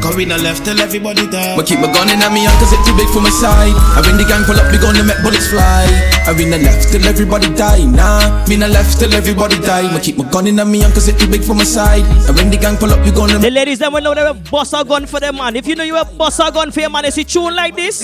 Cause 0.00 0.16
we 0.16 0.24
not 0.24 0.40
left 0.40 0.64
till 0.64 0.80
everybody 0.80 1.26
die. 1.28 1.56
I 1.56 1.62
keep 1.62 1.78
my 1.78 1.92
gun 1.92 2.08
in 2.08 2.18
me 2.32 2.48
hand 2.48 2.56
cause 2.58 2.72
it 2.72 2.80
too 2.88 2.96
big 2.96 3.08
for 3.08 3.20
my 3.20 3.28
side. 3.28 3.76
I 3.96 4.00
bring 4.02 4.16
the 4.16 4.24
gang 4.24 4.44
pull 4.48 4.56
up, 4.56 4.72
we 4.72 4.78
gonna 4.78 5.04
make 5.04 5.20
bullets 5.22 5.48
fly. 5.48 5.84
I 6.26 6.32
been 6.32 6.50
not 6.50 6.62
left 6.62 6.90
till 6.90 7.04
everybody 7.04 7.52
die. 7.54 7.84
Nah, 7.84 8.46
me 8.48 8.56
not 8.56 8.70
left 8.70 8.98
till 8.98 9.12
everybody 9.12 9.60
die. 9.60 9.92
I 9.94 10.00
keep 10.00 10.16
my 10.16 10.24
gun 10.30 10.46
in 10.46 10.56
me 10.56 10.80
hand 10.80 10.94
cause 10.94 11.08
it 11.08 11.18
too 11.18 11.28
big 11.28 11.44
for 11.44 11.54
my 11.54 11.64
side. 11.64 12.04
I 12.28 12.32
bring 12.32 12.50
the 12.50 12.56
gang 12.56 12.76
pull 12.76 12.90
up, 12.90 13.04
we 13.04 13.12
gonna 13.12 13.38
The 13.38 13.50
ladies 13.50 13.78
them 13.78 13.92
will 13.92 14.00
know 14.00 14.14
they 14.14 14.24
will 14.24 14.40
bust 14.50 14.72
a 14.72 14.84
gun 14.84 15.06
for 15.06 15.20
them 15.20 15.36
man. 15.36 15.54
If 15.56 15.66
you 15.66 15.76
know 15.76 15.84
you 15.84 15.94
will 15.94 16.08
bust 16.16 16.40
a 16.40 16.50
gun 16.50 16.70
for 16.70 16.80
your 16.80 16.90
man, 16.90 17.04
they 17.04 17.10
see 17.10 17.24
tune 17.24 17.54
like 17.54 17.76
this. 17.76 18.00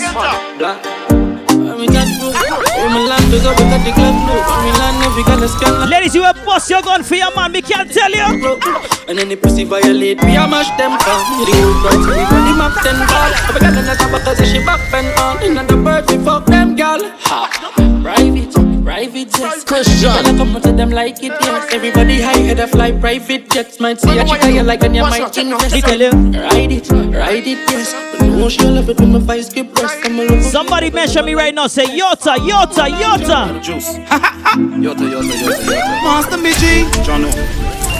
Ladies, 5.88 6.14
you 6.14 6.22
will 6.22 6.32
bust 6.44 6.70
your 6.70 6.82
gun 6.82 7.02
for 7.02 7.14
your 7.14 7.34
man, 7.34 7.52
me 7.52 7.62
can't 7.62 7.90
tell 7.90 8.10
you. 8.10 8.58
And 9.08 9.18
any 9.18 9.36
pussy 9.36 9.64
violate, 9.64 10.22
we 10.22 10.36
a 10.36 10.46
mash 10.46 10.68
them 10.76 10.98
down. 10.98 11.22
The 11.44 11.52
old 11.62 11.82
birds, 11.82 12.06
we 12.06 12.14
got 12.14 12.42
the 12.46 12.54
map 12.56 12.74
ten 12.82 12.98
ball. 13.06 13.30
If 13.48 13.56
I 13.56 13.58
got 13.60 13.74
another 13.74 14.18
because 14.18 14.50
she 14.50 14.58
back 14.64 14.92
and 14.92 15.08
on. 15.18 15.42
Another 15.42 15.76
bird, 15.82 16.10
we 16.10 16.24
fuck 16.24 16.46
them, 16.46 16.76
girl. 16.76 17.00
Ha. 17.02 17.72
Private, 18.02 18.84
private 18.84 19.30
jets. 19.32 19.64
Christian. 19.64 20.12
Gonna 20.12 20.36
come 20.36 20.60
to 20.60 20.72
them 20.72 20.90
like 20.90 21.22
it, 21.22 21.32
yes. 21.40 21.72
Everybody 21.72 22.20
high 22.20 22.38
head 22.38 22.60
a 22.60 22.68
fly 22.68 22.92
private 22.92 23.50
jets. 23.50 23.80
Might 23.80 24.00
see 24.00 24.18
a 24.18 24.24
chick 24.24 24.42
you 24.54 24.62
like 24.62 24.82
and 24.84 24.94
you 24.94 25.02
might 25.02 25.36
invest. 25.36 25.84
tell 25.84 26.00
you. 26.00 26.10
Ride 26.10 26.72
it, 26.72 26.90
ride 26.90 27.46
it, 27.46 27.58
yes. 27.70 28.05
But 28.18 28.26
no, 28.28 28.48
she'll 28.48 28.72
love 28.72 28.88
it 28.88 28.98
when 29.00 29.12
my 29.12 29.18
vice 29.18 29.48
get 29.52 29.72
breast. 29.74 29.96
I'm 30.04 30.18
a 30.18 30.24
lover. 30.24 30.42
Somebody 30.42 30.90
mention 30.90 31.24
me 31.24 31.34
right 31.34 31.54
now. 31.54 31.66
Say 31.66 31.84
Yota, 31.86 32.36
Yota, 32.36 32.88
Yota. 32.88 33.62
Juice. 33.62 33.94
Yota, 33.98 35.04
yota, 35.04 35.32
yota, 35.32 35.64
yota. 35.64 36.02
Master 36.04 36.36
Midgy. 36.36 36.84
Jono. 37.04 37.30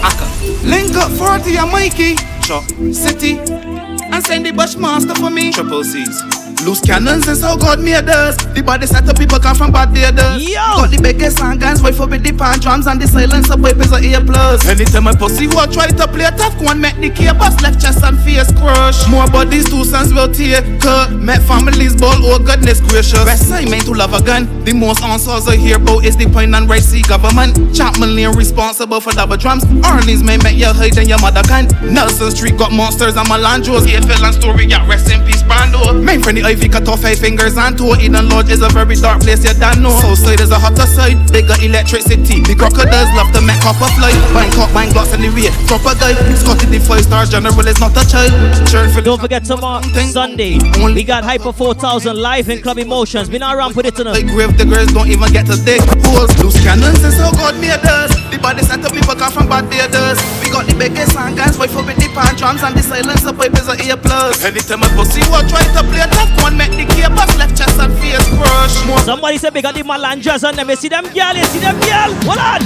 Aka. 0.03 0.27
Link 0.67 0.95
up 0.97 1.11
40 1.13 1.57
and 1.57 1.71
Mikey. 1.73 2.15
Chop. 2.43 2.65
City. 2.93 3.39
And 3.39 4.25
send 4.25 4.47
the 4.47 4.53
Bushmaster 4.53 5.15
for 5.15 5.31
me. 5.31 5.53
Triple 5.53 5.85
C's. 5.85 6.46
Loose 6.65 6.81
cannons 6.81 7.29
is 7.29 7.43
how 7.43 7.57
God 7.57 7.81
made 7.81 8.09
us. 8.09 8.37
The 8.55 8.63
body 8.63 8.87
set 8.87 9.09
up 9.09 9.19
people 9.19 9.39
come 9.39 9.55
from 9.55 9.73
bad 9.73 9.93
Barbados. 9.93 10.43
Yo! 10.43 10.57
Got 10.57 10.91
the 10.91 10.99
biggest 11.03 11.41
and 11.41 11.61
guns, 11.61 11.83
wait 11.83 11.95
for 11.95 12.07
the 12.07 12.17
and 12.17 12.61
drums 12.63 12.87
and 12.87 13.01
the 13.01 13.07
silence 13.07 13.51
of 13.51 13.61
weapons 13.61 13.93
are 13.93 14.03
ear 14.03 14.21
plus. 14.25 14.67
Anytime 14.67 15.05
my 15.05 15.15
pussy 15.15 15.47
will 15.47 15.67
try 15.69 15.89
to 15.89 16.09
play 16.09 16.27
tough, 16.35 16.57
one 16.63 16.81
make 16.81 16.97
the 16.97 17.11
care 17.11 17.35
bust 17.35 17.63
left 17.63 17.81
chest 17.81 18.03
and 18.03 18.19
face 18.21 18.51
crush. 18.59 19.07
More 19.09 19.29
bodies, 19.29 19.69
two 19.69 19.85
sons 19.85 20.13
will 20.13 20.33
tear 20.33 20.63
cut. 20.81 21.13
Met 21.13 21.43
families 21.43 21.95
ball, 21.95 22.17
oh 22.25 22.39
goodness 22.39 22.81
gracious. 22.81 23.25
Best 23.25 23.53
I 23.53 23.65
meant 23.69 23.85
to 23.87 23.93
love 23.93 24.15
a 24.15 24.23
gun. 24.23 24.49
The 24.65 24.73
most 24.73 25.03
answers 25.03 25.47
I 25.47 25.57
hear 25.57 25.77
about 25.77 26.05
is 26.05 26.17
the 26.17 26.27
point 26.27 26.55
and 26.55 26.69
right 26.69 26.83
see 26.83 27.03
government. 27.03 27.77
Chapman 27.77 28.17
Lane 28.17 28.35
responsible 28.35 29.01
for 29.01 29.13
double 29.13 29.37
drums. 29.37 29.63
Orleans 29.85 30.23
may 30.25 30.39
make 30.39 30.59
your 30.59 30.73
hide 30.73 30.97
and 30.99 31.09
your 31.09 31.21
mother 31.21 31.43
can. 31.45 31.69
Nelson 31.93 32.31
Street 32.33 32.57
got 32.59 32.73
monsters 32.73 33.15
and 33.15 33.29
Melandros. 33.29 33.87
Eiffel 33.87 34.25
and 34.25 34.35
Story 34.35 34.67
got 34.67 34.89
rest 34.89 35.13
in 35.13 35.25
peace, 35.27 35.43
Brando. 35.43 36.03
Main 36.03 36.23
friendly 36.23 36.56
Ivy 36.57 36.71
cut 36.71 36.89
off 36.89 37.05
eight 37.05 37.19
fingers 37.19 37.59
and 37.59 37.77
toe. 37.77 37.97
Eden 38.01 38.31
Lodge 38.31 38.49
is 38.49 38.63
a 38.63 38.69
very 38.71 38.97
dark 38.97 39.21
place, 39.21 39.45
you 39.45 39.53
don't 39.61 39.83
know. 39.83 39.93
Southside 40.01 40.41
is 40.41 40.51
a 40.51 40.59
hotter 40.59 40.89
side, 40.89 41.21
bigger 41.31 41.53
electricity. 41.61 42.41
The 42.41 42.57
crocodiles 42.57 43.13
love 43.13 43.29
to 43.37 43.45
make 43.45 43.61
copper 43.61 43.93
fly. 43.93 44.09
Bangkok, 44.33 44.73
bang 44.73 44.89
gloss 44.91 45.13
in 45.13 45.21
the 45.21 45.29
way. 45.37 45.53
Proper 45.69 45.93
guy, 46.01 46.17
Scotty 46.33 46.65
the 46.73 46.81
five 46.81 47.05
stars 47.05 47.29
general 47.29 47.61
is 47.69 47.79
not 47.79 47.93
a 47.93 48.09
child. 48.09 48.33
Churn 48.73 48.89
for 48.89 49.03
Don't 49.03 49.21
forget 49.21 49.45
tomorrow, 49.45 49.85
Sunday, 50.09 50.57
we 50.81 51.05
got 51.05 51.25
Hyper 51.25 51.53
4000 51.53 52.17
live 52.17 52.49
in 52.49 52.63
Club 52.63 52.79
Emotions. 52.79 53.29
Been 53.29 53.43
around 53.43 53.77
with 53.77 53.85
it 53.85 53.95
tonight. 53.95 54.25
Like 54.25 54.27
grave 54.29 54.57
diggers 54.57 54.89
don't 54.97 55.09
even 55.09 55.31
get 55.33 55.45
to 55.53 55.61
dig 55.61 55.85
holes. 56.09 56.33
Loose 56.43 56.57
cannons 56.65 57.05
is 57.05 57.19
how 57.21 57.33
God 57.33 57.61
made 57.61 57.85
us. 57.85 58.26
The 58.31 58.39
body 58.43 58.63
set 58.63 58.83
people 58.93 59.15
come 59.15 59.33
from 59.33 59.47
bad 59.47 59.71
Barbados. 59.71 60.19
We 60.43 60.51
got 60.51 60.67
the 60.67 60.75
biggest 60.75 61.17
and 61.17 61.37
guys, 61.37 61.57
boy, 61.57 61.69
for 61.69 61.87
with 61.87 61.97
the 61.97 62.11
pan 62.11 62.35
drums 62.35 62.63
and 62.63 62.75
the 62.75 62.83
silence 62.83 63.25
of 63.25 63.39
pipes 63.39 63.69
are 63.69 63.79
ear 63.87 63.97
plus. 63.97 64.45
Anytime 64.45 64.83
I 64.83 64.89
pussy 64.99 65.23
what 65.31 65.49
try 65.49 65.63
to 65.63 65.83
play 65.87 66.03
a 66.03 66.09
tough 66.11 66.43
one, 66.43 66.57
make 66.59 66.75
the 66.75 66.85
gear 66.95 67.09
bust 67.11 67.39
left 67.39 67.57
chest 67.57 67.79
and 67.79 67.95
face 68.03 68.27
crush. 68.35 68.75
Somebody 69.07 69.39
big 69.39 69.65
up 69.65 69.75
the 69.75 69.83
Malandras 69.83 70.43
on 70.47 70.57
them. 70.57 70.69
You 70.71 70.77
see 70.77 70.89
them 70.89 71.05
girl, 71.15 71.35
you 71.39 71.45
see 71.55 71.61
them 71.63 71.79
girl. 71.79 72.11
Hold 72.27 72.43
on. 72.43 72.61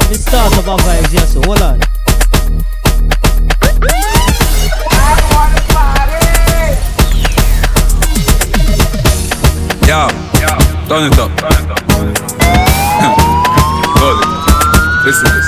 Let 0.00 0.10
me 0.10 0.16
start 0.16 0.52
up 0.58 0.68
our 0.68 0.78
vibes 0.78 1.10
here, 1.10 1.26
so 1.26 1.40
hold 1.42 1.62
on. 1.62 1.80
Yo, 9.94 10.10
turn 10.90 11.06
it 11.06 11.14
up. 11.22 11.30
Hold 13.94 14.18
it. 14.18 14.30
Listen 15.06 15.30
this. 15.30 15.46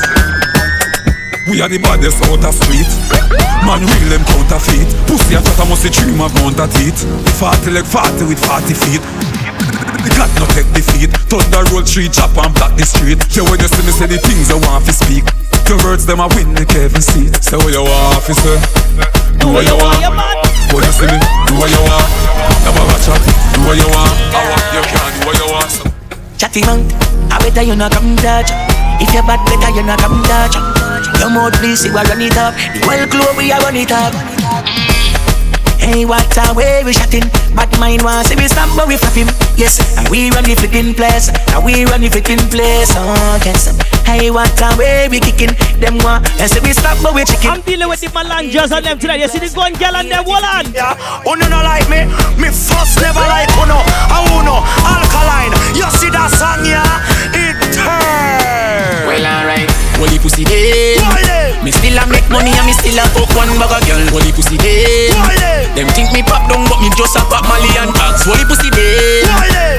We 1.50 1.58
are 1.58 1.66
the 1.66 1.82
baddest 1.82 2.22
out 2.30 2.46
of 2.46 2.54
street. 2.54 2.86
Man, 3.66 3.82
real 3.82 4.06
them 4.06 4.22
counterfeit. 4.22 4.86
Pussy 5.10 5.34
a 5.34 5.42
chat, 5.42 5.58
I 5.58 5.66
must 5.66 5.82
a 5.82 5.90
dream 5.90 6.22
of 6.22 6.30
mount 6.38 6.62
teeth. 6.78 7.02
40 7.42 7.74
like 7.74 7.90
40 7.90 8.30
with 8.30 8.38
40 8.38 8.70
feet. 8.86 9.02
The 10.06 10.14
God 10.14 10.30
no 10.38 10.46
take 10.54 10.70
defeat. 10.70 11.10
Thunder 11.26 11.66
roll 11.74 11.82
tree, 11.82 12.06
chop 12.06 12.38
and 12.38 12.54
block 12.54 12.78
the 12.78 12.86
street. 12.86 13.18
Yeah, 13.34 13.50
when 13.50 13.58
you 13.58 13.66
see 13.66 13.82
me 13.82 13.90
say 13.90 14.06
the 14.06 14.22
things 14.22 14.54
I 14.54 14.62
want 14.62 14.86
to 14.86 14.94
speak. 14.94 15.26
Your 15.66 15.82
words 15.82 16.06
them 16.06 16.22
a 16.22 16.30
win 16.38 16.54
the 16.54 16.62
Kevin 16.62 17.02
seat. 17.02 17.34
Say 17.42 17.58
what 17.58 17.74
you 17.74 17.82
want, 17.82 18.22
officer. 18.22 18.62
Do 19.42 19.50
what 19.50 19.66
you 19.66 19.74
want. 19.74 20.45
When 20.76 20.84
you 20.84 20.92
see 20.92 21.08
me, 21.08 21.16
do 21.48 21.56
what 21.56 21.72
you 21.72 21.80
want. 21.88 22.04
Never 22.60 22.84
a 22.84 22.96
chat. 23.00 23.16
Do 23.56 23.64
what 23.64 23.80
you 23.80 23.88
want. 23.88 24.12
I 24.36 24.44
want 24.44 24.64
you 24.76 24.84
can 24.84 25.08
do 25.08 25.20
what 25.24 25.36
you 25.40 25.48
want. 25.48 25.72
Chatty 26.36 26.60
man, 26.68 26.84
I 27.32 27.40
better 27.40 27.64
you 27.64 27.72
not 27.72 27.96
come 27.96 28.12
touch. 28.20 28.52
If 29.00 29.08
you're 29.16 29.24
bad, 29.24 29.40
better 29.48 29.72
you 29.72 29.80
not 29.88 30.04
come 30.04 30.20
touch. 30.28 30.52
Your 31.16 31.32
mouth 31.32 31.56
please, 31.64 31.80
you 31.88 31.96
run 31.96 32.20
it 32.20 32.36
up. 32.36 32.52
The 32.76 32.84
whole 32.84 33.08
club 33.08 33.36
we 33.40 33.48
are 33.56 33.60
run 33.64 33.76
it 33.80 33.88
up. 33.88 34.12
Hey, 35.80 36.04
what 36.04 36.28
a 36.36 36.52
way 36.52 36.84
we 36.84 36.92
shot 36.92 37.14
in. 37.14 37.24
Bad 37.56 37.72
mind 37.80 38.02
wants 38.02 38.28
see 38.28 38.36
we 38.36 38.44
stop, 38.44 38.68
but 38.76 38.86
we 38.86 39.00
flap 39.00 39.16
him. 39.16 39.32
Yes, 39.56 39.80
and 39.96 40.06
we 40.12 40.28
run 40.28 40.44
the 40.44 40.56
flipping 40.60 40.92
place. 40.92 41.32
And 41.56 41.64
we 41.64 41.88
run 41.88 42.02
the 42.02 42.10
flipping 42.12 42.44
place. 42.52 42.92
Oh, 42.92 43.40
yes. 43.48 43.72
Hey, 44.06 44.30
what 44.30 44.54
a 44.62 44.70
way 44.78 45.08
we 45.10 45.18
kicking. 45.20 45.52
Them 45.82 45.98
want 45.98 46.24
and 46.40 46.48
say 46.48 46.60
we 46.62 46.72
stop, 46.72 46.96
but 47.02 47.12
we 47.12 47.24
chicken. 47.24 47.50
I'm 47.50 47.60
dealing 47.62 47.88
with 47.88 48.00
the 48.00 48.06
Malandras 48.14 48.70
on 48.70 48.82
them 48.82 48.98
tonight. 48.98 49.20
You 49.20 49.28
see 49.28 49.40
the 49.42 49.50
gun 49.50 49.74
girl 49.74 49.96
on 49.96 50.08
them. 50.08 50.24
Hold 50.24 50.46
on. 50.46 50.72
Yeah, 50.72 50.94
Uno 51.26 51.46
no 51.50 51.60
like 51.66 51.90
me, 51.90 52.06
me 52.38 52.48
first 52.54 53.02
never 53.02 53.20
like 53.26 53.50
Uno. 53.58 53.82
I 53.82 54.22
Uno, 54.30 54.62
alkaline. 54.86 55.52
You 55.74 55.90
see 55.98 56.10
that 56.14 56.30
song, 56.32 56.64
yeah? 56.64 56.86
It 57.34 57.58
turn. 57.74 59.10
Well, 59.10 59.26
alright. 59.26 59.70
Holy 59.98 60.18
pussy 60.18 60.44
day. 60.44 61.45
Me 61.66 61.74
still 61.74 61.98
a 61.98 62.06
make 62.06 62.30
money 62.30 62.54
and 62.54 62.62
me 62.62 62.70
still 62.70 62.94
a 62.94 63.02
fuck 63.10 63.26
one 63.34 63.50
bag 63.58 63.74
of 63.74 63.82
girl. 63.90 63.98
Holy 64.14 64.30
pussy 64.30 64.54
day. 64.54 65.10
Them 65.74 65.90
think 65.98 66.14
me 66.14 66.22
pop 66.22 66.46
down, 66.46 66.62
but 66.70 66.78
me 66.78 66.94
just 66.94 67.18
a 67.18 67.26
pop 67.26 67.42
Mali 67.50 67.66
and 67.82 67.90
tax. 67.90 68.22
Holy 68.22 68.46
pussy 68.46 68.70
day. 68.70 69.26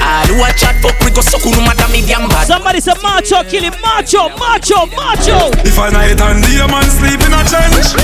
All 0.04 0.28
who 0.28 0.44
a 0.44 0.52
chat 0.52 0.76
fuck 0.84 1.00
we 1.00 1.08
go 1.08 1.24
suck 1.24 1.40
no 1.48 1.64
matter 1.64 1.88
medium 1.88 2.28
bad. 2.28 2.44
Somebody 2.44 2.84
say 2.84 2.92
macho, 3.00 3.40
kill 3.48 3.64
him. 3.64 3.72
Macho, 3.80 4.28
macho, 4.36 4.84
macho. 4.92 5.48
If 5.64 5.80
I 5.80 5.88
night 5.88 6.20
and 6.20 6.44
day 6.44 6.60
a 6.60 6.68
man 6.68 6.84
sleep 6.92 7.24
in 7.24 7.32
a 7.32 7.40
trench 7.48 7.96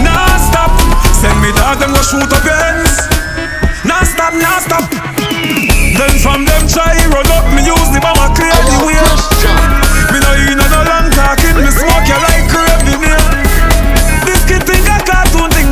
Nah 0.00 0.38
stop 0.38 0.70
Send 1.10 1.34
me 1.42 1.50
dog 1.52 1.82
them 1.82 1.90
go 1.90 2.02
shoot 2.06 2.30
up 2.30 2.44
your 2.46 2.54
ends 2.54 3.02
Nah 3.82 4.06
stop, 4.06 4.30
nah 4.34 4.62
stop 4.62 4.86
Then 5.98 6.14
from 6.22 6.46
them 6.46 6.62
try 6.70 6.94
run 7.10 7.26
up 7.34 7.50
Me 7.50 7.66
use 7.66 7.90
the 7.90 7.98
bomber 7.98 8.30
clear 8.38 8.54
the 8.54 8.78
way 8.86 8.94
Me 10.14 10.18
no 10.22 10.30
in 10.38 10.58
no 10.58 10.80
long 10.86 11.10
talking 11.10 11.58
Me 11.58 11.70
smoke 11.74 11.97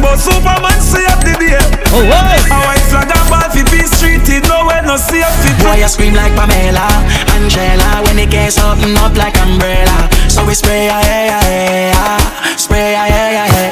But 0.06 0.22
Superman 0.22 0.78
save 0.78 1.18
the 1.26 1.34
day. 1.34 1.58
Oh, 1.90 2.06
hey. 2.06 2.38
A 2.46 2.56
white 2.62 2.86
flag 2.86 3.10
and 3.10 3.26
ball 3.26 3.50
fi 3.50 3.66
peace 3.66 3.90
treated 3.98 4.46
Nowhere 4.46 4.86
no 4.86 4.94
see 4.94 5.18
safe 5.18 5.34
fi 5.42 5.50
Boy, 5.66 5.82
you 5.82 5.90
scream 5.90 6.14
like 6.14 6.30
Pamela, 6.38 6.86
Angela 7.34 8.06
When 8.06 8.18
it 8.22 8.30
gets 8.30 8.54
open 8.62 8.94
up 9.02 9.18
like 9.18 9.34
umbrella. 9.42 10.06
So 10.30 10.46
we 10.46 10.54
spray, 10.54 10.86
yeah, 10.86 11.02
yeah, 11.02 11.26
yeah, 11.26 11.90
yeah. 11.90 12.56
Spray, 12.56 12.94
yeah, 12.94 13.10
yeah, 13.10 13.30
yeah, 13.34 13.48
yeah. 13.50 13.70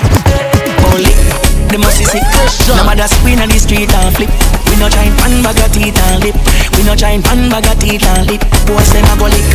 Holy, 0.90 1.14
the 1.70 1.78
must 1.78 2.02
be 2.02 2.04
sick 2.04 2.26
No 2.66 2.82
matter 2.82 3.06
screen 3.06 3.38
on 3.38 3.48
the 3.48 3.58
street 3.62 3.94
and 3.94 4.10
flip. 4.18 4.30
We 4.66 4.74
no 4.82 4.90
giant 4.90 5.14
pan 5.22 5.38
bag 5.38 5.62
of 5.62 5.70
teeth 5.70 5.94
and 5.94 6.18
lip. 6.18 6.34
We 6.74 6.82
no 6.82 6.98
giant 6.98 7.22
pan 7.24 7.46
bag 7.46 7.70
of 7.70 7.78
teeth 7.78 8.02
and 8.02 8.26
lip. 8.26 8.42
Boys 8.66 8.90
them 8.90 9.06
a 9.06 9.14
go 9.14 9.30
lick 9.30 9.46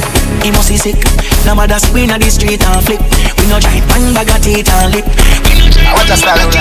He 0.48 0.50
must 0.56 0.72
be 0.72 0.80
sick. 0.80 0.96
No 1.44 1.56
matter 1.60 1.76
screen 1.76 2.12
on 2.12 2.24
the 2.24 2.32
street 2.32 2.64
and 2.64 2.80
flip. 2.88 3.04
We 3.36 3.52
no 3.52 3.60
giant 3.60 3.84
pan 3.92 4.16
bag 4.16 4.32
of 4.32 4.40
teeth 4.40 4.72
and 4.72 4.96
lip. 4.96 5.06
We 5.44 5.60
no 5.60 5.69
giant 5.80 5.98
What 5.98 6.10
a 6.10 6.18
style 6.18 6.48
of. 6.48 6.54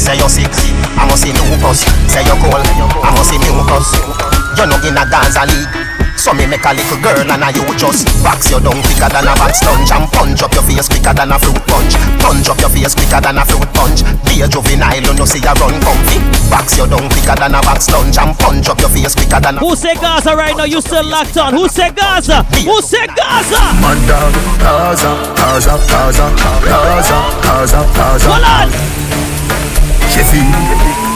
Say 0.00 0.16
you're 0.16 0.28
sick, 0.28 0.46
I 0.96 1.06
must 1.08 1.22
see 1.22 1.32
mucus. 1.32 1.80
Say 2.08 2.22
you're 2.24 2.36
cold, 2.36 2.62
I 3.02 3.10
must 3.16 3.30
see 3.30 3.38
mucus. 3.38 3.88
You're 4.56 4.66
not 4.66 4.84
in 4.84 4.96
a 4.96 5.04
Gaza 5.08 5.46
league. 5.46 5.85
So 6.16 6.34
me 6.34 6.46
make 6.46 6.64
a 6.64 6.74
little 6.74 6.98
girl 6.98 7.22
and 7.22 7.44
I 7.44 7.54
you 7.54 7.62
just 7.78 8.08
box 8.24 8.50
your 8.50 8.58
down 8.58 8.82
quicker 8.82 9.06
than 9.06 9.30
a 9.30 9.34
box 9.38 9.62
lunch 9.62 9.92
and 9.92 10.10
punch 10.10 10.42
up 10.42 10.52
your 10.54 10.64
face 10.66 10.88
quicker 10.88 11.14
than 11.14 11.30
a 11.30 11.38
fruit 11.38 11.60
punch. 11.70 11.94
Punch 12.18 12.48
up 12.50 12.58
your 12.58 12.70
face 12.70 12.94
quicker 12.98 13.20
than 13.20 13.38
a 13.38 13.44
fruit 13.46 13.68
punch. 13.70 14.02
Be 14.26 14.42
a 14.42 14.48
juvenile, 14.48 14.98
you 14.98 15.14
know 15.14 15.24
see 15.24 15.38
you 15.38 15.54
run 15.54 15.76
comfy. 15.86 16.18
Box 16.50 16.76
your 16.76 16.88
down 16.90 17.06
quicker 17.06 17.36
than 17.38 17.54
a 17.54 17.60
box 17.62 17.86
lunch 17.92 18.18
and 18.18 18.34
punch 18.42 18.66
up 18.66 18.80
your 18.80 18.90
face 18.90 19.14
quicker 19.14 19.38
than 19.38 19.56
a. 19.56 19.60
Who 19.60 19.76
say 19.76 19.94
Gaza 19.94 20.34
right 20.34 20.56
now? 20.56 20.64
You 20.64 20.80
still 20.80 21.06
locked 21.06 21.36
on. 21.36 21.54
Who 21.54 21.68
say 21.68 21.92
Gaza? 21.92 22.42
Who 22.66 22.82
say 22.82 23.06
Gaza? 23.06 23.62
Mad 23.78 24.00
dog, 24.10 24.34
Gaza, 24.58 25.12
Gaza, 25.38 25.74
Gaza, 25.86 26.26
Gaza, 26.66 27.18
Gaza, 27.44 27.80
Gaza. 27.94 28.28
Hold 28.34 28.44
on. 28.44 28.68
Jeffy. 30.10 31.15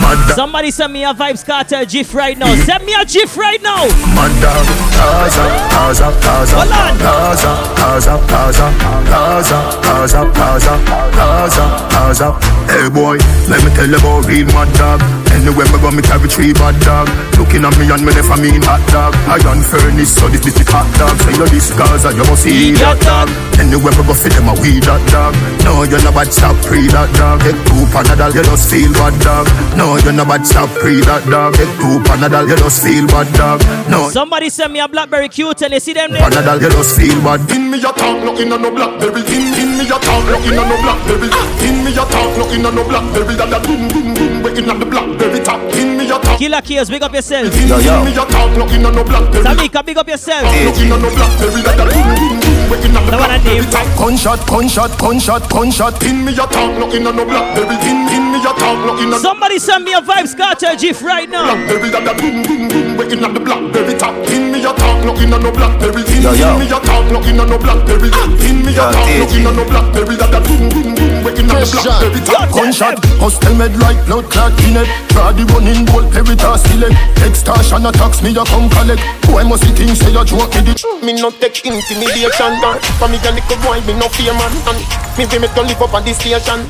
Mad 0.00 0.34
Somebody 0.34 0.70
send 0.70 0.92
me 0.92 1.04
a 1.04 1.12
Vybz 1.12 1.44
Kartel 1.44 1.84
GIF 1.86 2.14
right 2.14 2.36
now. 2.36 2.54
Send 2.64 2.84
me 2.84 2.94
a 2.94 3.04
GIF 3.04 3.36
right 3.36 3.60
now. 3.62 3.84
mad 4.14 4.32
dog, 4.40 4.66
Gaza, 4.96 5.44
Gaza, 5.70 6.08
Gaza, 6.22 6.56
Hold 6.56 6.72
on. 6.72 6.98
Gaza, 6.98 7.52
Gaza, 7.76 8.14
Gaza, 8.28 8.66
Gaza, 9.10 9.58
Gaza, 9.82 10.30
Gaza, 10.34 10.74
Gaza, 11.16 11.88
Gaza. 11.90 12.32
Hey 12.72 12.88
boy, 12.88 13.18
let 13.48 13.62
me 13.64 13.70
tell 13.74 13.88
you 13.88 13.96
about 13.96 14.26
real 14.26 14.46
mad 14.46 14.72
dog. 14.76 15.19
Anywhere 15.40 15.64
me 15.72 15.80
go, 15.80 15.88
me 15.88 16.02
carry 16.04 16.28
three 16.28 16.52
bad 16.52 16.76
dog. 16.84 17.08
Looking 17.40 17.64
at 17.64 17.72
me 17.80 17.88
and 17.88 18.04
me 18.04 18.12
never 18.12 18.36
mean 18.36 18.60
hot 18.60 18.84
dog. 18.92 19.16
Iron 19.24 19.64
furnace, 19.64 20.12
so 20.12 20.28
this 20.28 20.44
bitch 20.44 20.68
hot 20.68 20.84
dog. 21.00 21.16
Say 21.24 21.32
you 21.32 21.48
this 21.48 21.72
Gaza, 21.72 22.12
you 22.12 22.24
must 22.28 22.44
see 22.44 22.76
that 22.76 23.00
dog. 23.00 23.32
Anywhere 23.56 23.96
me 23.96 24.04
go, 24.04 24.12
fit 24.12 24.36
them 24.36 24.52
a 24.52 24.54
weed 24.60 24.84
that 24.84 25.00
dog. 25.08 25.32
No, 25.64 25.88
you're 25.88 26.02
not 26.04 26.12
bad, 26.12 26.28
stop 26.28 26.52
pre 26.68 26.84
that 26.92 27.08
dog. 27.16 27.40
Get 27.40 27.56
two 27.64 27.88
panadol, 27.88 28.36
you 28.36 28.44
just 28.44 28.68
feel 28.68 28.92
bad 28.92 29.16
dog. 29.24 29.48
No, 29.80 29.96
you're 30.04 30.12
not 30.12 30.28
bad, 30.28 30.44
stop 30.44 30.68
pre 30.76 31.00
that 31.08 31.24
dog. 31.24 31.56
Get 31.56 31.72
two 31.80 32.04
panadol, 32.04 32.44
you 32.44 32.60
just 32.60 32.84
feel 32.84 33.08
bad 33.08 33.28
dog. 33.32 33.64
No, 33.88 34.12
Somebody 34.12 34.52
send 34.52 34.76
me 34.76 34.84
a 34.84 34.88
Blackberry 34.92 35.32
cute 35.32 35.62
and 35.64 35.72
you 35.72 35.80
see 35.80 35.96
them 35.96 36.12
panadol, 36.12 36.60
you 36.60 36.68
just 36.68 37.00
feel 37.00 37.16
bad. 37.24 37.40
In 37.48 37.72
me 37.72 37.80
a 37.80 37.88
talk, 37.96 38.20
no 38.20 38.36
in 38.36 38.52
no 38.52 38.68
blackberry. 38.68 39.24
In 39.24 39.56
in 39.56 39.70
me 39.80 39.88
a 39.88 39.96
talk, 39.96 40.20
no 40.28 40.36
in 40.44 40.52
a 40.52 40.62
no 40.68 40.76
blackberry. 40.84 41.32
In 41.64 41.76
me 41.80 41.96
a 41.96 42.04
talk, 42.04 42.28
no 42.36 42.44
in 42.52 42.60
a 42.60 42.68
no 42.68 42.84
blackberry. 42.84 43.34
That 43.40 43.56
a 43.56 43.58
ding 43.64 43.88
ding 43.88 44.12
ding, 44.12 44.36
we 44.44 44.52
in 44.60 44.68
a 44.68 44.74
the 44.76 44.84
blackberry 44.84 45.29
top. 45.38 45.60
In 45.78 45.96
me 45.96 46.10
a 46.10 46.18
talk. 46.18 46.38
Killer 46.38 46.60
Kills, 46.60 46.90
big 46.90 47.02
up 47.02 47.14
yourself. 47.14 47.54
In, 47.54 47.70
in 47.70 48.04
me 48.04 48.10
a 48.10 48.24
talk, 48.26 48.50
no 48.58 48.66
in 48.66 48.82
no 48.82 49.04
blackberry. 49.04 49.44
Tamika, 49.44 49.86
big 49.86 49.98
up 49.98 50.08
yourself. 50.08 50.42
No 50.42 50.74
in 50.74 50.90
a 50.90 50.98
no 50.98 51.08
blackberry. 51.14 51.62
That 51.62 51.78
a 51.78 51.84
ding 51.86 52.10
ding 52.18 52.40
ding, 52.42 52.70
we 52.70 52.76
in 52.82 52.96
a 52.96 53.00
the 53.06 53.16
one 53.16 53.30
a 53.30 53.38
blackberry 53.38 53.66
top. 53.70 53.86
Gunshot, 53.94 54.40
gunshot, 54.48 54.98
gunshot, 54.98 55.48
gunshot. 55.48 56.02
In 56.02 56.24
me 56.24 56.32
a 56.32 56.46
talk, 56.50 56.74
no 56.74 56.90
in 56.90 57.04
no 57.04 57.12
blackberry. 57.24 57.78
In 57.86 58.10
in 58.10 58.24
me 58.34 58.42
a 58.42 58.52
talk, 58.58 58.78
no 58.82 58.98
in 58.98 59.12
a 59.12 59.18
Somebody 59.22 59.58
send 59.60 59.84
me 59.84 59.92
a 59.94 60.00
Vybz 60.00 60.34
Kartel 60.34 60.74
GIF 60.76 61.02
right 61.02 61.28
now. 61.30 61.44
Blackberry 61.54 61.90
that 61.90 62.08
a 62.10 62.14
ding 62.18 62.42
ding 62.42 62.66
ding, 62.66 62.86
we 62.89 62.89
in 63.10 63.20
the 63.20 63.40
blackberry 63.40 63.94
top. 63.98 64.14
In 64.30 64.52
me 64.52 64.60
a 64.62 64.70
talk, 64.72 65.02
no 65.04 65.12
in 65.18 65.30
no 65.30 65.50
blackberry. 65.50 66.02
In, 66.14 66.22
Yo, 66.22 66.32
yo. 66.32 66.58
me 66.58 66.66
a 66.70 66.78
talk, 66.78 67.06
no 67.10 67.18
in 67.26 67.36
no 67.36 67.58
blackberry. 67.58 68.10
Ah. 68.14 68.30
In 68.46 68.62
me 68.62 68.70
a 68.70 68.76
Yo, 68.78 68.92
talk, 68.94 69.06
no 69.06 69.26
DJ. 69.26 69.36
in 69.36 69.56
no 69.56 69.64
blackberry. 69.66 70.14
That 70.16 70.34
a 70.34 70.40
ding 70.46 70.68
ding 70.70 70.94
ding, 70.94 71.14
we 71.24 71.30
in 71.34 71.46
the 71.50 71.54
blackberry 71.58 72.20
top. 72.22 72.48
Gunshot, 72.54 72.98
hostel 73.18 73.54
med 73.54 73.74
like 73.82 73.98
blood 74.06 74.30
clot 74.30 74.52
in 74.66 74.76
it 74.76 74.88
Draw 75.10 75.32
the 75.32 75.44
running 75.54 75.84
bolt, 75.86 76.10
peritas 76.12 76.62
select 76.66 76.94
Extortion 77.22 77.86
attacks 77.86 78.22
me, 78.22 78.30
you 78.30 78.44
come 78.44 78.68
collect 78.70 79.00
Boy 79.26 79.44
must 79.44 79.62
be 79.64 79.70
things 79.72 79.98
say 80.00 80.10
you 80.10 80.24
joke 80.24 80.50
me 80.54 80.60
the 80.66 80.74
Me 81.02 81.12
no 81.14 81.30
take 81.30 81.62
intimidation 81.64 82.52
down 82.60 82.78
For 82.98 83.08
me 83.08 83.18
a 83.22 83.30
little 83.30 83.58
boy, 83.62 83.78
me 83.86 83.94
no 83.94 84.08
fear 84.10 84.34
man 84.34 84.50
And 84.66 84.78
me 85.16 85.24
say 85.30 85.38
me 85.38 85.46
to 85.48 85.62
live 85.62 85.80
up 85.82 85.94
on 85.94 86.04
this 86.04 86.18
station 86.18 86.66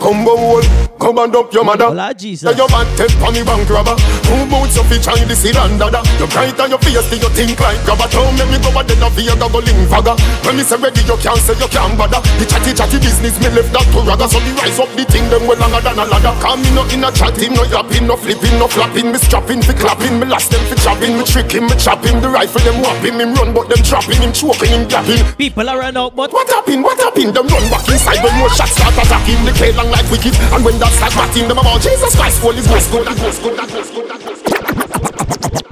combo 0.00 0.36
hole. 0.36 0.62
Come 1.08 1.24
and 1.24 1.36
up 1.40 1.48
your 1.56 1.64
mother. 1.64 1.88
Hola, 1.88 2.12
Jesus. 2.12 2.44
Then 2.44 2.60
your 2.60 2.68
man 2.68 2.84
take 2.92 3.08
for 3.16 3.32
me 3.32 3.40
bank 3.40 3.64
robber. 3.72 3.96
Two 4.28 4.44
boots 4.44 4.76
of 4.76 4.92
each 4.92 5.08
and 5.08 5.24
the 5.24 5.36
and 5.56 5.80
dada. 5.80 6.04
You 6.20 6.28
bright 6.28 6.60
on 6.60 6.68
your 6.68 6.76
face, 6.84 7.00
till 7.08 7.16
you 7.16 7.32
think 7.32 7.56
like 7.56 7.80
grabber. 7.88 8.04
Don't 8.12 8.36
make 8.36 8.52
me 8.52 8.60
go 8.60 8.68
a 8.76 8.84
dead 8.84 9.00
of 9.00 9.16
you 9.16 9.32
go 9.32 9.48
link 9.56 9.88
fagger. 9.88 10.12
When 10.44 10.60
me 10.60 10.68
say 10.68 10.76
ready, 10.76 11.00
you 11.08 11.16
can't 11.16 11.40
say 11.40 11.56
you 11.56 11.64
can't 11.72 11.96
bother. 11.96 12.20
The 12.36 12.44
chatty 12.44 12.76
chatty 12.76 13.00
business, 13.00 13.40
me 13.40 13.48
left 13.56 13.72
that 13.72 13.88
to 13.88 14.04
ragga. 14.04 14.28
So 14.28 14.36
me 14.44 14.52
rise 14.60 14.76
up 14.76 14.92
the 14.92 15.08
thing, 15.08 15.24
them 15.32 15.48
well 15.48 15.56
longer 15.56 15.80
than 15.80 15.96
a 15.96 16.04
ladder. 16.04 16.36
Come 16.44 16.60
me 16.60 16.76
no 16.76 16.84
in 16.92 17.00
a 17.00 17.08
chatting, 17.08 17.56
no 17.56 17.64
yapping, 17.64 18.04
no 18.04 18.12
flipping, 18.12 18.60
no 18.60 18.68
flapping. 18.68 19.08
Me 19.08 19.16
strapping, 19.16 19.64
fi 19.64 19.72
clapping, 19.80 20.20
me 20.20 20.28
last 20.28 20.52
them 20.52 20.60
fi 20.68 20.76
chopping, 20.76 21.16
me 21.16 21.24
tricking, 21.24 21.64
me 21.64 21.74
chopping. 21.80 22.20
The 22.20 22.28
rifle 22.28 22.60
them 22.68 22.84
whopping, 22.84 23.16
him 23.16 23.32
run, 23.32 23.56
but 23.56 23.72
them 23.72 23.80
trapping, 23.80 24.20
him 24.20 24.36
choking, 24.36 24.76
him 24.76 24.84
gapping. 24.84 25.24
People 25.40 25.72
are 25.72 25.80
run 25.80 25.96
out, 25.96 26.12
but 26.12 26.28
what 26.36 26.52
happened? 26.52 26.84
What 26.84 27.00
happened? 27.00 27.32
Them 27.32 27.48
run 27.48 27.64
back 27.72 27.88
inside 27.88 28.20
when 28.20 28.36
more 28.36 28.52
shots 28.52 28.76
start 28.76 28.92
attacking. 28.92 29.40
The 29.48 29.56
K 29.56 29.72
long 29.72 29.88
like 29.88 30.04
wicked, 30.12 30.36
and 30.52 30.60
when 30.60 30.76
that 30.84 30.97
start 30.98 31.14
batting, 31.14 31.46
them 31.46 31.58
about 31.58 31.80
Jesus 31.80 32.14
Christ, 32.16 32.42
Holy 32.42 32.62
Ghost, 32.66 32.90
good, 32.90 33.06
that 33.06 33.16
Ghost, 33.18 33.42
good, 33.42 33.56
that 33.58 33.70
Ghost, 33.70 33.94
good, 33.94 34.08
that 34.08 34.20
Ghost. 34.24 34.44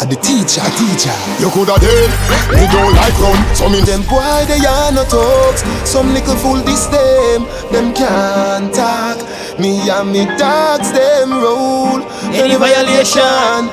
The 0.06 0.14
teacher, 0.22 0.62
teacher. 0.78 1.10
You 1.42 1.50
coulda 1.50 1.74
dead, 1.82 2.10
me 2.54 2.62
don't 2.70 2.94
like 2.94 3.18
run. 3.18 3.34
So 3.58 3.66
me 3.68 3.82
Them 3.82 4.06
boy 4.06 4.46
they 4.46 4.62
are 4.62 4.94
no 4.94 5.02
talks. 5.02 5.66
Some 5.82 6.14
little 6.14 6.36
fool 6.36 6.62
this 6.62 6.86
them, 6.86 7.42
them 7.74 7.90
can't 7.92 8.70
talk. 8.72 9.18
Me 9.58 9.90
and 9.90 10.12
me 10.12 10.30
dogs 10.38 10.92
them 10.94 11.34
roll. 11.42 12.06
Any 12.30 12.54
violation, 12.54 13.66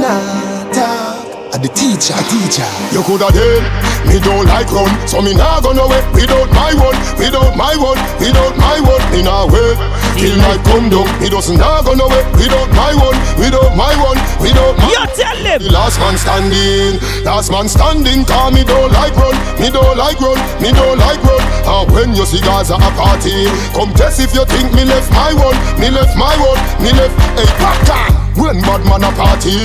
nah 0.00 0.64
talk. 0.72 1.52
And 1.52 1.60
the 1.60 1.68
teacher, 1.76 2.16
teacher. 2.32 2.64
You 2.96 3.04
coulda 3.04 3.28
dead, 3.28 3.60
me 4.06 4.20
don't 4.20 4.46
like 4.46 4.70
run. 4.70 4.90
So 5.08 5.20
me 5.20 5.34
nah 5.34 5.60
go 5.60 5.72
nowhere 5.72 6.02
without 6.12 6.48
my 6.52 6.72
one, 6.74 6.98
without 7.18 7.56
my 7.56 7.74
one, 7.76 7.98
without 8.20 8.54
my 8.56 8.78
one. 8.80 9.02
Me 9.12 9.22
nah 9.22 9.46
wait 9.46 9.78
till 10.18 10.36
night 10.38 10.62
come 10.64 10.88
down. 10.90 11.06
Me 11.20 11.28
doesn't 11.28 11.58
nah 11.58 11.82
go 11.82 11.94
nowhere 11.94 12.24
without 12.38 12.70
my 12.72 12.94
one, 12.94 13.18
without 13.38 13.72
my 13.76 13.94
one, 14.00 14.18
without 14.40 14.76
my. 14.78 14.84
One. 14.84 14.92
You 14.92 15.02
tell 15.14 15.36
him. 15.36 15.58
The 15.62 15.70
last 15.72 15.98
man 16.00 16.16
standing, 16.18 17.00
last 17.24 17.50
man 17.50 17.68
standing. 17.68 18.24
Cause 18.24 18.52
me 18.52 18.64
don't 18.64 18.92
like 18.92 19.14
run, 19.16 19.36
me 19.60 19.70
don't 19.70 19.96
like 19.96 20.20
run, 20.20 20.38
me 20.60 20.70
don't 20.72 20.98
like 20.98 21.22
run. 21.22 21.42
And 21.64 21.90
when 21.92 22.14
you 22.14 22.26
see 22.26 22.40
guys 22.40 22.70
at 22.70 22.80
a 22.80 22.90
party, 22.96 23.46
come 23.72 23.92
test 23.94 24.20
if 24.20 24.34
you 24.34 24.44
think 24.44 24.72
me 24.74 24.84
left 24.84 25.10
my 25.12 25.32
one, 25.34 25.56
me 25.80 25.90
left 25.90 26.16
my 26.16 26.34
one, 26.38 26.60
me 26.82 26.92
left. 26.92 27.14
Hey, 27.38 27.48
popcorn. 27.58 28.12
When 28.34 28.60
bad 28.62 28.82
man 28.84 29.04
a 29.04 29.12
party, 29.14 29.56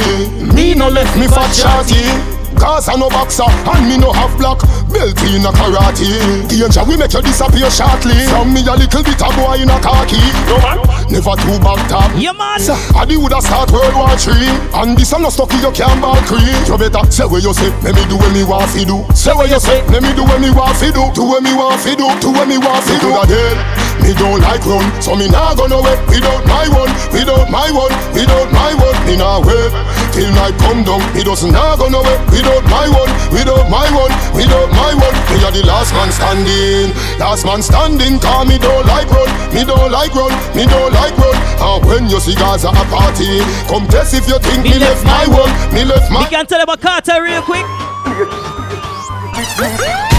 me 0.53 0.75
no 0.75 0.89
left 0.89 1.17
me 1.17 1.27
fat 1.27 1.51
shorty. 1.51 2.38
Cause 2.57 2.89
I 2.89 2.95
no 2.95 3.09
boxer 3.09 3.45
and 3.45 3.83
me 3.87 3.97
no 3.97 4.11
have 4.11 4.33
black 4.37 4.59
belt 4.89 5.19
in 5.27 5.45
a 5.45 5.51
karate. 5.53 6.47
Danger 6.49 6.83
we 6.87 6.97
make 6.97 7.13
you 7.13 7.21
disappear 7.21 7.69
shortly. 7.69 8.17
From 8.31 8.53
me 8.53 8.65
a 8.65 8.73
little 8.73 9.03
bit 9.03 9.21
of 9.21 9.33
boy 9.35 9.61
in 9.61 9.69
a 9.69 9.77
khaki. 9.79 10.19
No 10.47 10.57
man, 10.63 10.79
never 11.11 11.35
too 11.39 11.57
back 11.61 11.81
top. 11.87 12.11
Yeah 12.17 12.33
man. 12.33 12.59
I 12.59 13.05
the 13.05 13.15
woulda 13.15 13.39
start 13.39 13.71
World 13.71 13.95
War 13.95 14.11
Three, 14.19 14.51
and 14.75 14.97
this 14.97 15.13
a 15.13 15.19
no 15.19 15.29
stucky 15.29 15.57
you 15.63 15.71
can't 15.71 16.01
ball 16.01 16.19
cream. 16.27 16.43
You 16.67 16.75
better 16.75 17.03
say 17.11 17.25
what 17.25 17.43
you 17.43 17.53
say, 17.53 17.71
let 17.85 17.95
me 17.95 18.03
do 18.11 18.17
what 18.17 18.31
me 18.33 18.43
want 18.43 18.67
fi 18.71 18.83
do. 18.83 19.05
Say 19.15 19.31
what 19.31 19.47
you 19.47 19.59
say, 19.59 19.79
let 19.87 20.03
me 20.03 20.11
do 20.15 20.23
what 20.23 20.41
me 20.41 20.51
want 20.51 20.75
fi 20.75 20.91
do. 20.91 21.07
Do 21.15 21.23
what 21.23 21.43
me 21.43 21.53
want 21.55 21.79
fi 21.79 21.95
do, 21.95 22.07
do 22.19 22.31
what 22.35 22.47
me 22.47 22.57
want 22.59 22.83
fi 22.83 22.95
do. 22.99 23.11
Dead. 23.27 23.57
Me 23.99 24.15
don't 24.15 24.39
like 24.39 24.63
run, 24.65 24.83
so 25.01 25.15
me 25.15 25.27
nah 25.27 25.53
go 25.55 25.67
nowhere 25.67 25.99
without 26.07 26.43
my 26.47 26.67
one, 26.71 26.91
without 27.11 27.51
my 27.51 27.67
one, 27.71 27.91
without 28.15 28.47
my 28.51 28.71
one. 28.75 28.95
Me 29.05 29.15
nah 29.19 29.43
wait 29.43 29.71
till 30.15 30.31
night 30.33 30.55
come 30.59 30.83
down. 30.83 31.03
Me 31.13 31.23
doesn't 31.23 31.51
nah 31.51 31.75
go 31.75 31.87
nowhere 31.89 32.17
without 32.39 32.63
my 32.71 32.87
one, 32.87 33.11
without 33.35 33.67
my 33.67 33.83
one, 33.91 34.13
without 34.31 34.71
my 34.71 34.95
one. 34.95 35.15
Me 35.35 35.43
are 35.43 35.51
the 35.51 35.63
last 35.67 35.91
man 35.93 36.11
standing, 36.11 36.95
last 37.19 37.43
man 37.45 37.61
standing. 37.61 38.19
Cause 38.19 38.47
me 38.47 38.57
don't 38.57 38.85
like 38.87 39.11
run, 39.11 39.27
me 39.51 39.67
don't 39.67 39.91
like 39.91 40.15
run, 40.15 40.31
me 40.55 40.63
don't 40.65 40.93
like 40.95 41.15
run. 41.19 41.35
And 41.59 41.85
when 41.85 42.03
you 42.07 42.19
see 42.19 42.35
guys 42.35 42.63
at 42.63 42.75
a 42.75 42.85
party, 42.87 43.43
come 43.67 43.87
test 43.91 44.15
if 44.15 44.27
you 44.27 44.39
think 44.39 44.63
me, 44.63 44.79
left 44.79 45.03
my 45.03 45.27
one, 45.27 45.51
me 45.75 45.83
left 45.83 46.11
my. 46.11 46.23
We 46.23 46.31
can 46.31 46.45
tell 46.47 46.61
about 46.61 46.79
Carter 46.79 47.21
real 47.21 47.43
quick. 47.43 47.65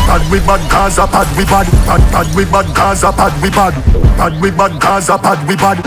Pad 0.05 0.23
we 0.31 0.41
bad 0.45 0.61
Gaza, 0.71 1.07
pad 1.07 1.29
we 1.37 1.45
bad, 1.45 1.67
pad 1.89 2.03
pad 2.13 2.29
we 2.37 2.45
bad 2.45 2.69
Gaza, 2.77 3.13
pad 3.13 3.33
we 3.43 3.49
bad, 3.51 3.75
pad 4.17 4.41
we 4.41 4.51
bad 4.51 4.81
Gaza, 4.81 5.17
pad 5.19 5.41
we 5.49 5.57
bad. 5.57 5.79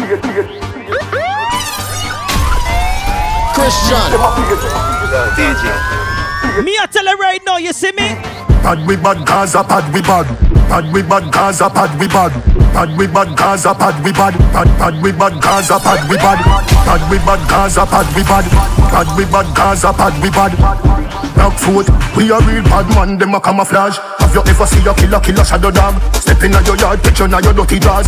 Christian. 3.53 4.09
Me 6.61 6.77
I 6.79 6.85
tell 6.85 7.03
you 7.05 7.17
right 7.17 7.41
now, 7.45 7.57
you 7.57 7.73
see 7.73 7.91
me? 7.93 8.13
Pad 8.61 8.85
we 8.87 8.95
bad 8.95 9.25
Gaza, 9.25 9.63
pad 9.63 9.91
we 9.93 10.01
bad, 10.01 10.27
pad 10.69 10.85
we 10.93 11.01
bad 11.01 11.31
Gaza, 11.33 11.67
pad 11.69 11.91
we 11.99 12.07
bad, 12.07 12.31
pad 12.71 12.95
we 12.97 13.07
bad 13.07 13.35
Gaza, 13.35 13.73
pad 13.73 13.97
we 14.05 14.11
bad, 14.13 14.33
pad 14.53 14.69
pad 14.77 14.95
we 15.01 15.11
bad 15.11 15.41
Gaza, 15.41 15.79
pad 15.79 15.99
we 16.07 16.15
bad, 16.15 16.39
pad 16.85 17.01
we 17.09 17.17
bad 17.25 17.41
Gaza, 17.49 17.85
pad 17.85 18.07
we 18.15 18.23
bad, 18.23 18.45
pad 18.93 19.09
we 19.17 19.25
bad 19.25 19.47
Gaza, 19.55 19.91
pad 19.91 20.13
we 20.21 20.29
bad. 20.29 20.53
Black 21.33 21.57
foot, 21.57 21.89
we 22.15 22.29
a 22.31 22.37
real 22.45 22.63
bad 22.69 22.87
man, 22.95 23.17
them 23.17 23.33
a 23.33 23.41
camouflage. 23.41 23.97
Have 24.19 24.33
you 24.35 24.43
ever 24.45 24.65
seen 24.67 24.87
a 24.87 24.93
killer, 24.93 25.19
killer 25.19 25.43
shadow 25.43 25.71
dog? 25.71 25.97
Step 26.15 26.43
in 26.43 26.53
your 26.53 26.77
yard, 26.77 27.01
picture 27.03 27.27
now 27.27 27.39
your 27.39 27.53
dirty 27.53 27.79
jaws. 27.79 28.07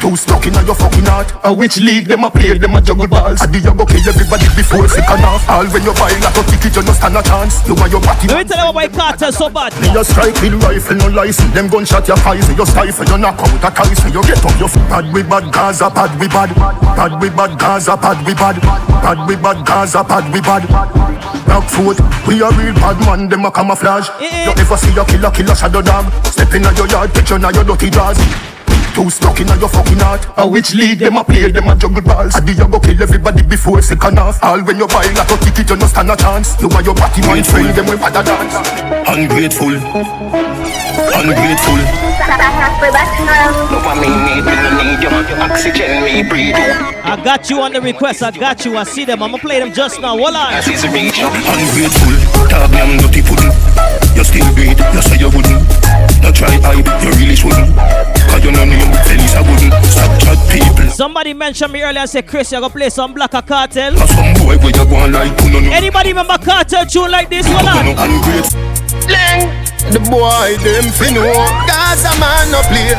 Too 0.00 0.16
stuck 0.16 0.46
in 0.48 0.54
your 0.64 0.74
fucking 0.74 1.04
heart. 1.04 1.28
A 1.44 1.52
which 1.52 1.76
league 1.76 2.08
them 2.08 2.24
a 2.24 2.30
play, 2.30 2.56
them 2.56 2.72
a 2.72 2.80
juggle 2.80 3.06
balls. 3.06 3.42
I 3.42 3.52
you 3.52 3.60
go 3.60 3.84
kill 3.84 4.00
everybody 4.00 4.48
before 4.56 4.88
second 4.88 5.20
half. 5.20 5.44
All 5.44 5.68
when 5.68 5.84
you 5.84 5.92
buy 5.92 6.08
like 6.24 6.32
a 6.32 6.42
ticket, 6.48 6.72
you 6.72 6.82
no 6.88 6.92
stand 6.96 7.20
a 7.20 7.22
chance. 7.22 7.60
You 7.68 7.76
and 7.76 7.92
your 7.92 8.00
body. 8.00 8.28
Let 8.32 8.38
me 8.40 8.44
tell 8.48 8.64
you 8.64 8.72
why 8.72 8.88
Carter 8.88 9.30
so 9.30 9.52
bad. 9.52 9.76
Me 9.76 9.92
a 9.92 10.00
strike 10.02 10.40
with 10.40 10.56
rifle, 10.64 10.96
no 10.96 11.08
license. 11.12 11.52
Them 11.52 11.68
gunshot 11.68 12.08
your 12.08 12.16
eyes, 12.24 12.48
you 12.48 12.64
stifle, 12.64 13.04
you 13.12 13.18
knock 13.20 13.44
out 13.44 13.60
a 13.60 13.70
ties, 13.76 14.00
you 14.08 14.22
get 14.24 14.40
up 14.40 14.56
your 14.56 14.72
f- 14.72 14.88
Pad 14.88 15.12
we 15.12 15.22
bad 15.22 15.52
Gaza, 15.52 15.90
pad 15.92 16.18
we 16.18 16.28
bad. 16.32 16.48
Pad 16.96 17.20
we 17.20 17.28
bad 17.28 17.58
Gaza, 17.60 17.92
pad 18.00 18.24
we 18.24 18.32
bad. 18.32 18.56
Pad 19.04 19.28
we 19.28 19.36
bad 19.36 19.66
Gaza, 19.66 20.02
bad 20.02 20.32
we 20.32 20.40
bad. 20.40 20.64
Black 21.44 21.68
foot, 21.68 22.00
we 22.26 22.40
a 22.40 22.48
real 22.56 22.72
bad 22.80 22.96
man, 23.04 23.28
them 23.28 23.44
a 23.44 23.52
camouflage. 23.52 24.08
Eh, 24.16 24.24
eh. 24.32 24.44
You 24.48 24.52
ever 24.56 24.76
see 24.78 24.96
a 24.96 25.04
killer, 25.04 25.30
killer 25.30 25.54
shadow 25.54 25.82
dog? 25.82 26.08
Step 26.24 26.54
in 26.54 26.62
your 26.62 26.88
yard, 26.88 27.12
picture 27.12 27.38
now 27.38 27.50
your 27.50 27.64
dirty 27.64 27.90
jaws. 27.90 28.16
Too 28.94 29.08
stuck 29.08 29.38
in 29.40 29.46
your 29.46 29.68
fucking 29.68 29.98
heart. 29.98 30.26
A 30.36 30.46
which 30.46 30.74
league 30.74 30.98
them 30.98 31.16
a 31.16 31.24
play, 31.24 31.50
them 31.50 31.68
a 31.68 31.76
juggle 31.76 32.02
balls. 32.02 32.34
I 32.34 32.40
do 32.40 32.52
you 32.52 32.66
go 32.68 32.80
kill 32.80 33.00
everybody 33.00 33.42
before 33.42 33.80
second 33.82 34.18
half. 34.18 34.42
All 34.42 34.62
when 34.64 34.78
you 34.78 34.86
buy 34.88 35.06
like 35.14 35.30
a 35.30 35.36
ticket, 35.36 35.70
you 35.70 35.76
no 35.76 35.86
stand 35.86 36.10
a 36.10 36.16
chance. 36.16 36.60
You 36.60 36.68
and 36.68 36.84
your 36.84 36.94
body 36.94 37.22
mind 37.22 37.46
full, 37.46 37.62
them 37.62 37.86
we 37.86 37.96
bad 37.96 38.16
a 38.16 38.22
dance. 38.24 38.54
Ungrateful, 39.08 39.74
ungrateful. 41.14 42.09
I 47.02 47.20
got 47.24 47.48
you 47.50 47.60
on 47.60 47.72
the 47.72 47.80
request, 47.80 48.22
I 48.22 48.30
got 48.30 48.64
you, 48.64 48.76
I 48.76 48.84
see 48.84 49.04
them, 49.04 49.22
I'ma 49.22 49.38
play 49.38 49.58
them 49.60 49.72
just 49.72 50.00
now. 50.00 50.16
Hold 50.16 50.36
on. 50.36 50.52
Ungrateful, 50.54 50.78
dog 52.48 52.70
damn 52.70 52.98
dirty. 52.98 53.20
You 54.16 54.24
still 54.24 54.54
breathe, 54.54 54.78
you 54.78 55.02
say 55.02 55.16
you 55.18 55.30
wouldn't. 55.30 55.64
No 56.22 56.30
try 56.30 56.50
hide, 56.60 56.86
you 57.02 57.10
really 57.16 57.36
shouldn't. 57.36 57.74
Cause 58.28 58.44
you 58.44 58.52
know 58.52 58.64
name, 58.64 58.92
Felice 59.08 59.34
I 59.34 59.40
wouldn't. 59.40 59.72
Stop 59.86 60.20
chat 60.20 60.38
people. 60.50 60.90
Somebody 60.90 61.32
mentioned 61.32 61.72
me 61.72 61.82
earlier 61.82 62.00
and 62.00 62.10
said, 62.10 62.26
Chris, 62.26 62.52
you're 62.52 62.60
gonna 62.60 62.72
play 62.72 62.90
some 62.90 63.14
Black 63.14 63.30
Cartel. 63.30 63.96
Some 63.96 64.34
boy 64.34 64.58
where 64.58 64.66
you 64.66 64.84
go 64.84 65.06
like. 65.06 65.32
Anybody 65.72 66.10
remember 66.10 66.36
Kartel 66.38 66.84
tune 66.86 67.10
like 67.10 67.30
this? 67.30 67.46
Hold 67.46 67.68
on. 67.68 67.86
Ungrateful. 67.96 69.69
The 69.88 69.98
boy 70.10 70.56
them 70.62 70.92
fi 70.92 71.10
know. 71.10 71.24
Gaza 71.66 72.12
man 72.20 72.50
no 72.52 72.60
play. 72.68 72.92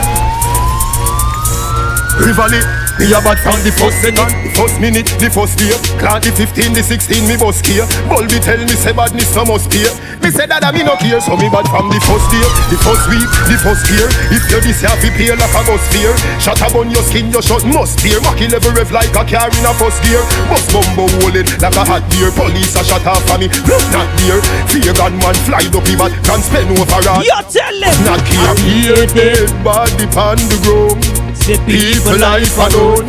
Rivali, 2.25 2.59
me 3.01 3.09
a 3.09 3.19
bad 3.25 3.41
from 3.41 3.57
the 3.65 3.73
first 3.73 3.97
second, 4.05 4.29
the 4.45 4.53
first 4.53 4.77
minute, 4.77 5.09
the 5.17 5.25
first 5.33 5.57
year. 5.57 5.73
Clad 5.97 6.21
the 6.21 6.29
15, 6.29 6.77
the 6.77 6.85
16, 6.85 7.25
me 7.25 7.33
bus 7.33 7.57
care. 7.65 7.89
Bulby 8.05 8.37
tell 8.37 8.61
me 8.61 8.77
say 8.77 8.93
badness 8.93 9.33
no 9.33 9.41
must 9.41 9.73
pay. 9.73 9.89
Me 10.21 10.29
say 10.29 10.45
that 10.45 10.61
I 10.61 10.69
me 10.69 10.85
no 10.85 10.93
care, 11.01 11.17
so 11.17 11.33
me 11.33 11.49
bad 11.49 11.65
from 11.65 11.89
the 11.89 11.97
first 12.05 12.29
day, 12.29 12.45
the 12.69 12.77
first 12.77 13.09
week, 13.09 13.25
the 13.49 13.57
first 13.57 13.89
year. 13.89 14.05
If 14.29 14.45
you 14.53 14.61
this 14.61 14.85
to 14.85 15.09
pay 15.17 15.33
like 15.33 15.49
a 15.49 15.61
bus 15.65 15.81
fear. 15.89 16.13
Shut 16.37 16.61
up 16.61 16.77
on 16.77 16.93
your 16.93 17.01
skin, 17.09 17.33
your 17.33 17.41
shot 17.41 17.65
must 17.65 17.97
tear. 17.97 18.21
Mackie 18.21 18.45
level 18.53 18.69
rev 18.77 18.93
like 18.93 19.09
a 19.17 19.25
car 19.25 19.49
in 19.49 19.65
a 19.65 19.73
first 19.81 19.97
gear. 20.05 20.21
Bus 20.45 20.61
bumbo 20.69 21.09
it 21.33 21.49
like 21.57 21.73
a 21.73 21.81
hot 21.81 22.05
deer. 22.13 22.29
Police 22.37 22.77
a 22.77 22.85
shut 22.85 23.01
off 23.09 23.25
for 23.25 23.41
me, 23.41 23.49
look 23.65 23.85
not 23.89 24.09
dear. 24.21 24.37
Fear 24.69 24.93
gunman 24.93 25.37
fly 25.49 25.65
up 25.65 25.87
him 25.89 26.01
and 26.05 26.13
can 26.21 26.39
spend 26.45 26.69
over 26.77 27.01
a. 27.01 27.13
You 27.25 27.41
tell 27.49 27.77
him. 27.81 27.97
Not 28.05 28.21
care, 28.29 28.53
here 28.61 29.05
dead 29.09 29.49
body 29.65 30.05
pan 30.13 30.37
the 30.53 30.57
ground. 30.61 31.20
People 31.41 32.17
life 32.19 32.57
alone. 32.57 33.07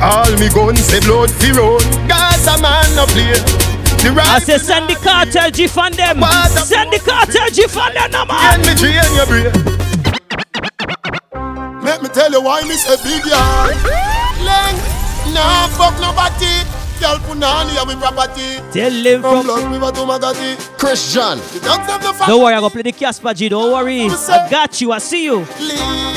All 0.00 0.30
me 0.38 0.48
guns 0.48 0.80
say 0.84 1.00
blood 1.00 1.30
fi 1.30 1.50
run. 1.50 1.82
Gaza 2.06 2.60
man 2.62 2.86
no 2.94 3.06
play. 3.06 3.34
The 4.02 4.14
I 4.14 4.38
say 4.38 4.58
send 4.58 4.88
the 4.88 4.94
cartel 4.94 5.50
G 5.50 5.66
on 5.76 5.92
them. 5.92 6.22
Send 6.50 6.92
the 6.92 6.98
cartel 7.00 7.48
G 7.50 7.64
on 7.64 7.92
them, 7.92 8.10
no 8.12 8.24
man. 8.24 8.62
Get 8.62 8.66
me 8.66 8.74
G 8.78 8.86
in 8.94 9.14
your 9.16 9.26
brain. 9.26 9.50
Let 11.82 12.02
me 12.02 12.08
tell 12.08 12.30
you 12.30 12.42
why 12.42 12.62
me 12.62 12.74
say 12.74 12.96
big 13.02 13.24
yard. 13.26 13.74
Nah 15.34 15.66
fuck 15.68 15.98
nobody. 16.00 16.75
Girl 17.00 17.18
punani 17.20 17.74
ya 17.74 17.84
we 17.84 17.94
property. 17.96 18.60
Tell 18.72 18.92
him 18.92 19.20
From 19.20 19.44
from. 19.44 19.46
Blood 19.46 19.72
River 19.72 19.92
to 19.92 20.00
Magadi. 20.00 20.78
Christian. 20.78 21.38
The 21.52 21.60
dogs 21.60 21.86
have 21.90 22.02
the 22.02 22.24
Don't 22.26 22.42
worry, 22.42 22.54
I'm 22.54 22.60
gonna 22.60 22.70
play 22.70 22.82
the 22.82 22.92
Casper 22.92 23.34
G. 23.34 23.48
Don't 23.48 23.72
worry. 23.72 24.08
I 24.08 24.48
got 24.50 24.80
you, 24.80 24.92
I 24.92 24.98
see 24.98 25.24
you. 25.24 25.38
Leave 25.60 26.16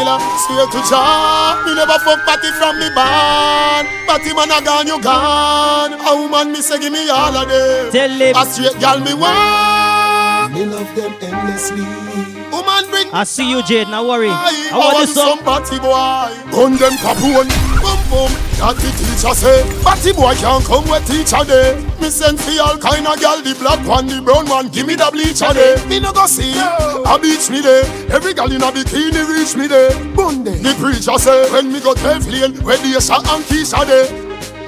killer. 0.00 0.18
Swear 0.46 0.66
to 0.66 0.80
Jah, 0.88 1.62
me 1.64 1.74
never 1.74 1.98
fuck 2.00 2.24
party 2.24 2.50
from 2.58 2.78
me 2.80 2.88
band. 2.96 3.86
Party 4.06 4.32
man 4.34 4.50
a 4.50 4.58
gone, 4.64 4.86
you 4.86 5.00
gone. 5.00 5.92
A 5.94 6.10
woman 6.16 6.52
me 6.52 6.60
say 6.62 6.78
give 6.80 6.92
me 6.92 7.08
all 7.08 7.36
of 7.36 7.48
them. 7.48 7.92
Tell 7.92 8.10
him. 8.10 8.36
A 8.36 8.44
straight 8.46 8.78
gal 8.80 8.98
me 9.00 9.14
want. 9.14 10.54
Me 10.54 10.64
love 10.64 10.90
them 10.96 11.12
endlessly. 11.20 12.29
Oh, 12.52 12.62
woman 12.62 12.90
bring. 12.90 13.08
I 13.12 13.24
see 13.24 13.48
you, 13.50 13.62
Jade. 13.62 13.88
Now 13.88 14.06
worry. 14.08 14.28
I 14.30 14.70
I 14.72 14.78
want 14.78 14.94
want 14.94 15.06
this 15.06 15.14
song. 15.14 15.36
some 15.38 15.44
party 15.44 15.78
boy. 15.78 16.30
Gun 16.50 16.76
them 16.76 16.94
capone. 16.98 17.48
Boom 17.80 18.00
boom. 18.10 18.30
That 18.60 18.76
the 18.76 18.90
teacher 18.92 19.34
say. 19.34 19.62
Party 19.82 20.12
boy 20.12 20.34
can't 20.34 20.64
come 20.64 20.84
with 20.90 21.06
teacher 21.06 21.44
day. 21.46 21.78
Me 22.00 22.10
send 22.10 22.40
for 22.40 22.52
all 22.62 22.76
kind 22.78 23.06
of 23.06 23.18
gal. 23.20 23.40
The 23.42 23.54
black 23.58 23.80
one, 23.86 24.06
the 24.06 24.20
brown 24.20 24.46
one. 24.48 24.68
Give 24.68 24.86
me 24.86 24.94
the 24.96 25.08
bleacher 25.12 25.52
day. 25.54 25.76
Me 25.88 26.00
no 26.00 26.12
go 26.12 26.26
see. 26.26 26.52
A 26.58 27.18
beach 27.18 27.50
me 27.50 27.62
day. 27.62 27.82
Every 28.10 28.34
gal 28.34 28.50
in 28.50 28.62
a 28.62 28.70
bikini 28.72 29.22
reach 29.28 29.56
me 29.56 29.68
day. 29.68 29.90
Bunde. 30.14 30.58
The 30.62 30.74
preacher 30.78 31.18
say. 31.18 31.50
When 31.52 31.72
me 31.72 31.80
go 31.80 31.94
12 31.94 32.26
lane. 32.28 32.54
Where 32.64 32.76
the 32.78 33.00
shot 33.00 33.26
and 33.30 33.44
Keisha 33.44 33.86
day. 33.86 34.06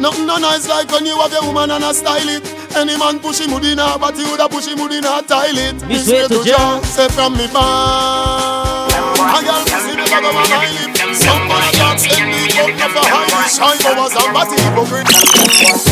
Nothing 0.01 0.27
no 0.27 0.37
nice 0.39 0.67
like 0.69 0.91
when 0.91 1.07
you 1.07 1.15
have 1.21 1.33
a 1.35 1.47
woman 1.47 1.71
and 1.71 1.85
a 1.85 1.93
style 1.95 2.29
it. 2.29 2.43
Any 2.75 2.97
man 2.97 3.21
push 3.21 3.41
him 3.41 3.53
would 3.53 3.65
in 3.65 3.79
a 3.79 3.99
but 3.99 4.17
you 4.17 4.25
woulda 4.27 4.49
push 4.49 4.67
him 4.67 4.81
would 4.81 4.93
in 4.93 5.05
a 5.05 5.23
toilet. 5.23 5.77
Me 5.87 5.99
swear 5.99 6.29
to 6.29 6.43
Jah. 6.45 6.81
Say 6.83 7.09
from 7.09 7.37
me 7.37 7.47
band. 7.53 8.93
A 9.23 9.41
girl 9.45 9.63
pussy 9.69 9.93
me 9.97 10.05
go 10.09 10.19
and 10.19 10.49
hide 10.51 10.73
it. 10.81 11.17
Somebody 11.17 11.71
can 11.77 11.97
send 11.99 12.27
me 12.33 12.49
up 12.57 12.73
of 12.81 12.97
a 12.97 13.03
high 13.05 13.49
shine 13.49 13.83
over 13.87 14.09
somebody 14.09 14.57
hypocrite. 14.63 15.09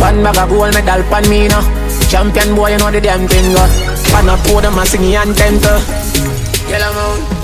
One 0.01 0.23
bag 0.25 0.39
of 0.39 0.49
gold 0.49 0.75
medal 0.75 1.03
pan 1.13 1.29
me 1.29 1.49
now. 1.49 1.63
Champion 2.09 2.55
boy, 2.57 2.73
you 2.73 2.79
know 2.79 2.91
the 2.91 3.01
damn 3.01 3.29
thing. 3.29 3.55
Uh. 3.55 3.69
Pan 4.11 4.29
up 4.29 4.41
pour 4.47 4.63
them 4.63 4.79
and 4.79 4.89
sing 4.89 5.03
the 5.03 5.17
anthem 5.17 5.61
to. 5.61 5.73
Yellow 6.69 6.93
moon. 6.97 7.40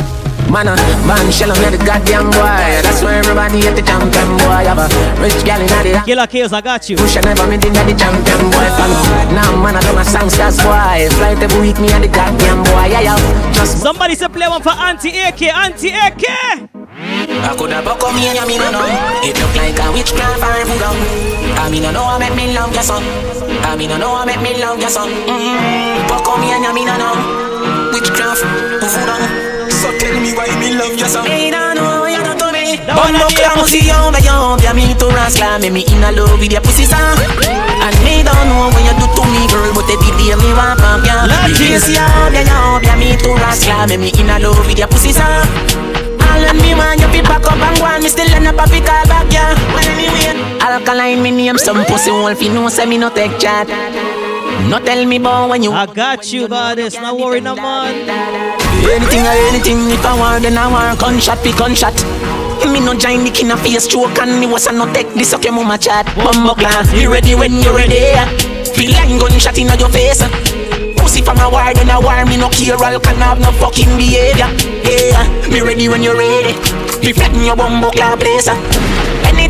Man, 0.50 0.68
uh, 0.68 0.76
man, 1.06 1.26
shell 1.32 1.50
on 1.50 1.58
the 1.58 1.76
goddamn 1.82 2.30
boy. 2.30 2.62
That's 2.86 3.02
why 3.02 3.18
everybody 3.18 3.66
at 3.66 3.74
the 3.74 3.82
champion 3.82 4.30
boy. 4.38 4.62
Have 4.62 4.78
a 4.78 4.86
rich 5.20 5.42
gal 5.44 5.60
in 5.60 5.66
the 5.66 6.02
Killer 6.06 6.26
Kills, 6.26 6.52
I 6.52 6.60
got 6.60 6.88
you. 6.88 6.96
Push 6.96 7.16
and 7.16 7.26
never 7.26 7.46
me 7.46 7.58
did 7.58 7.74
the 7.74 7.94
champion 7.98 8.42
boy. 8.54 8.66
Now, 9.34 9.58
man, 9.58 9.74
I 9.74 9.80
don't 9.82 9.98
have 9.98 10.06
songs, 10.06 10.36
that's 10.36 10.62
why. 10.62 11.08
Flight 11.18 11.42
every 11.42 11.60
week, 11.60 11.78
me 11.80 11.90
and 11.90 12.04
the 12.04 12.08
goddamn 12.08 12.62
boy. 12.62 12.86
Yeah, 12.94 13.00
yeah. 13.10 13.52
Just 13.52 13.82
Somebody 13.82 14.14
say 14.14 14.28
play 14.28 14.46
one 14.48 14.62
for 14.62 14.70
Auntie 14.70 15.18
AK. 15.18 15.42
Auntie 15.50 15.90
AK. 15.90 16.24
I 16.96 17.54
coulda 17.58 17.82
buck 17.82 18.00
me 18.14 18.26
and 18.26 18.38
you, 18.38 18.46
me 18.46 18.56
no 18.56 18.70
know 18.70 18.86
It 19.22 19.36
look 19.36 19.54
like 19.54 19.78
a 19.78 19.92
witchcraft 19.92 20.40
or 20.40 20.64
voodoo 20.64 20.96
I 21.60 21.68
mean, 21.70 21.82
no 21.82 21.92
know 21.92 22.02
I 22.02 22.18
make 22.18 22.34
me 22.34 22.54
love 22.54 22.72
your 22.72 22.82
son 22.82 23.02
I 23.62 23.76
mean, 23.76 23.90
no 23.90 23.98
know 23.98 24.14
I 24.14 24.24
make 24.24 24.40
me 24.40 24.58
love 24.58 24.80
your 24.80 24.88
son 24.88 25.10
mm-hmm. 25.10 26.08
Buck 26.08 26.26
me 26.40 26.50
and 26.50 26.64
you, 26.64 26.72
me 26.74 26.84
no 26.86 26.96
know 26.96 27.92
Witchcraft, 27.92 28.42
voodoo 28.80 29.45
So 29.86 29.94
tell 30.02 30.18
me 30.18 30.34
why 30.34 30.50
me 30.58 30.74
love 30.74 30.98
your 30.98 31.06
son? 31.06 31.22
Me 31.30 31.46
no 31.46 31.70
know 31.70 32.10
you 32.10 32.18
do 32.18 32.34
to 32.34 32.50
me. 32.50 32.74
Bumbo 32.90 33.30
clam, 33.38 33.62
see 33.70 33.86
you, 33.86 33.94
me 34.10 34.18
you 34.18 34.58
Yeah, 34.58 34.74
me 34.74 34.90
to 34.98 35.06
rascal 35.14 35.62
Me 35.62 35.70
me 35.70 35.86
in 35.86 36.02
a 36.02 36.10
love 36.10 36.42
with 36.42 36.50
your 36.50 36.58
pussy 36.60 36.90
son. 36.90 37.14
And 37.14 37.94
me 38.02 38.26
don't 38.26 38.50
know 38.50 38.66
what 38.66 38.82
you 38.82 38.90
do 38.98 39.06
to 39.06 39.22
me, 39.30 39.46
girl 39.46 39.70
But 39.78 39.86
every 39.86 40.10
day 40.18 40.34
me 40.34 40.50
want 40.58 40.82
pump 40.82 41.06
ya. 41.06 41.30
Me 41.30 41.54
kiss 41.54 41.86
ya, 41.86 42.02
yeah, 42.34 42.42
yeah, 42.42 42.82
yeah 42.82 42.98
Me 42.98 43.14
to 43.14 43.30
rascal 43.38 43.86
Me 43.86 43.94
me 43.96 44.10
in 44.18 44.26
a 44.26 44.42
love 44.42 44.58
with 44.66 44.74
your 44.74 44.90
pussy 44.90 45.14
son. 45.14 45.46
All 46.18 46.42
of 46.42 46.58
me 46.58 46.74
want 46.74 46.98
you 46.98 47.06
be 47.14 47.22
back 47.22 47.46
up 47.46 47.54
and 47.54 47.78
go 47.78 47.86
on 47.86 48.02
Me 48.02 48.10
still 48.10 48.26
end 48.34 48.50
up 48.50 48.58
a 48.58 48.66
fi 48.66 48.82
call 48.82 49.06
back, 49.06 49.30
Well 49.30 49.86
anyway 49.86 50.34
Alkaline 50.66 51.22
me 51.22 51.30
name 51.30 51.58
Some 51.58 51.84
pussy 51.86 52.10
wolf 52.10 52.42
You 52.42 52.50
know 52.52 52.66
say 52.68 52.86
me 52.86 52.98
no 52.98 53.08
take 53.08 53.38
chat 53.38 53.70
No 54.64 54.80
tell 54.80 55.04
me 55.06 55.16
about 55.16 55.50
when 55.50 55.62
you 55.62 55.72
I 55.72 55.86
got 55.86 56.32
you, 56.32 56.48
goddess. 56.48 56.94
Not 56.94 57.18
worry 57.18 57.40
no 57.40 57.54
man. 57.54 58.08
Anything 58.88 59.22
or 59.22 59.36
anything 59.52 59.90
If 59.90 60.04
I 60.04 60.18
want 60.18 60.42
then 60.42 60.56
I 60.58 60.66
want 60.66 60.98
Gunshot 60.98 61.44
be 61.44 61.52
gunshot. 61.52 61.94
Me 62.66 62.80
no 62.80 62.94
join 62.94 63.22
the 63.22 63.30
king 63.30 63.52
of 63.52 63.60
face 63.60 63.84
stroke 63.84 64.18
and 64.18 64.40
me 64.40 64.46
was 64.46 64.66
a 64.66 64.72
no 64.72 64.90
take 64.92 65.12
this 65.14 65.34
okay 65.34 65.50
mama 65.50 65.78
chat. 65.78 66.06
Bumbo 66.16 66.54
class, 66.54 66.92
you 66.92 67.12
ready 67.12 67.34
when 67.34 67.52
you 67.62 67.70
ready? 67.76 68.16
Feel 68.74 68.90
like 68.92 69.12
gunshot 69.20 69.58
in 69.58 69.68
your 69.78 69.88
face. 69.88 70.24
Pussy 70.96 71.22
from 71.22 71.38
a 71.38 71.48
war, 71.48 71.72
then 71.74 71.90
a 71.90 72.00
war 72.00 72.24
Me 72.26 72.36
no 72.36 72.48
care, 72.48 72.74
all 72.74 72.98
can 72.98 73.16
have 73.22 73.38
no 73.38 73.52
fucking 73.62 73.94
behavior. 73.96 74.50
Yeah, 74.82 75.22
me 75.48 75.60
ready 75.60 75.88
when 75.88 76.02
you're 76.02 76.16
ready. 76.16 76.58
Me 77.04 77.12
flatten 77.12 77.44
your 77.44 77.54
bumbo 77.54 77.90
clap 77.90 78.18
place 78.18 78.48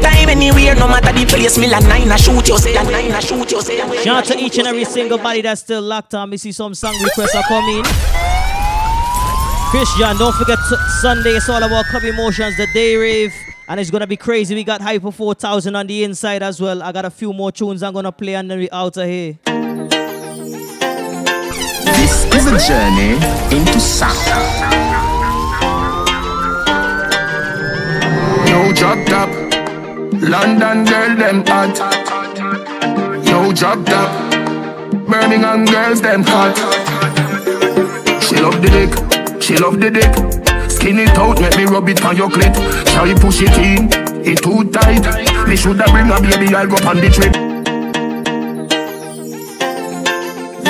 Anytime, 0.07 0.29
anywhere, 0.29 0.75
no 0.75 0.87
matter 0.89 1.13
the 1.13 1.27
place 1.27 1.59
Me 1.59 1.69
like 1.69 1.83
nine, 1.85 2.11
I 2.11 2.17
shoot 2.17 2.47
you, 2.49 2.59
say, 2.59 2.75
nine, 2.75 3.13
I 3.13 3.21
shoot 3.21 3.51
you, 3.51 3.61
say 3.61 3.77
Shout 4.05 4.07
out 4.07 4.25
to 4.27 4.39
each 4.39 4.59
and 4.59 4.69
every 4.69 4.85
single 4.85 5.19
body 5.19 5.43
that's 5.43 5.63
still 5.63 5.83
locked 5.83 6.15
on. 6.15 6.31
We 6.31 6.37
see 6.37 6.53
some 6.53 6.75
song 6.75 6.95
requests 7.03 7.35
are 7.35 7.43
coming. 7.45 7.83
Chris 9.71 9.93
John, 9.99 10.17
don't 10.17 10.35
forget 10.35 10.59
t- 10.69 10.77
Sunday. 11.01 11.31
It's 11.31 11.49
all 11.49 11.63
about 11.63 11.87
Club 11.87 12.05
Emotions, 12.05 12.57
the 12.57 12.67
day 12.73 12.97
rave. 12.97 13.33
And 13.69 13.81
it's 13.81 13.91
gonna 13.91 14.07
be 14.07 14.17
crazy. 14.17 14.55
We 14.55 14.63
got 14.63 14.81
Hyper 14.81 15.11
4000 15.11 15.75
on 15.75 15.87
the 15.89 16.05
inside 16.05 16.43
as 16.43 16.61
well. 16.61 16.83
I 16.83 16.93
got 16.93 17.05
a 17.05 17.11
few 17.11 17.33
more 17.33 17.51
tunes 17.51 17.83
I'm 17.83 17.93
gonna 17.93 18.13
play 18.13 18.37
and 18.37 18.49
then 18.49 18.61
we 18.61 18.71
out 18.71 18.97
of 18.97 19.07
here. 19.07 19.39
This 21.85 22.25
is 22.33 22.47
a 22.47 22.59
journey 22.69 23.17
into 23.57 23.81
sound. 23.81 24.17
Yo, 28.49 28.73
drop 28.73 29.05
top. 29.07 29.46
London 30.29 30.85
girl, 30.85 31.16
them 31.16 31.45
hot. 31.47 31.79
Yo, 33.24 33.53
drop 33.53 33.87
top. 33.87 34.11
Birmingham 35.07 35.64
girls, 35.64 36.03
them 36.03 36.24
hot. 36.27 36.57
She 38.24 38.35
love 38.41 38.61
the 38.61 38.68
dick, 38.68 39.41
she 39.41 39.57
love 39.57 39.79
the 39.79 39.89
dick. 39.89 40.12
Skin 40.68 40.99
it 40.99 41.16
out, 41.16 41.41
make 41.41 41.57
me 41.57 41.64
rub 41.66 41.89
it 41.89 42.05
on 42.05 42.16
your 42.16 42.29
clit. 42.29 42.53
Try 42.93 43.14
push 43.14 43.41
it 43.41 43.57
in, 43.57 43.89
it 44.27 44.43
too 44.43 44.68
tight. 44.72 45.47
Me 45.47 45.55
shoulda 45.55 45.85
bring 45.93 46.11
a 46.11 46.20
baby, 46.20 46.53
I'll 46.57 46.66
go 46.66 46.74
on 46.89 46.97
the 46.97 47.09
trip. 47.09 47.33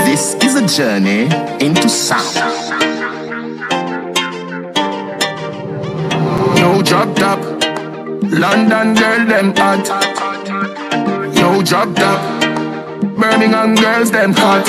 This 0.04 0.34
is 0.34 0.54
a 0.56 0.66
journey 0.66 1.30
into 1.64 1.88
sound. 1.88 2.36
Yo, 6.58 6.82
drop 6.82 7.16
top. 7.16 7.55
London 8.36 8.92
girl, 8.92 9.24
them 9.26 9.54
hot. 9.56 9.88
Yo, 11.34 11.62
drop 11.62 11.94
top. 11.96 12.20
Birmingham 13.16 13.74
girls, 13.74 14.10
them 14.10 14.34
hot. 14.36 14.66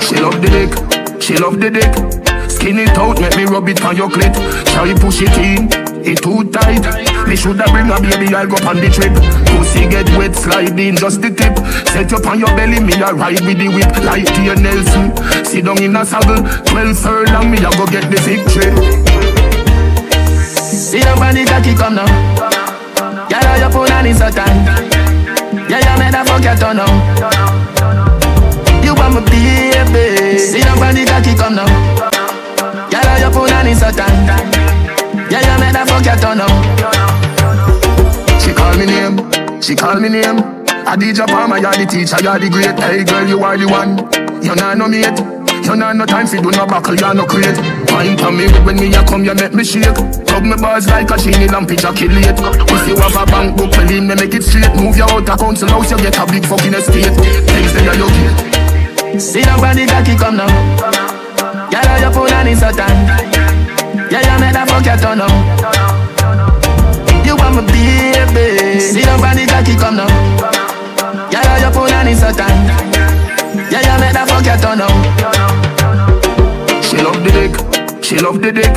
She 0.00 0.14
love 0.22 0.40
the 0.40 0.48
dick, 0.48 1.20
she 1.20 1.36
love 1.36 1.58
the 1.58 1.68
dick. 1.68 1.90
Skin 2.48 2.78
it 2.78 2.96
out, 2.96 3.20
make 3.20 3.34
me 3.36 3.44
rub 3.44 3.68
it 3.68 3.82
on 3.82 3.96
your 3.96 4.08
clit. 4.08 4.32
Try 4.70 4.94
push 4.94 5.20
it 5.20 5.34
in, 5.34 5.66
it 6.06 6.22
too 6.22 6.48
tight. 6.54 6.86
Me 7.26 7.34
shoulda 7.34 7.64
bring 7.74 7.90
a 7.90 7.98
baby, 7.98 8.32
I'll 8.32 8.46
go 8.46 8.54
on 8.68 8.76
the 8.76 8.86
trip. 8.86 9.10
Pussy 9.58 9.88
get 9.90 10.06
wet, 10.16 10.36
slide 10.36 10.78
in 10.78 10.94
just 10.94 11.20
the 11.22 11.30
tip. 11.34 11.58
Set 11.88 12.12
up 12.12 12.26
on 12.30 12.38
your 12.38 12.54
belly, 12.54 12.78
me 12.78 12.94
a 13.02 13.12
ride 13.12 13.40
with 13.40 13.58
the 13.58 13.66
whip 13.66 13.90
like 14.06 14.26
Tia 14.30 14.54
Nelson. 14.54 15.10
Sit 15.44 15.64
down 15.64 15.82
in 15.82 15.96
a 15.96 16.06
saddle, 16.06 16.38
twelve 16.70 16.96
furlong, 16.96 17.50
me 17.50 17.58
a 17.58 17.70
go 17.74 17.84
get 17.90 18.06
the 18.06 18.20
victory. 18.22 19.45
See 20.76 21.00
the 21.00 21.16
body 21.16 21.44
cocky 21.46 21.72
come 21.74 21.94
now 21.96 22.04
Girl, 23.32 23.40
how 23.40 23.56
you 23.56 23.72
put 23.72 23.90
on 23.90 24.04
in 24.04 24.14
so 24.14 24.28
tight 24.28 24.52
Yeah, 25.72 25.80
you 25.80 25.94
made 25.96 26.12
a 26.12 26.20
fuck 26.20 26.44
your 26.44 26.54
turn 26.54 26.76
now 26.76 26.92
You 28.84 28.92
want 28.92 29.14
my 29.16 29.20
baby 29.24 30.36
See 30.36 30.60
the 30.60 30.76
body 30.76 31.08
cocky 31.08 31.32
come 31.32 31.56
now 31.56 31.64
Girl, 32.92 33.08
how 33.08 33.16
you 33.16 33.30
put 33.32 33.52
on 33.56 33.66
in 33.66 33.74
so 33.74 33.88
tight 33.90 34.12
Yeah, 35.32 35.40
you 35.40 35.56
made 35.64 35.80
a 35.80 35.86
fuck 35.88 36.04
your 36.04 36.16
turn 36.20 36.44
now 36.44 36.52
She 38.38 38.52
call 38.52 38.76
me 38.76 38.84
name, 38.84 39.16
she 39.62 39.74
call 39.74 39.98
me 39.98 40.10
name. 40.10 40.38
I 40.86 40.94
DJ 40.94 41.26
Palmer, 41.26 41.58
you're 41.58 41.72
the 41.72 41.86
teacher, 41.86 42.22
you're 42.22 42.38
the 42.38 42.48
great. 42.48 42.78
Hey 42.78 43.02
girl, 43.02 43.26
you 43.26 43.42
are 43.42 43.56
the 43.56 43.66
one. 43.66 43.96
You 44.44 44.54
nah 44.54 44.74
no 44.74 44.86
mate. 44.86 45.18
You 45.66 45.74
nah 45.74 45.92
no 45.92 46.06
time 46.06 46.26
for 46.28 46.36
do 46.36 46.50
no 46.52 46.66
buckle, 46.66 46.94
you 46.94 47.14
no 47.14 47.26
crate. 47.26 47.56
Fine 47.96 48.18
for 48.18 48.30
me 48.30 48.44
when 48.60 48.76
me 48.76 48.92
a 48.92 49.02
come, 49.08 49.24
you 49.24 49.34
make 49.34 49.54
me 49.54 49.64
shake. 49.64 49.96
Tug 50.28 50.44
me 50.44 50.52
bars 50.60 50.86
like 50.86 51.08
a 51.08 51.16
chini 51.16 51.48
lamp, 51.48 51.70
ejaculate. 51.70 52.36
If 52.36 52.88
you 52.88 52.96
have 53.00 53.16
a 53.16 53.24
bank 53.24 53.56
book, 53.56 53.72
in 53.88 54.06
me 54.06 54.14
make 54.14 54.34
it 54.34 54.44
straight. 54.44 54.68
Move 54.76 54.98
your 54.98 55.08
out 55.08 55.24
a 55.24 55.34
council 55.34 55.68
house, 55.68 55.90
you 55.90 55.96
get 55.96 56.18
a 56.18 56.26
big 56.26 56.44
fucking 56.44 56.74
estate. 56.74 57.08
Things 57.48 57.72
they 57.72 57.88
are 57.88 57.96
your 57.96 58.10
gate. 58.12 58.56
See 59.16 59.40
the 59.40 59.56
body 59.56 59.86
cocky 59.86 60.14
come 60.14 60.36
now 60.36 60.46
Girl, 61.72 61.86
how 61.88 61.96
you 61.96 62.12
put 62.12 62.32
on 62.32 62.46
in 62.46 62.56
so 62.56 62.68
tight 62.68 62.92
Yeah, 64.12 64.20
you 64.20 64.40
made 64.44 64.54
a 64.54 64.66
fuck 64.66 64.84
your 64.84 64.96
turn 64.98 65.16
now 65.16 65.32
You 67.24 67.34
want 67.36 67.56
my 67.56 67.62
baby 67.64 68.78
See 68.78 69.00
the 69.00 69.16
body 69.16 69.46
cocky 69.46 69.74
come 69.76 69.96
now 69.96 70.06
Girl, 71.30 71.46
how 71.48 71.64
you 71.64 71.72
put 71.72 71.92
on 71.94 72.08
in 72.08 72.16
so 72.16 72.30
tight 72.30 73.72
Yeah, 73.72 73.80
you 73.80 74.00
made 74.04 74.16
a 74.16 74.26
fuck 74.26 74.44
your 74.44 74.58
turn 74.58 74.78
now 74.84 75.35
she 78.06 78.18
love 78.20 78.40
the 78.40 78.52
dick. 78.52 78.70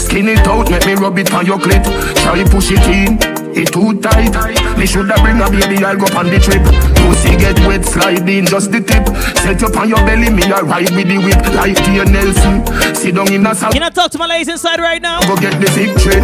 Skin 0.00 0.26
it 0.28 0.46
out, 0.48 0.68
make 0.68 0.84
me 0.84 0.94
rub 0.94 1.16
it 1.16 1.32
on 1.32 1.46
your 1.46 1.58
clit. 1.58 1.84
Try 2.26 2.42
push 2.42 2.72
it 2.74 2.82
in, 2.90 3.14
it 3.54 3.70
too 3.70 3.94
tight. 4.02 4.34
Me 4.76 4.84
shoulda 4.84 5.14
bring 5.22 5.38
a 5.38 5.46
baby, 5.48 5.84
I'll 5.84 5.96
go 5.96 6.10
on 6.18 6.26
the 6.26 6.42
trip. 6.42 6.62
Pussy 7.06 7.38
get 7.38 7.58
wet, 7.66 7.84
slide 7.84 8.28
in 8.28 8.46
just 8.46 8.72
the 8.72 8.80
tip. 8.82 9.06
Set 9.38 9.62
up 9.62 9.76
on 9.76 9.88
your 9.88 10.02
belly, 10.02 10.28
me 10.28 10.42
a 10.50 10.62
ride 10.62 10.90
with 10.90 11.06
the 11.06 11.18
whip 11.22 11.38
like 11.54 11.78
Tia 11.86 12.04
Nelson. 12.04 12.66
sit 12.96 13.14
down 13.14 13.32
in 13.32 13.46
a 13.46 13.54
sal. 13.54 13.70
Can 13.70 13.84
I 13.84 13.90
talk 13.90 14.10
to 14.10 14.18
my 14.18 14.26
ladies 14.26 14.48
inside 14.48 14.80
right 14.80 15.00
now? 15.00 15.20
Go 15.22 15.36
get 15.36 15.54
the 15.60 15.70
victory. 15.70 16.18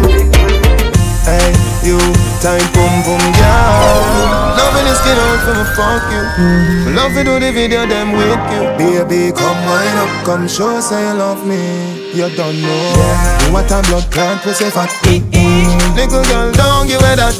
Hey, 1.23 1.55
you, 1.87 1.99
time 2.43 2.67
boom 2.75 2.93
boom, 3.07 3.23
yeah. 3.39 4.40
Loving 4.57 4.87
is 4.87 4.97
skin 4.99 5.17
out 5.17 5.39
for 5.45 5.53
me 5.55 5.65
fuck 5.75 6.03
you. 6.11 6.23
Mm. 6.37 6.95
Love 6.95 7.13
to 7.13 7.23
do 7.23 7.39
the 7.39 7.51
video, 7.51 7.85
them 7.85 8.11
with 8.11 8.43
you. 8.51 8.63
Baby, 8.77 9.31
come 9.31 9.59
wind 9.65 9.97
up, 9.99 10.11
come 10.25 10.47
show, 10.47 10.79
say 10.79 11.07
you 11.07 11.13
love 11.15 11.45
me. 11.45 12.11
You 12.11 12.27
don't 12.35 12.59
know 12.59 12.81
yeah. 12.99 13.53
what 13.55 13.71
a 13.71 13.79
blood 13.87 14.03
clot 14.11 14.43
we 14.45 14.51
say 14.51 14.69
fat. 14.69 14.91
Mm-hmm. 15.07 15.95
Little 15.95 16.23
girl, 16.27 16.51
don't 16.51 16.87
give 16.87 16.99
away 16.99 17.15
that. 17.15 17.31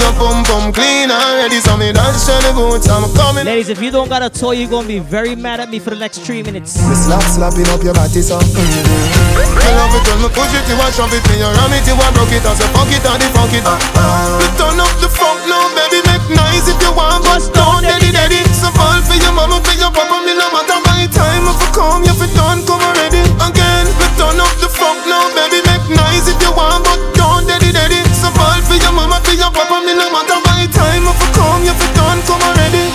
Your 0.00 0.12
bum 0.16 0.40
bum 0.48 0.72
clean 0.72 1.12
already, 1.12 1.60
so 1.60 1.76
me 1.76 1.92
dance 1.92 2.24
show 2.24 2.40
the 2.40 2.56
boots, 2.56 2.88
I'm 2.88 3.04
coming. 3.12 3.44
Ladies, 3.44 3.68
if 3.68 3.82
you 3.84 3.90
don't 3.92 4.08
got 4.08 4.24
a 4.24 4.30
toy, 4.30 4.56
you're 4.56 4.70
gonna 4.70 4.88
be 4.88 4.98
very 4.98 5.36
mad 5.36 5.60
at 5.60 5.68
me 5.68 5.78
for 5.78 5.90
the 5.90 6.00
next 6.00 6.24
three 6.24 6.42
minutes. 6.42 6.80
Me 6.88 6.94
slap 6.96 7.22
slapping 7.28 7.68
up 7.68 7.84
your 7.84 7.92
body, 7.92 8.24
so. 8.24 8.40
Mm-hmm. 8.40 9.60
Me 9.60 9.68
love 9.76 9.92
it 9.92 10.04
when 10.08 10.18
me 10.24 10.28
push 10.32 10.56
it, 10.56 10.64
you 10.64 10.76
want 10.80 10.96
shove 10.96 11.12
it, 11.12 11.20
me 11.28 11.36
you 11.36 11.52
ram 11.52 11.72
it, 11.76 11.84
you 11.84 11.92
want 11.94 12.16
broke 12.16 12.32
it, 12.32 12.40
I 12.42 12.56
say 12.56 12.68
fuck 12.72 12.88
it, 12.88 13.04
and 13.04 13.20
the 13.20 13.28
funk 13.36 13.52
it. 13.52 13.64
Uh-uh. 13.68 14.40
Me 14.40 14.48
turn 14.56 14.80
up 14.80 14.92
the 15.04 15.12
funk 15.12 15.44
now, 15.44 15.68
baby, 15.76 16.00
nice 16.34 16.66
if 16.68 16.78
you 16.82 16.92
want, 16.92 17.24
but 17.24 17.42
don't 17.54 17.82
daddy 17.84 18.10
daddy. 18.12 18.42
So 18.56 18.68
fall 18.76 19.00
for 19.04 19.16
your 19.16 19.32
mama, 19.32 19.60
for 19.64 19.76
your 19.76 19.90
papa, 19.92 20.20
me 20.24 20.32
no 20.34 20.46
matter 20.52 20.78
by 20.86 21.06
time 21.10 21.44
if 21.48 21.60
I 21.60 21.68
come, 21.74 22.02
you 22.04 22.14
fi 22.14 22.26
done 22.36 22.60
come 22.66 22.82
already. 22.82 23.22
Again, 23.42 23.86
me 23.98 24.06
turn 24.18 24.38
up 24.40 24.52
the 24.62 24.68
funk 24.68 25.02
now, 25.08 25.26
baby, 25.36 25.60
make 25.68 25.86
nice 25.92 26.28
if 26.28 26.38
you 26.42 26.52
want, 26.54 26.84
but 26.84 27.00
don't 27.18 27.44
daddy 27.48 27.72
daddy. 27.72 28.00
So 28.16 28.28
fall 28.36 28.60
for 28.64 28.76
your 28.78 28.92
mama, 28.92 29.18
for 29.24 29.34
your 29.36 29.50
papa, 29.50 29.82
me 29.84 29.92
no 29.94 30.06
matter 30.12 30.38
by 30.46 30.66
time 30.70 31.04
if 31.08 31.20
I 31.20 31.28
come, 31.36 31.62
you 31.66 31.74
fi 31.74 31.88
done 31.96 32.20
come 32.28 32.42
already. 32.42 32.86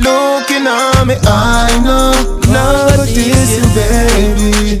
Looking 0.00 0.64
at 0.66 1.04
me, 1.04 1.16
I 1.28 1.68
know, 1.84 2.16
now 2.48 3.04
this 3.04 3.52
you, 3.58 3.66
baby. 3.76 4.80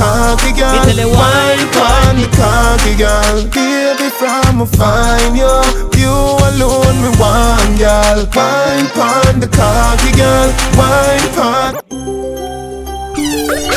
cocky 0.00 0.52
girl, 0.56 0.86
wine 1.12 1.66
pon 1.76 2.16
the 2.16 2.28
cocky 2.32 2.94
girl. 2.96 3.36
Baby, 3.52 4.08
from 4.16 4.62
a 4.64 4.66
fine 4.66 5.36
you, 5.36 5.52
you 6.00 6.14
alone 6.48 6.96
me 7.04 7.10
one 7.20 7.72
girl. 7.76 8.18
Wine 8.32 8.88
pon 8.96 9.40
the 9.44 9.48
cocky 9.52 10.12
girl, 10.16 10.48
wine 10.80 11.28
pon. 11.36 11.72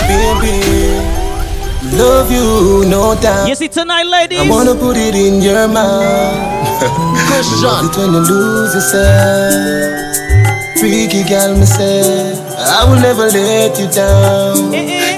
Baby. 0.08 0.58
Love 1.98 2.32
you, 2.32 2.90
no 2.90 3.14
doubt. 3.22 3.48
You 3.48 3.56
see 3.56 3.68
tonight, 3.68 4.08
ladies. 4.08 4.40
I 4.40 4.50
wanna 4.50 4.74
put 4.74 4.98
it 4.98 5.14
in 5.14 5.42
your 5.42 5.68
mouth. 5.68 6.82
Love 7.62 7.86
it 7.86 7.98
when 7.98 8.14
you 8.14 8.20
lose 8.20 8.74
yourself. 8.74 10.23
Freaky 10.84 11.24
girl, 11.24 11.56
me 11.56 11.64
say 11.64 12.36
I 12.60 12.84
will 12.84 13.00
never 13.00 13.32
let 13.32 13.80
you 13.80 13.88
down. 13.88 14.68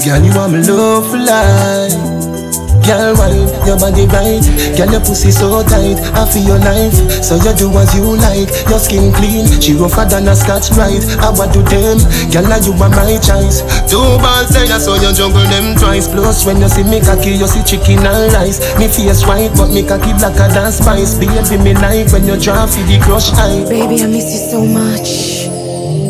Girl, 0.05 0.21
you 0.21 0.37
are 0.37 0.45
my 0.45 0.61
love 0.61 1.09
for 1.09 1.17
life. 1.17 1.97
Girl, 2.85 3.17
wine, 3.17 3.49
your 3.65 3.73
body 3.81 4.05
right? 4.13 4.45
Girl, 4.77 4.93
your 4.93 5.01
pussy 5.01 5.33
so 5.33 5.65
tight. 5.65 5.97
I 6.13 6.29
feel 6.29 6.53
your 6.53 6.61
life. 6.61 6.93
So 7.25 7.41
you 7.41 7.49
do 7.57 7.73
as 7.81 7.97
you 7.97 8.13
like. 8.13 8.45
Your 8.69 8.77
skin 8.77 9.09
clean. 9.09 9.49
She 9.57 9.73
rougher 9.73 10.05
than 10.05 10.29
a 10.29 10.37
scotch 10.37 10.69
bright 10.77 11.01
I 11.17 11.33
want 11.33 11.49
to 11.57 11.65
them? 11.65 11.97
Girl, 12.29 12.45
you 12.61 12.77
are 12.77 12.93
my 12.93 13.17
choice. 13.17 13.65
Two 13.89 14.21
balls 14.21 14.53
say 14.53 14.69
I 14.69 14.77
saw 14.77 15.01
you 15.01 15.09
juggle 15.17 15.49
them 15.49 15.73
twice. 15.81 16.05
Plus 16.05 16.45
when 16.45 16.61
you 16.61 16.69
see 16.69 16.85
me 16.85 17.01
cocky 17.01 17.33
You 17.33 17.49
see 17.49 17.65
chicken 17.65 18.05
and 18.05 18.29
rice. 18.37 18.61
Me 18.77 18.85
face 18.85 19.25
white 19.25 19.49
But 19.57 19.73
me 19.73 19.81
cocky 19.81 20.13
blacker 20.13 20.45
than 20.53 20.69
spice. 20.69 21.17
Baby, 21.17 21.57
me 21.57 21.73
like 21.73 22.13
when 22.13 22.29
you 22.29 22.37
drop 22.37 22.69
for 22.69 22.85
the 22.85 23.01
crush 23.01 23.33
eye. 23.33 23.65
Baby, 23.65 24.05
I 24.05 24.05
miss 24.05 24.29
you 24.29 24.45
so 24.45 24.61
much 24.61 25.44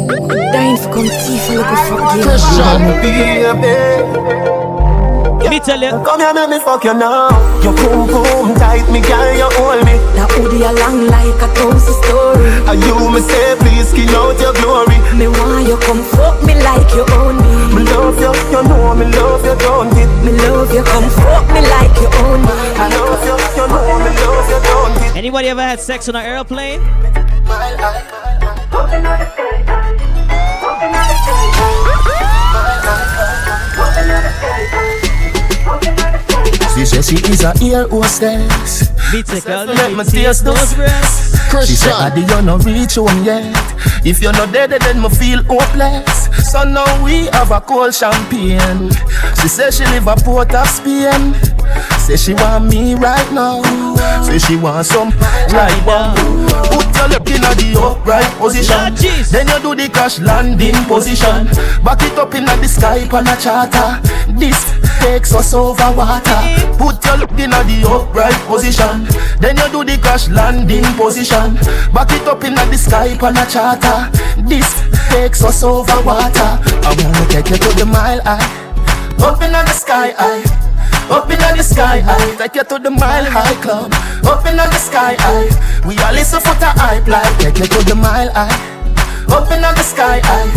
Dying 0.08 0.78
for 0.78 0.94
come 0.94 1.10
teeth 1.10 1.50
and 1.50 1.58
look 1.58 1.68
for 1.88 1.98
you 2.16 2.24
Christian, 2.24 2.82
baby 3.02 4.36
me 5.56 5.62
tell 5.64 5.80
you. 5.80 5.92
Come 6.04 6.20
here, 6.20 6.34
make 6.34 6.50
me 6.50 6.60
fuck 6.60 6.84
you 6.84 6.94
now. 6.94 7.32
Your 7.64 7.72
boom 7.80 8.08
boom 8.12 8.56
tight, 8.60 8.84
me 8.92 9.00
girl, 9.00 9.32
you 9.40 9.48
hold 9.56 9.80
me. 9.88 9.96
Now 10.20 10.28
hoodie 10.36 10.68
along 10.68 11.08
like 11.08 11.40
a 11.40 11.48
toast 11.56 11.88
story. 12.04 12.44
And 12.68 12.84
you 12.84 12.96
me 13.08 13.22
say, 13.24 13.56
please 13.64 13.88
skin 13.88 14.10
out 14.12 14.36
your 14.44 14.52
glory. 14.60 15.00
Me 15.16 15.28
want 15.32 15.68
you 15.68 15.78
come 15.88 16.04
fuck 16.12 16.44
me 16.44 16.60
like 16.60 16.92
you 16.92 17.08
own 17.20 17.40
me. 17.40 17.52
Me 17.76 17.82
love 17.88 18.20
you, 18.20 18.36
you 18.52 18.62
know 18.68 18.96
me 19.00 19.06
love 19.16 19.46
you, 19.48 19.56
don't 19.64 19.96
it? 19.96 20.10
Me 20.26 20.32
love 20.44 20.74
you, 20.76 20.84
come 20.84 21.10
fuck 21.24 21.48
me 21.56 21.62
like 21.72 21.96
you 22.04 22.10
own 22.20 22.42
me. 22.44 22.54
I 22.76 22.92
love 22.92 23.24
you, 23.24 23.38
you 23.56 23.66
know 23.72 23.96
me 24.04 24.12
love 24.12 24.48
you, 24.52 24.60
don't 24.68 24.96
it? 25.08 25.16
Anybody 25.16 25.48
ever 25.48 25.62
had 25.64 25.80
sex 25.80 26.10
on 26.10 26.16
an 26.18 26.26
airplane? 26.26 26.82
She 36.76 36.86
says 36.86 37.08
she 37.08 37.16
is 37.32 37.44
a 37.44 37.54
ear 37.64 37.88
hostess. 37.88 38.92
Mythical, 39.14 39.66
Let 39.66 39.96
me 39.96 40.04
taste 40.04 40.44
those 40.44 40.74
breasts. 40.74 41.36
She 41.66 41.76
said, 41.76 41.94
Adi, 41.94 42.22
you 42.22 42.42
no 42.42 42.58
reach 42.58 42.96
home 42.96 43.24
yet. 43.24 43.56
If 44.06 44.22
you're 44.22 44.34
not 44.34 44.52
dead, 44.52 44.72
then 44.72 45.02
me 45.02 45.10
feel 45.10 45.42
hopeless. 45.44 46.30
So 46.52 46.64
now 46.64 47.04
we 47.04 47.28
have 47.28 47.52
a 47.52 47.62
cold 47.62 47.94
champagne. 47.96 48.92
She 49.42 49.48
says 49.48 49.78
she 49.78 49.86
live 49.86 50.08
a 50.08 50.16
port 50.16 50.54
of 50.54 50.68
Spain. 50.68 51.34
Say 52.00 52.18
she 52.18 52.34
want 52.34 52.66
me 52.66 52.96
right 52.96 53.32
now. 53.32 53.62
Say 54.24 54.38
she 54.38 54.56
want 54.56 54.86
some 54.86 55.10
right 55.52 55.82
now. 55.86 56.14
Put 56.70 56.86
your 56.96 57.08
leg 57.10 57.30
in 57.30 57.42
the 57.42 57.80
upright 57.82 58.30
position. 58.38 58.94
Then 59.32 59.48
you 59.48 59.60
do 59.62 59.76
the 59.76 59.90
crash 59.90 60.20
landing 60.20 60.76
position. 60.86 61.48
Back 61.84 62.04
it 62.04 62.18
up 62.18 62.36
in 62.36 62.46
the 62.46 62.68
sky 62.68 63.08
on 63.10 63.28
a 63.28 63.36
charter. 63.38 64.02
This 64.38 64.58
takes 65.00 65.34
us 65.34 65.54
over 65.54 65.92
water. 65.98 66.40
Put 66.78 67.04
your 67.06 67.18
leg 67.18 67.40
in 67.40 67.50
the 67.50 67.88
upright 67.90 68.38
position. 68.46 69.06
Then 69.40 69.58
you 69.58 69.70
do 69.72 69.84
the 69.84 69.98
crash 70.02 70.30
landing 70.30 70.86
position. 70.96 71.56
Back 71.94 72.12
it 72.12 72.28
up 72.28 72.44
in 72.44 72.54
the 72.54 72.78
sky 72.78 73.18
on 73.18 73.38
a 73.38 73.46
charter. 73.50 74.12
This 74.48 74.68
takes 75.10 75.44
us 75.44 75.64
over 75.64 76.02
water. 76.04 76.60
I 76.86 76.94
wanna 77.02 77.26
take 77.30 77.50
you 77.50 77.58
to 77.58 77.70
the 77.78 77.86
mile 77.86 78.22
high. 78.22 78.46
Up 79.26 79.42
in 79.42 79.52
the 79.52 79.66
sky 79.74 80.14
high. 80.18 80.75
Open 81.10 81.38
up 81.42 81.52
in 81.52 81.58
the 81.58 81.64
sky 81.64 82.00
high, 82.00 82.36
take 82.36 82.56
you 82.56 82.64
to 82.64 82.80
the 82.80 82.90
mile 82.90 83.26
high 83.26 83.54
club. 83.62 83.94
Open 84.26 84.58
up 84.58 84.66
in 84.66 84.74
the 84.74 84.82
sky 84.82 85.16
high, 85.20 85.50
we 85.86 85.98
all 86.00 86.14
listen 86.14 86.42
for 86.42 86.56
the 86.58 86.66
hype 86.66 87.08
like 87.08 87.30
take 87.38 87.60
you 87.60 87.68
to 87.68 87.86
the 87.86 87.96
mile 87.96 88.32
high. 88.34 88.50
Open 89.30 89.64
up 89.64 89.74
in 89.74 89.78
the 89.78 89.84
sky 89.84 90.20
high, 90.24 90.50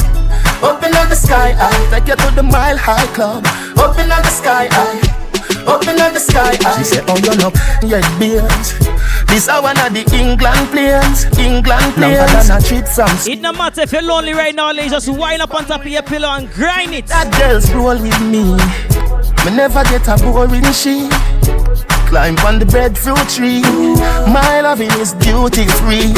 open 0.64 0.94
up 0.94 1.04
in 1.04 1.10
the 1.10 1.16
sky 1.16 1.52
high, 1.52 1.90
take 1.90 2.08
you 2.08 2.16
to 2.16 2.34
the 2.34 2.42
mile 2.42 2.78
high 2.78 3.06
club. 3.12 3.44
Open 3.76 4.10
up 4.10 4.24
in 4.24 4.24
the 4.24 4.30
sky 4.30 4.68
high. 4.70 5.18
Open 5.68 6.00
up 6.00 6.08
in 6.08 6.14
the 6.14 6.20
sky, 6.20 6.56
she 6.78 6.84
said, 6.84 7.04
"Oh, 7.08 7.16
you're 7.18 7.36
not 7.36 7.52
yet 7.82 8.04
beers." 8.18 8.72
This 9.28 9.48
are 9.48 9.60
one 9.60 9.76
of 9.78 9.92
the 9.92 10.04
England 10.16 10.70
planes, 10.72 11.26
England 11.38 11.92
planes. 11.94 12.48
a 12.48 12.58
treat 12.62 12.88
from. 12.88 13.10
It 13.26 13.42
no 13.42 13.52
matter 13.52 13.82
if 13.82 13.92
you're 13.92 14.02
lonely 14.02 14.32
right 14.32 14.54
now, 14.54 14.72
ladies, 14.72 14.92
just 14.92 15.08
wind 15.10 15.42
up 15.42 15.54
on 15.54 15.66
top 15.66 15.82
of 15.82 15.88
your 15.88 16.02
pillow 16.02 16.30
and 16.30 16.50
grind 16.52 16.94
it. 16.94 17.06
That 17.08 17.30
girl's 17.36 17.70
roll 17.72 17.98
with 17.98 18.18
me. 18.22 18.56
Me 19.44 19.56
never 19.56 19.82
get 19.84 20.08
a 20.08 20.16
boring 20.16 20.72
she. 20.72 21.08
Climb 22.08 22.38
on 22.38 22.58
the 22.58 22.64
breadfruit 22.64 23.28
tree. 23.28 23.60
My 24.32 24.60
loving 24.62 24.90
is 24.96 25.12
duty 25.12 25.66
free. 25.66 26.12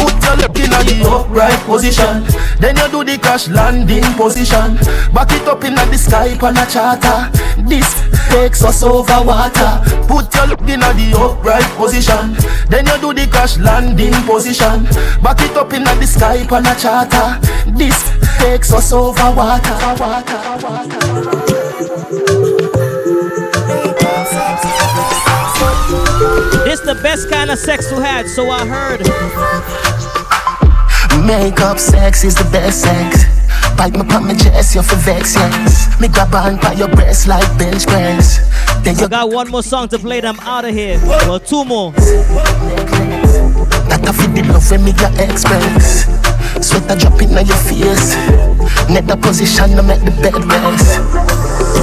Put 0.00 0.16
your 0.24 0.36
leg 0.40 0.56
in 0.56 0.70
the 0.72 1.04
upright 1.04 1.60
position. 1.68 2.24
Then 2.58 2.76
you 2.76 2.88
do 2.88 3.04
the 3.04 3.18
crash 3.18 3.48
landing 3.48 4.02
position. 4.16 4.76
Back 5.12 5.32
it 5.32 5.46
up 5.46 5.62
in 5.62 5.74
the 5.74 5.98
sky 5.98 6.32
on 6.40 6.56
a 6.56 6.64
charter. 6.64 7.28
This 7.68 7.84
takes 8.30 8.64
us 8.64 8.82
over 8.82 9.20
water. 9.22 9.82
Put 10.08 10.34
your 10.34 10.46
leg 10.46 10.70
in 10.70 10.80
the 10.80 11.12
upright 11.20 11.68
position. 11.76 12.32
Then 12.70 12.86
you 12.86 12.98
do 12.98 13.12
the 13.12 13.28
crash 13.30 13.58
landing 13.58 14.16
position. 14.24 14.84
Back 15.22 15.42
it 15.42 15.56
up 15.56 15.72
in 15.74 15.84
the 15.84 16.06
sky 16.06 16.46
on 16.48 16.64
a 16.64 16.74
charter. 16.74 17.38
This 17.76 17.96
takes 18.38 18.72
us 18.72 18.90
over 18.90 19.30
water. 19.36 19.76
water, 20.00 20.40
water. 20.64 22.25
This 26.76 26.94
the 26.94 27.02
best 27.02 27.30
kind 27.30 27.50
of 27.50 27.58
sex 27.58 27.88
to 27.88 27.94
had, 27.94 28.28
so 28.28 28.50
I 28.50 28.66
heard. 28.66 29.00
Makeup 31.24 31.78
sex 31.78 32.22
is 32.22 32.34
the 32.34 32.44
best 32.52 32.82
sex. 32.82 33.24
Bite 33.78 33.94
me 33.94 34.00
put 34.00 34.20
my 34.20 34.34
chest, 34.34 34.74
you're 34.74 34.84
for 34.84 34.96
vex, 34.96 35.36
yes. 35.36 35.98
Me 36.02 36.08
grab 36.08 36.34
on 36.34 36.56
by 36.60 36.72
your 36.72 36.88
breast 36.88 37.28
like 37.28 37.48
bench 37.58 37.86
press. 37.86 38.40
Then 38.84 38.98
you 38.98 39.08
got 39.08 39.30
one 39.30 39.50
more 39.50 39.62
song 39.62 39.88
to 39.88 39.98
play, 39.98 40.20
them 40.20 40.38
out 40.40 40.66
of 40.66 40.74
here. 40.74 41.00
Well, 41.02 41.40
two 41.40 41.64
more. 41.64 41.92
That 41.92 42.04
I 44.06 44.12
feel 44.12 44.30
the 44.32 44.42
love 44.52 44.70
when 44.70 44.84
me 44.84 44.92
your 45.00 45.12
express. 45.18 46.25
Sweat 46.76 46.92
a 46.92 46.96
drop 47.00 47.22
in 47.22 47.30
your 47.32 47.56
face. 47.56 48.16
Net 48.92 49.06
the 49.08 49.16
position 49.16 49.70
to 49.76 49.82
make 49.82 50.04
the 50.04 50.12
bed 50.20 50.36
rest. 50.44 51.00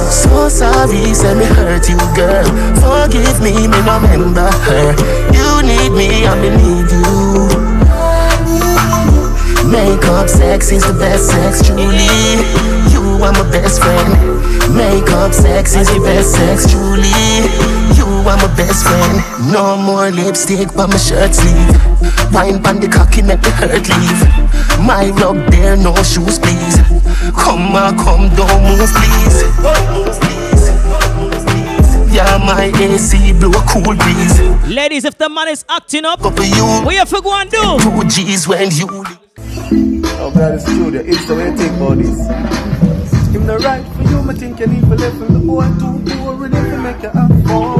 So 0.06 0.48
sorry, 0.48 1.12
say 1.12 1.34
me 1.34 1.46
hurt 1.46 1.88
you, 1.90 1.98
girl. 2.14 2.46
Forgive 2.78 3.42
me, 3.42 3.66
me 3.66 3.78
no 3.82 3.98
remember 3.98 4.46
her. 4.46 4.94
You 5.34 5.66
need 5.66 5.90
me, 5.98 6.26
I 6.30 6.38
me 6.38 6.50
need 6.54 6.86
you. 6.94 7.50
Makeup 9.66 10.28
sex 10.28 10.70
is 10.70 10.86
the 10.86 10.94
best 10.94 11.26
sex, 11.26 11.66
truly. 11.66 12.06
You 12.94 13.18
are 13.18 13.34
my 13.34 13.42
best 13.50 13.82
friend. 13.82 14.14
Makeup 14.78 15.34
sex 15.34 15.74
is 15.74 15.88
the 15.90 15.98
best 16.06 16.38
sex, 16.38 16.70
truly. 16.70 17.10
You 17.98 18.03
are 18.28 18.36
my 18.36 18.56
best 18.56 18.84
friend. 18.84 19.52
No 19.52 19.76
more 19.76 20.10
lipstick 20.10 20.68
but 20.74 20.88
my 20.88 20.96
shirt 20.96 21.34
sleeve. 21.34 21.74
Wine 22.32 22.64
on 22.66 22.80
the 22.80 22.88
cocky 22.88 23.22
make 23.22 23.40
the 23.40 23.50
hurt 23.50 23.88
leave. 23.88 24.20
My 24.86 25.10
rug 25.20 25.38
there, 25.50 25.76
no 25.76 25.94
shoes, 26.02 26.38
please. 26.38 26.76
Come 27.32 27.74
on, 27.76 27.96
come, 27.96 28.28
don't 28.36 28.62
move, 28.64 28.90
please. 28.92 29.44
Yeah, 32.14 32.38
my 32.38 32.70
AC 32.78 33.32
blow 33.32 33.50
a 33.50 33.64
cool 33.66 33.96
breeze. 33.96 34.40
Ladies, 34.68 35.04
if 35.04 35.18
the 35.18 35.28
man 35.28 35.48
is 35.48 35.64
acting 35.68 36.04
up, 36.04 36.20
what 36.22 36.94
you 36.94 37.06
for 37.06 37.20
go 37.20 37.32
and 37.40 37.50
do? 37.50 37.78
Two 37.80 38.04
G's 38.08 38.46
when 38.46 38.70
you. 38.70 38.86
Oh 40.16 40.30
God, 40.32 40.54
it's 40.54 40.64
true. 40.64 40.94
It's 40.94 41.26
the 41.26 41.34
way 41.34 41.50
you 41.50 41.56
think 41.56 41.72
about 41.76 41.98
this. 41.98 42.18
Him 43.34 43.46
the 43.46 43.58
right 43.58 43.84
for 43.96 44.02
you, 44.02 44.20
I 44.30 44.32
think 44.34 44.60
you 44.60 44.66
need 44.68 44.82
to 44.82 44.94
live 44.94 45.18
from 45.18 45.34
the 45.34 45.40
boy 45.40 45.66
too 45.80 45.98
boring 46.22 46.52
if 46.54 46.66
you 46.68 46.78
make 46.78 47.02
you 47.02 47.08
have 47.10 47.28
fun. 47.44 47.73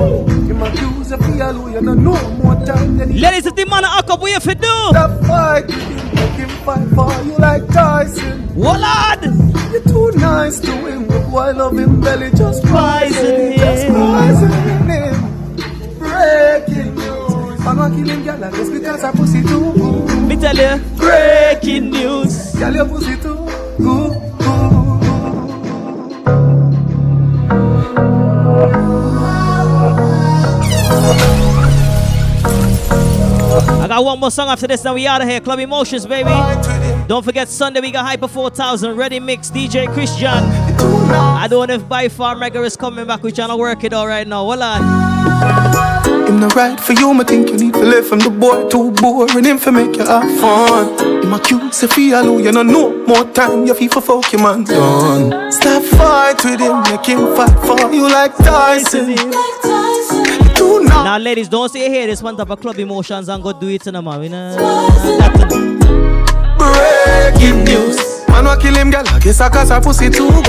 You 1.75 1.81
you 1.81 1.87
know 1.87 1.95
no 1.95 2.31
more 2.35 2.55
time 2.65 2.99
than 2.99 3.19
Ladies, 3.19 3.47
if 3.47 3.57
the 3.57 3.67
man 3.67 3.85
act 3.85 4.09
up, 4.09 4.21
what 4.21 4.31
you 4.31 4.39
for 4.39 4.55
do? 4.55 4.67
Stop 4.91 5.21
fight, 5.27 5.69
him 5.69 6.49
fight 6.63 6.87
for 6.95 7.25
you 7.25 7.37
like 7.37 7.67
Tyson. 7.67 8.43
What 8.55 8.79
lad? 8.79 9.25
You're 9.73 9.83
too 9.83 10.13
nice 10.17 10.61
to 10.61 10.71
him, 10.71 11.09
but 11.09 11.29
why 11.31 11.51
love 11.51 11.77
him 11.77 12.01
belly 12.01 12.31
just 12.31 12.63
poison 12.63 13.57
just 13.59 13.89
poison 13.89 14.53
him. 14.89 15.99
Breaking 15.99 16.95
news, 16.95 17.67
I'm 17.67 17.77
not 17.77 17.91
killing 17.91 18.23
girl 18.23 18.51
this 18.53 18.71
because 18.71 19.03
I 19.03 19.11
pussy 19.11 19.43
too. 19.43 20.07
Me 20.29 20.37
tell 20.37 20.57
you, 20.57 20.81
breaking 20.95 21.91
news. 21.91 22.55
Girl, 22.55 22.73
your 22.73 22.87
pussy 22.87 23.17
too 23.17 23.35
good. 23.79 24.34
I 33.95 33.99
got 33.99 34.07
one 34.07 34.19
more 34.19 34.31
song 34.33 34.49
after 34.49 34.67
this, 34.67 34.81
then 34.81 34.93
we 34.95 35.07
out 35.07 35.23
of 35.23 35.29
here. 35.29 35.39
Club 35.39 35.61
Emotions, 35.61 36.05
baby. 36.05 36.31
Don't 37.07 37.25
forget 37.25 37.49
Sunday 37.49 37.81
we 37.81 37.93
got 37.93 38.05
Hyper 38.05 38.27
4000 38.27 38.97
Ready 38.97 39.21
Mix 39.21 39.53
DJ 39.53 39.87
Chris 39.95 40.17
John. 40.17 40.43
I 41.13 41.47
don't 41.47 41.69
know 41.69 41.75
if 41.75 41.89
by 41.89 42.09
far 42.09 42.35
Mega 42.35 42.61
is 42.63 42.77
coming 42.77 43.07
back. 43.07 43.23
We're 43.23 43.31
trying 43.31 43.51
to 43.51 43.57
work 43.57 43.85
it 43.85 43.93
out 43.93 44.09
right 44.09 44.27
now. 44.27 44.43
Hold 44.47 44.63
on. 44.63 46.27
Him 46.27 46.41
no 46.41 46.49
right 46.49 46.81
for 46.81 46.95
you, 46.95 47.09
I 47.13 47.23
think 47.23 47.51
you 47.51 47.57
need 47.57 47.75
to 47.75 47.85
live 47.85 48.09
from 48.09 48.19
the 48.19 48.31
boy 48.31 48.69
too 48.69 48.91
boring. 48.91 49.45
Him 49.45 49.59
for 49.59 49.71
make 49.71 49.97
you 49.97 50.05
have 50.05 50.41
fun. 50.41 51.23
Him 51.23 51.33
a 51.33 51.39
cute, 51.39 51.73
say 51.73 51.87
feel 51.87 52.41
you 52.41 52.51
know 52.51 52.65
no 52.65 53.07
more 53.07 53.23
time. 53.31 53.65
You 53.65 53.75
feel 53.75 53.91
for 53.91 54.01
fuck 54.01 54.33
your 54.33 54.43
man 54.43 54.65
done. 54.65 55.53
Stop 55.53 55.85
fight 55.85 56.45
with 56.45 56.59
him, 56.59 56.83
make 56.91 57.07
him 57.07 57.33
fight 57.37 57.57
for 57.65 57.93
you 57.93 58.11
like 58.11 58.37
Tyson. 58.39 59.15
Now, 60.87 61.19
ladies, 61.19 61.49
don't 61.49 61.69
stay 61.69 61.89
here. 61.89 62.07
This 62.07 62.23
one 62.23 62.37
type 62.37 62.51
of 62.51 62.61
club 62.61 62.79
emotions 62.79 63.29
and 63.29 63.43
go 63.43 63.53
do 63.53 63.69
it 63.69 63.87
in 63.87 63.95
a 63.97 64.03
man. 64.03 64.23
You 64.23 64.29
know? 64.31 64.57
Breaking 66.59 67.65
news. 67.65 67.97
Man 68.29 68.45
wa 68.45 68.57
kill 68.57 68.75
him, 68.75 68.91
girl. 68.91 69.07
I 69.07 69.19
guess 69.21 69.41
I 69.41 69.49
cause 69.49 69.69
her 69.71 69.81
pussy 69.81 70.11
too 70.11 70.31
good. 70.31 70.45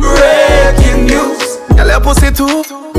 Breaking 0.00 1.06
news. 1.06 1.56
Girl, 1.76 1.88
your 1.88 2.00
pussy 2.00 2.30
too 2.32 2.62
good. 2.66 2.94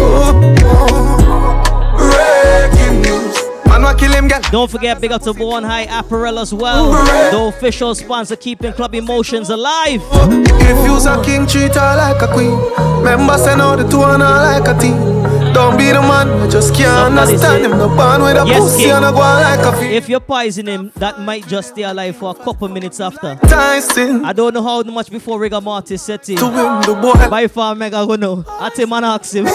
Breaking 1.98 3.02
news. 3.02 3.36
Man 3.66 3.82
wa 3.82 3.94
kill 3.94 4.12
him, 4.12 4.28
girl. 4.28 4.42
Don't 4.52 4.70
forget, 4.70 5.00
big 5.02 5.12
up 5.12 5.22
to 5.24 5.34
Born 5.34 5.64
High 5.64 5.88
Apparel 6.00 6.40
as 6.40 6.54
well. 6.54 6.92
The 7.32 7.40
official 7.40 7.96
sponsor 7.96 8.36
keeping 8.36 8.74
club 8.74 8.94
emotions 8.96 9.50
alive. 9.50 10.02
If 10.12 10.86
you's 10.86 11.06
a 11.06 11.22
king, 11.24 11.48
treat 11.48 11.76
her 11.76 11.96
like 11.98 12.22
a 12.22 12.28
queen. 12.32 12.58
Remember, 13.00 13.38
send 13.38 13.62
out 13.62 13.78
the 13.78 13.88
two 13.88 14.04
and 14.04 14.22
her 14.22 14.60
like 14.60 14.68
a 14.68 14.80
team. 14.80 15.23
Don't 15.54 15.78
be 15.78 15.86
the 15.92 16.02
man, 16.02 16.28
I 16.42 16.50
just 16.50 16.74
can't 16.74 16.90
Somebody 16.90 17.32
understand 17.34 17.66
him. 17.66 17.72
No 17.78 17.88
born 17.90 18.22
with 18.24 18.38
a 18.38 18.46
Yes, 18.48 18.60
pussy 18.60 18.84
King. 18.84 18.92
and 18.94 19.06
a 19.06 19.12
go 19.12 19.20
like 19.20 19.60
a 19.60 19.72
fiend. 19.78 19.94
If 19.94 20.10
you 20.10 20.20
poison 20.20 20.68
him, 20.68 20.92
that 20.96 21.20
might 21.22 21.48
just 21.48 21.70
stay 21.70 21.84
alive 21.84 22.16
for 22.16 22.32
a 22.32 22.34
couple 22.34 22.68
minutes 22.70 23.00
after. 23.00 23.36
Tyson. 23.48 24.26
I 24.26 24.34
don't 24.34 24.54
know 24.56 24.64
how 24.64 24.82
much 24.84 25.12
before 25.12 25.40
rigor 25.40 25.62
mortis 25.62 26.02
set 26.02 26.28
in. 26.30 26.38
To 26.38 26.46
win 26.46 26.82
the 26.82 26.98
boy. 27.00 27.30
By 27.30 27.48
far, 27.48 27.76
mega 27.76 28.04
go 28.06 28.16
know. 28.16 28.44
I 28.48 28.70
tell 28.70 28.88
man 28.88 29.04
ask 29.04 29.36
him. 29.36 29.46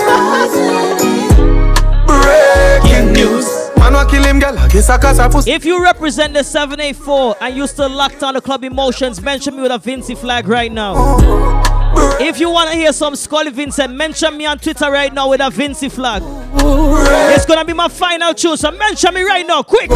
Breaking 2.07 3.13
news. 3.13 3.47
Man 3.77 3.93
wa 3.95 4.05
kill 4.09 4.23
him, 4.23 4.39
girl. 4.39 4.57
I 4.59 4.69
guess 4.69 4.89
I 4.89 4.99
cause 4.99 5.19
her 5.19 5.29
pussy. 5.29 5.51
If 5.51 5.65
you 5.65 5.83
represent 5.83 6.33
the 6.35 6.45
784 6.45 7.37
and 7.41 7.57
you 7.57 7.67
still 7.67 7.91
locked 7.91 8.23
on 8.23 8.35
the 8.35 8.41
club 8.41 8.63
emotions, 8.63 9.21
mention 9.21 9.57
me 9.57 9.63
with 9.63 9.73
a 9.73 9.79
Vincy 9.79 10.17
flag 10.17 10.47
right 10.47 10.71
now. 10.71 10.95
Oh. 10.97 11.78
If 12.21 12.41
you 12.41 12.51
want 12.51 12.71
to 12.71 12.77
hear 12.77 12.93
some 12.93 13.15
Scully 13.15 13.51
Vincent, 13.51 13.95
mention 13.95 14.37
me 14.37 14.45
on 14.45 14.59
Twitter 14.59 14.91
right 14.91 15.13
now 15.15 15.31
with 15.31 15.41
a 15.41 15.51
Vincy 15.51 15.91
flag. 15.91 16.23
It's 17.35 17.47
gonna 17.47 17.65
be 17.65 17.73
my 17.73 17.87
final 17.89 18.35
tune, 18.35 18.57
so 18.57 18.73
mention 18.73 19.15
me 19.15 19.23
right 19.23 19.47
now, 19.47 19.63
quick. 19.63 19.89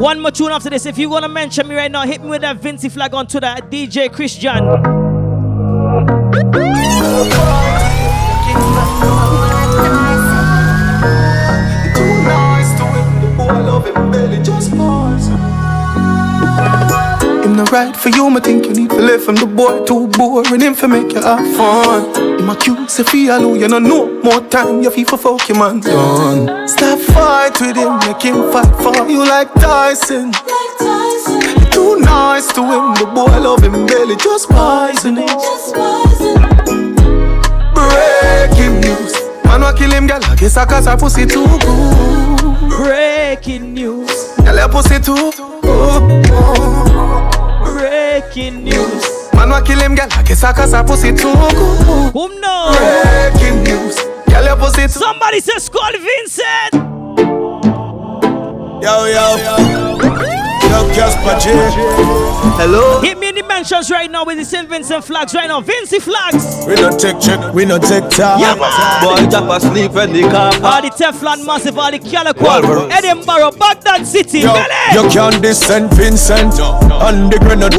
One 0.00 0.20
more 0.20 0.30
tune 0.30 0.52
after 0.52 0.70
this. 0.70 0.86
If 0.86 0.98
you 0.98 1.10
wanna 1.10 1.28
mention 1.28 1.66
me 1.66 1.74
right 1.74 1.90
now, 1.90 2.02
hit 2.06 2.22
me 2.22 2.28
with 2.28 2.42
that 2.42 2.60
Vincy 2.60 2.88
flag 2.90 3.12
on 3.12 3.26
Twitter 3.26 3.46
at 3.46 3.70
DJ 3.70 4.08
Chris 4.12 4.36
John. 4.36 5.02
To 14.24 14.42
just 14.42 14.70
pause. 14.76 15.28
Him 17.54 17.64
no 17.64 17.70
right 17.70 17.96
for 17.96 18.08
you, 18.08 18.26
I 18.26 18.40
think 18.40 18.66
you 18.66 18.72
need 18.72 18.90
to 18.90 18.96
live 18.96 19.22
from 19.22 19.36
the 19.36 19.46
boy 19.46 19.84
too 19.84 20.08
boring. 20.08 20.60
Him 20.60 20.74
for 20.74 20.88
make 20.88 21.12
you 21.12 21.22
have 21.22 21.56
fun. 21.56 22.02
Him 22.40 22.50
a 22.50 22.56
cute, 22.56 22.90
say 22.90 23.04
feel 23.04 23.56
you 23.56 23.68
know 23.68 23.78
no 23.78 24.20
more 24.22 24.40
time. 24.48 24.82
You 24.82 24.90
feel 24.90 25.06
for 25.06 25.16
fuck 25.16 25.48
your 25.48 25.58
man 25.58 25.78
done. 25.78 26.66
Stop 26.66 26.98
fight 26.98 27.60
with 27.60 27.76
him, 27.76 27.96
make 28.00 28.22
him 28.22 28.50
fight 28.50 28.74
for 28.82 29.08
you 29.08 29.24
like 29.24 29.54
Tyson. 29.54 30.32
You 31.30 31.70
too 31.70 32.00
nice 32.00 32.52
to 32.54 32.62
him, 32.62 32.94
the 32.98 33.06
boy 33.14 33.38
love 33.38 33.62
him 33.62 33.86
belly 33.86 34.16
just 34.16 34.48
poison 34.48 35.18
him. 35.18 35.28
Breaking 37.72 38.80
news. 38.80 39.14
Man 39.44 39.60
wa 39.60 39.72
kill 39.74 39.92
him, 39.92 40.08
girl. 40.08 40.18
I 40.24 40.34
guess 40.34 40.56
I 40.56 40.64
cause 40.64 40.86
her 40.86 40.96
pussy 40.96 41.24
too 41.24 41.46
good. 41.46 42.68
Breaking 42.70 43.74
news. 43.74 44.32
Girl, 44.38 44.56
your 44.56 44.68
pussy 44.68 44.98
too 44.98 45.30
good. 45.62 47.33
Breaking 48.14 48.62
news. 48.62 49.04
Man 49.34 49.50
wa 49.50 49.60
kill 49.60 49.80
him, 49.80 49.96
girl. 49.96 50.06
I 50.12 50.22
guess 50.22 50.44
I 50.44 50.52
cause 50.52 50.70
her 50.70 50.84
pussy 50.84 51.10
too 51.10 51.34
good. 51.34 52.12
Whom 52.14 52.40
no? 52.40 52.70
Breaking 52.78 53.64
news. 53.64 53.96
Girl, 54.28 54.44
your 54.44 54.56
pussy 54.56 54.82
too. 54.82 55.00
Somebody 55.00 55.40
says 55.40 55.64
Scully 55.64 55.98
Vincent. 55.98 56.74
Yo, 58.84 59.06
yo. 59.06 59.36
Yo, 59.36 59.56
J. 59.66 59.93
Hello. 62.56 63.00
Hit 63.00 63.18
me 63.18 63.28
in 63.28 63.34
the 63.36 63.42
mentions 63.44 63.90
right 63.90 64.10
now 64.10 64.24
with 64.24 64.38
the 64.38 64.44
St. 64.44 64.68
Vincent 64.68 65.04
flags 65.04 65.32
right 65.34 65.46
now. 65.46 65.60
Vincy 65.60 66.00
flags. 66.00 66.66
We 66.66 66.74
don't 66.74 66.98
take 66.98 67.20
check, 67.20 67.54
we 67.54 67.64
don't 67.64 67.82
take 67.82 68.08
time. 68.10 68.40
Yeah. 68.40 68.54
Boy, 69.02 69.28
drop 69.30 69.56
asleep 69.62 69.92
when 69.92 70.12
the 70.12 70.22
car 70.22 70.52
All 70.62 70.82
the 70.82 70.88
Teflon 70.90 71.46
massive, 71.46 71.78
all 71.78 71.90
the 71.90 71.98
Calico, 72.00 72.88
Edinburgh, 72.88 73.52
Baghdad 73.58 74.06
City, 74.06 74.40
Yo, 74.40 74.52
Belly. 74.52 74.68
you 74.94 75.08
can't 75.10 75.40
this 75.42 75.60
St. 75.64 75.92
Vincent 75.94 76.58
and 76.58 77.32
the 77.32 77.38
grenade. 77.38 77.74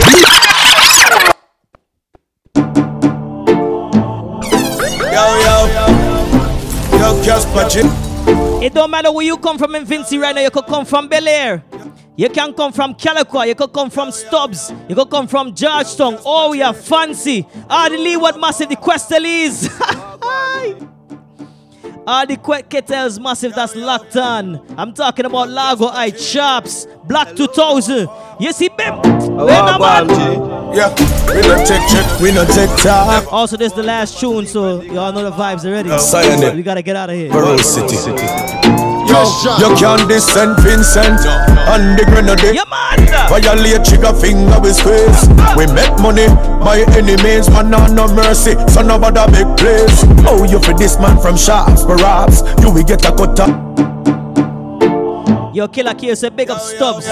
Yo, 5.15 5.23
yo. 5.45 5.55
Yo, 6.99 7.23
Casper 7.23 7.67
J. 7.69 7.81
It 8.65 8.73
don't 8.73 8.89
matter 8.91 9.11
where 9.11 9.25
you 9.25 9.37
come 9.37 9.57
from 9.57 9.75
in 9.75 9.85
Vincy 9.85 10.19
right 10.19 10.33
now. 10.35 10.41
You 10.41 10.49
could 10.51 10.65
come 10.65 10.85
from 10.85 11.07
Bel 11.07 11.27
Air. 11.27 11.63
You 12.17 12.29
can 12.29 12.53
come 12.53 12.71
from 12.71 12.95
Calico. 12.95 13.41
You 13.41 13.55
could 13.55 13.73
come 13.73 13.89
from 13.89 14.11
Stubbs. 14.11 14.71
You 14.87 14.95
could 14.95 15.09
come 15.09 15.27
from 15.27 15.53
Georgetown. 15.53 16.17
Oh, 16.25 16.51
we 16.51 16.61
are 16.61 16.73
fancy. 16.73 17.45
Ah, 17.69 17.89
the 17.89 17.97
Leeward 17.97 18.37
Massive, 18.39 18.69
the 18.69 18.75
Questelles. 18.75 19.69
Ah, 22.07 22.23
the 22.23 22.37
Quet 22.37 22.69
Kettles 22.69 23.19
Massive 23.19 23.55
that's 23.55 23.75
locked 23.75 24.15
on. 24.15 24.61
I'm 24.77 24.93
talking 24.93 25.25
about 25.25 25.49
Lago 25.49 25.87
Eye 25.87 26.11
Chops, 26.11 26.85
Black 27.05 27.35
2000. 27.35 28.07
You 28.39 28.53
see, 28.53 28.69
Bim? 28.69 28.97
Where 29.35 29.63
my 29.63 29.79
man? 29.79 30.07
Yeah, 30.75 30.89
we 31.33 31.41
don't 31.41 31.65
take 31.65 31.81
check, 31.89 32.19
we 32.21 32.29
don't 32.29 32.47
take 32.51 32.69
time. 32.83 33.27
Also, 33.31 33.57
this 33.57 33.71
is 33.71 33.75
the 33.75 33.81
last 33.81 34.19
tune, 34.19 34.45
so 34.45 34.81
y'all 34.83 35.11
know 35.13 35.23
the 35.23 35.31
vibes 35.31 35.65
already. 35.65 35.97
Cyanide. 35.97 36.55
We 36.55 36.61
gotta 36.61 36.83
get 36.83 36.95
out 36.95 37.09
of 37.09 37.15
here. 37.15 37.31
Borough 37.31 37.57
City. 37.57 37.95
Yo, 39.15 39.69
you 39.69 39.75
can't 39.77 40.11
St. 40.11 40.59
Vincent 40.59 41.23
and 41.71 41.97
the 41.97 42.03
grenade. 42.03 42.53
Yeah, 42.53 42.67
man. 42.67 43.07
Violate 43.29 43.85
trigger 43.85 44.13
finger 44.13 44.59
we 44.59 44.73
squeeze. 44.73 45.29
We 45.55 45.67
make 45.71 45.95
money 46.03 46.27
by 46.59 46.83
any 46.97 47.15
means, 47.23 47.49
man, 47.49 47.69
no, 47.69 47.87
no 47.87 48.13
mercy. 48.13 48.55
So 48.67 48.81
nobody 48.81 49.23
big 49.31 49.47
place. 49.57 50.03
Oh, 50.27 50.43
you 50.43 50.59
for 50.59 50.73
this 50.73 50.99
man 50.99 51.19
from 51.21 51.37
shops, 51.37 51.85
perhaps 51.85 52.43
you 52.61 52.71
will 52.71 52.83
get 52.83 53.05
a 53.05 53.15
cut 53.15 53.39
up. 53.39 53.75
Yo, 55.55 55.67
Killer 55.69 55.93
K 55.93 56.13
say 56.15 56.29
big 56.29 56.49
up 56.49 56.59
Stubbs. 56.59 57.07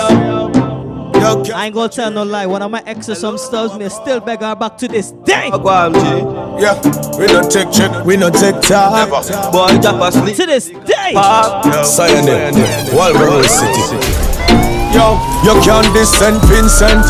I 1.24 1.66
ain't 1.66 1.74
gonna 1.76 1.90
tell 1.90 2.12
no 2.12 2.24
lie. 2.24 2.46
One 2.46 2.62
of 2.62 2.72
my 2.72 2.84
exes 2.86 3.20
some 3.20 3.38
Stubbs 3.38 3.78
me 3.78 3.88
still 3.90 4.20
beg 4.20 4.40
her 4.42 4.56
back 4.56 4.78
to 4.80 4.88
this 4.88 5.12
day. 5.26 5.50
Yeah, 6.60 6.76
we 7.18 7.28
don't 7.28 7.50
take 7.52 7.72
check, 7.72 8.06
we 8.06 8.18
don't 8.18 8.34
take 8.36 8.60
time. 8.62 9.10
Boy, 9.10 9.80
drop 9.82 10.02
asleep. 10.02 10.36
To 10.36 10.46
this 10.46 10.68
day. 10.70 11.14
Cyanide, 11.84 12.54
Walboro 12.92 13.44
City. 13.44 13.82
Yo, 14.94 15.18
you 15.44 15.60
can't 15.64 15.92
descend 15.94 16.38
Vincent 16.46 17.06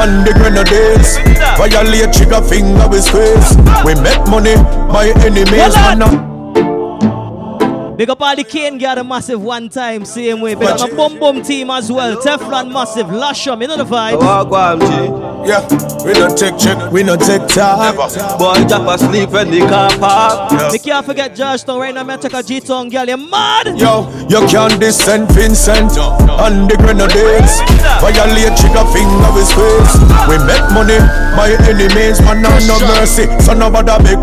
and 0.00 0.26
the 0.26 0.32
grenades. 0.32 1.18
Violate 1.58 2.12
trigger 2.12 2.40
finger 2.42 2.88
with 2.88 3.04
squeeze. 3.04 3.56
We 3.84 3.94
make 4.00 4.26
money, 4.30 4.56
my 4.90 5.12
enemies. 5.24 5.74
Man, 5.76 5.98
now. 5.98 6.35
Big 7.96 8.10
up 8.10 8.20
all 8.20 8.36
the 8.36 8.44
Kane 8.44 8.76
got 8.76 8.98
a 8.98 9.04
massive 9.04 9.40
one 9.40 9.70
time, 9.70 10.04
same 10.04 10.42
way. 10.42 10.54
Big 10.54 10.68
up 10.68 10.80
my 10.80 10.90
Bum 10.94 11.18
Bum 11.18 11.42
team 11.42 11.70
as 11.70 11.90
well. 11.90 12.14
Teflon 12.20 12.70
massive, 12.70 13.06
Lasham, 13.06 13.62
you 13.62 13.68
know 13.68 13.78
the 13.78 13.84
vibe. 13.84 14.18
Oh, 14.20 15.44
yeah, 15.46 15.62
we 16.04 16.12
don't 16.12 16.36
take 16.36 16.58
check, 16.58 16.92
we 16.92 17.02
don't 17.02 17.18
take 17.18 17.46
time. 17.48 17.96
Boy, 17.96 18.68
drop 18.68 19.00
asleep 19.00 19.30
in 19.32 19.50
the 19.50 19.60
car 19.60 19.88
park. 19.96 20.72
Me 20.72 20.78
can't 20.78 21.06
forget 21.06 21.34
Georgetown 21.34 21.78
right 21.80 21.94
now. 21.94 22.04
Me 22.04 22.18
take 22.18 22.34
a 22.34 22.42
G-Town 22.42 22.90
girl, 22.90 23.06
you 23.06 23.16
mad? 23.16 23.78
Yo, 23.78 24.04
you 24.28 24.46
can't 24.46 24.78
descend 24.78 25.32
Vincent 25.32 25.96
and 25.96 26.68
the 26.68 26.76
grenades. 26.76 27.62
Violate 28.04 28.52
trigger 28.60 28.84
finger 28.92 29.30
with 29.32 29.48
squeeze. 29.48 29.96
We 30.28 30.36
make 30.44 30.68
money, 30.76 31.00
my 31.32 31.56
enemies, 31.64 32.20
man, 32.20 32.42
no, 32.42 32.52
no 32.68 32.76
mercy. 32.92 33.24
Son 33.40 33.62
of 33.62 33.72
a 33.72 33.82
big. 34.04 34.20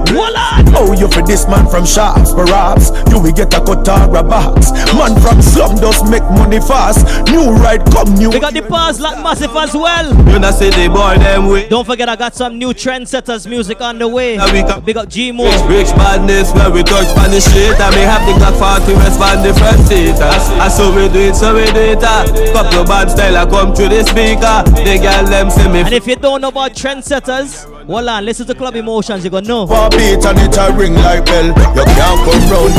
Oh, 0.75 0.93
you 0.93 1.07
for 1.07 1.23
this 1.23 1.47
man 1.47 1.65
from 1.67 1.87
shops, 1.87 2.33
perhaps. 2.33 2.91
You 3.09 3.19
will 3.19 3.31
get 3.31 3.53
a 3.53 3.62
cut 3.65 3.87
or 3.89 4.23
box. 4.23 4.71
Man 4.93 5.19
from 5.21 5.41
slum 5.41 5.75
does 5.77 6.07
make 6.09 6.23
money 6.31 6.59
fast. 6.59 7.05
New 7.31 7.51
ride 7.51 7.83
come 7.91 8.13
new. 8.15 8.29
We 8.29 8.39
got 8.39 8.53
the 8.53 8.61
pass 8.61 8.99
like 8.99 9.17
massive 9.23 9.55
as 9.55 9.73
well. 9.73 10.07
You 10.31 10.39
not 10.39 10.53
say 10.53 10.69
the 10.69 10.89
boy 10.89 11.17
them 11.17 11.47
way. 11.47 11.67
Don't 11.67 11.85
forget 11.85 12.09
I 12.09 12.15
got 12.15 12.35
some 12.35 12.57
new 12.57 12.73
trendsetters 12.73 13.47
music 13.49 13.81
on 13.81 13.97
the 13.99 14.07
way. 14.07 14.35
Yeah, 14.35 14.51
we 14.53 14.61
got 14.61 14.83
Big 14.85 14.97
up 14.97 15.07
G-Mo. 15.07 15.43
Rich 15.67 15.95
badness 15.95 16.51
where 16.53 16.69
we 16.69 16.83
touch 16.83 17.07
on 17.17 17.31
the 17.31 17.39
street 17.39 17.79
And 17.79 17.95
me 17.95 18.01
have 18.01 18.21
the 18.27 18.33
Glock 18.33 18.59
40 18.83 18.93
West 18.95 19.21
on 19.21 19.41
the 19.41 19.53
front 19.53 19.79
seat 19.87 20.13
I 20.59 20.67
saw 20.67 20.93
we 20.93 21.07
do 21.07 21.19
it, 21.19 21.35
so 21.35 21.55
we 21.55 21.65
do 21.71 21.79
it 21.79 22.03
uh. 22.03 22.25
Couple 22.51 22.83
bad 22.83 23.09
style 23.09 23.37
I 23.37 23.45
come 23.49 23.73
through 23.73 23.89
the 23.89 24.03
speaker 24.03 24.63
The 24.83 24.99
girl 24.99 25.25
them 25.25 25.49
say 25.49 25.71
me 25.71 25.79
And 25.81 25.93
if 25.93 26.05
you 26.05 26.15
don't 26.15 26.41
know 26.41 26.49
about 26.49 26.73
trendsetters, 26.73 27.82
hold 27.85 28.07
on, 28.07 28.25
listen 28.25 28.45
to 28.47 28.55
Club 28.55 28.75
Emotions, 28.75 29.23
you 29.23 29.29
gonna 29.29 29.47
know. 29.47 29.65
Beat 29.91 30.25
and 30.25 30.39
it 30.39 30.57
a 30.57 30.73
ring 30.73 30.95
like 30.95 31.25
bell. 31.25 31.47
You 31.47 31.85
can't 31.85 32.19
come 32.23 32.51
round 32.51 32.73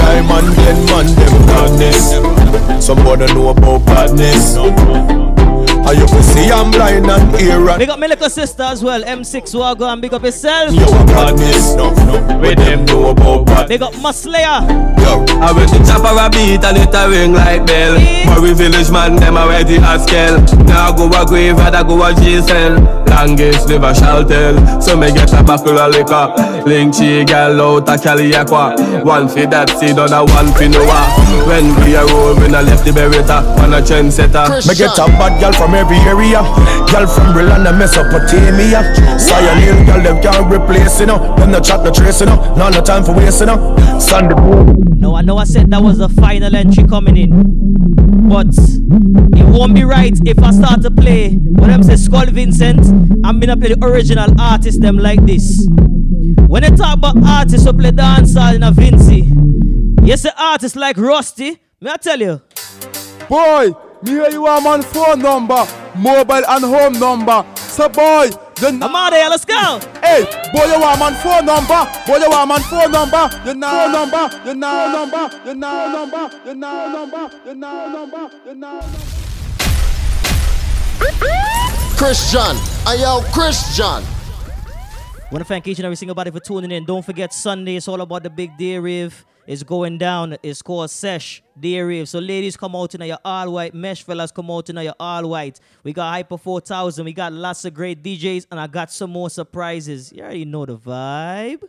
then 0.56 0.86
man 0.86 1.06
them 1.14 1.46
badness 1.46 2.84
Somebody 2.84 3.26
know 3.34 3.48
about 3.48 3.84
badness 3.86 4.56
And 5.86 5.98
you 5.98 6.06
can 6.06 6.22
see 6.22 6.50
I'm 6.50 6.70
blind 6.70 7.06
and 7.06 7.36
hear 7.36 7.68
and 7.68 7.78
Big 7.78 7.90
up 7.90 7.98
my 7.98 8.06
little 8.06 8.30
sister 8.30 8.62
as 8.62 8.82
well, 8.82 9.02
M6 9.02 9.58
Wago, 9.58 9.86
and 9.86 10.00
big 10.00 10.14
up 10.14 10.22
yourself. 10.22 10.72
You 10.72 10.84
a 10.84 11.04
badness 11.06 11.74
No, 11.74 11.92
no, 11.92 12.38
we 12.38 12.54
them 12.54 12.84
know 12.86 13.10
about 13.10 13.46
badness 13.46 13.68
Big 13.68 13.82
up 13.82 13.92
Maslayer. 13.94 14.64
Yo, 15.04 15.24
I 15.40 15.52
went 15.52 15.70
to 15.70 15.78
chop 15.84 16.04
a 16.04 16.30
beat 16.30 16.64
and 16.64 16.78
it 16.78 16.94
a 16.94 17.08
ring 17.10 17.34
like 17.34 17.66
bell. 17.66 18.00
Murray 18.26 18.54
village 18.54 18.90
man, 18.90 19.16
them 19.16 19.36
already 19.36 19.76
a 19.76 19.98
scale. 19.98 20.40
Now 20.64 20.92
go 20.92 21.06
a 21.08 21.26
grave, 21.26 21.58
I 21.58 21.82
go 21.82 22.02
a 22.02 22.14
jail 22.14 22.42
cell. 22.42 23.04
Longest 23.14 23.68
never 23.68 23.94
shall 23.94 24.24
tell. 24.24 24.80
So 24.80 24.96
me 24.96 25.12
get 25.12 25.32
a 25.32 25.42
buckle 25.42 25.78
of 25.78 25.94
liquor. 25.94 26.34
Link 26.66 26.96
chi 26.96 27.22
gal 27.24 27.60
out 27.60 27.88
a 27.88 27.94
Calliaqua. 27.94 29.04
One 29.04 29.28
for 29.28 29.46
that 29.46 29.70
seed 29.78 29.98
on 29.98 30.12
a 30.12 30.24
one 30.24 30.50
for 30.56 30.66
Noah. 30.66 31.06
When 31.46 31.76
we 31.84 31.94
a 31.94 32.04
roll, 32.06 32.34
we 32.34 32.48
not 32.48 32.64
left 32.64 32.84
the 32.84 32.90
beretta 32.90 33.44
on 33.62 33.74
a 33.74 33.80
trendsetter. 33.80 34.66
Me 34.66 34.74
get 34.74 34.98
a 34.98 35.06
bad 35.14 35.38
gal 35.40 35.52
from 35.52 35.73
every 35.74 35.98
area. 35.98 36.42
Gal 36.90 37.06
from 37.06 37.34
Brilanda, 37.34 37.76
Mesopotamia. 37.76 38.82
Zion 39.18 39.58
Hill, 39.58 39.86
gal 39.86 40.02
them 40.02 40.22
can't 40.22 40.52
replace 40.52 41.00
you 41.00 41.06
know. 41.06 41.34
Them 41.36 41.50
no 41.50 41.60
chat, 41.60 41.82
no 41.84 41.90
trace 41.92 42.20
you 42.20 42.26
know. 42.26 42.54
None 42.56 42.72
no 42.72 42.80
time 42.80 43.04
for 43.04 43.12
wasting 43.14 43.48
you 43.48 43.56
know. 43.56 43.98
Sunday 43.98 44.34
No, 44.96 45.14
I 45.14 45.22
know 45.22 45.38
I 45.38 45.44
said 45.44 45.70
that 45.70 45.82
was 45.82 45.98
the 45.98 46.08
final 46.08 46.54
entry 46.54 46.84
coming 46.84 47.16
in. 47.16 47.64
But 48.28 48.54
it 49.38 49.44
won't 49.46 49.74
be 49.74 49.84
right 49.84 50.18
if 50.24 50.38
I 50.42 50.50
start 50.50 50.82
to 50.82 50.90
play 50.90 51.34
what 51.34 51.66
them 51.66 51.82
say 51.82 51.96
Skull 51.96 52.26
Vincent. 52.26 52.80
I'm 53.24 53.40
gonna 53.40 53.56
play 53.56 53.74
the 53.74 53.84
original 53.84 54.28
artist 54.40 54.80
them 54.80 54.98
like 54.98 55.24
this. 55.26 55.66
When 56.46 56.62
they 56.62 56.70
talk 56.70 56.94
about 56.98 57.16
artists 57.22 57.66
who 57.66 57.72
play 57.72 57.90
dancehall 57.90 58.54
in 58.54 58.62
a 58.62 58.72
Vincy, 58.72 59.28
yes, 60.06 60.22
the 60.22 60.34
artists 60.40 60.76
like 60.76 60.96
Rusty, 60.96 61.58
may 61.80 61.90
I 61.90 61.96
tell 61.96 62.18
you? 62.18 62.40
Boy, 63.28 63.74
me 64.04 64.12
hear 64.12 64.30
you 64.30 64.46
a 64.46 64.60
man 64.60 64.82
phone 64.82 65.20
number, 65.20 65.66
mobile 65.96 66.44
and 66.48 66.64
home 66.64 66.92
number. 66.94 67.44
So 67.56 67.88
boy, 67.88 68.30
then 68.56 68.82
I'm 68.82 68.94
out 68.94 69.10
there, 69.10 69.28
let's 69.28 69.44
go. 69.44 69.80
Hey, 70.02 70.24
boy, 70.52 70.64
you 70.66 70.80
want 70.80 71.00
man 71.00 71.14
phone 71.22 71.46
number, 71.46 71.84
boy, 72.06 72.18
you 72.18 72.30
want 72.30 72.48
man 72.48 72.60
phone 72.62 72.92
number, 72.92 73.30
you 73.44 73.54
know 73.54 73.68
phone 73.68 73.92
number, 73.92 74.30
you 74.44 74.54
know 74.54 74.92
number, 74.92 75.30
you 75.44 75.54
know 75.54 75.92
number, 75.92 76.30
you 76.44 76.54
know 76.54 76.88
number, 76.92 77.30
you 77.46 77.54
know 77.54 77.88
number, 77.88 78.30
you 78.46 78.54
know 78.54 78.80
number. 78.80 78.98
Chris 81.96 82.32
John, 82.32 82.56
I 82.86 82.96
yo, 83.00 83.22
Chris 83.32 83.76
John. 83.76 84.02
Want 85.34 85.44
to 85.44 85.48
thank 85.48 85.66
each 85.66 85.80
and 85.80 85.86
every 85.86 85.96
single 85.96 86.14
body 86.14 86.30
for 86.30 86.38
tuning 86.38 86.70
in. 86.70 86.84
Don't 86.84 87.04
forget 87.04 87.32
Sunday. 87.34 87.74
It's 87.74 87.88
all 87.88 88.00
about 88.00 88.22
the 88.22 88.30
big 88.30 88.56
day 88.56 88.78
rave. 88.78 89.26
It's 89.48 89.64
going 89.64 89.98
down. 89.98 90.36
It's 90.44 90.62
called 90.62 90.88
Sesh 90.92 91.42
Day 91.58 91.80
Rave. 91.80 92.08
So 92.08 92.20
ladies, 92.20 92.56
come 92.56 92.76
out 92.76 92.94
in 92.94 93.00
your 93.00 93.18
all 93.24 93.50
white. 93.50 93.74
Mesh 93.74 94.04
fellas, 94.04 94.30
come 94.30 94.48
out 94.52 94.70
in 94.70 94.76
your 94.76 94.94
all 95.00 95.28
white. 95.28 95.58
We 95.82 95.92
got 95.92 96.12
Hyper 96.12 96.38
4000. 96.38 97.04
We 97.04 97.12
got 97.12 97.32
lots 97.32 97.64
of 97.64 97.74
great 97.74 98.00
DJs, 98.00 98.46
and 98.52 98.60
I 98.60 98.68
got 98.68 98.92
some 98.92 99.10
more 99.10 99.28
surprises. 99.28 100.12
You 100.12 100.22
already 100.22 100.44
know 100.44 100.66
the 100.66 100.78
vibe. 100.78 101.64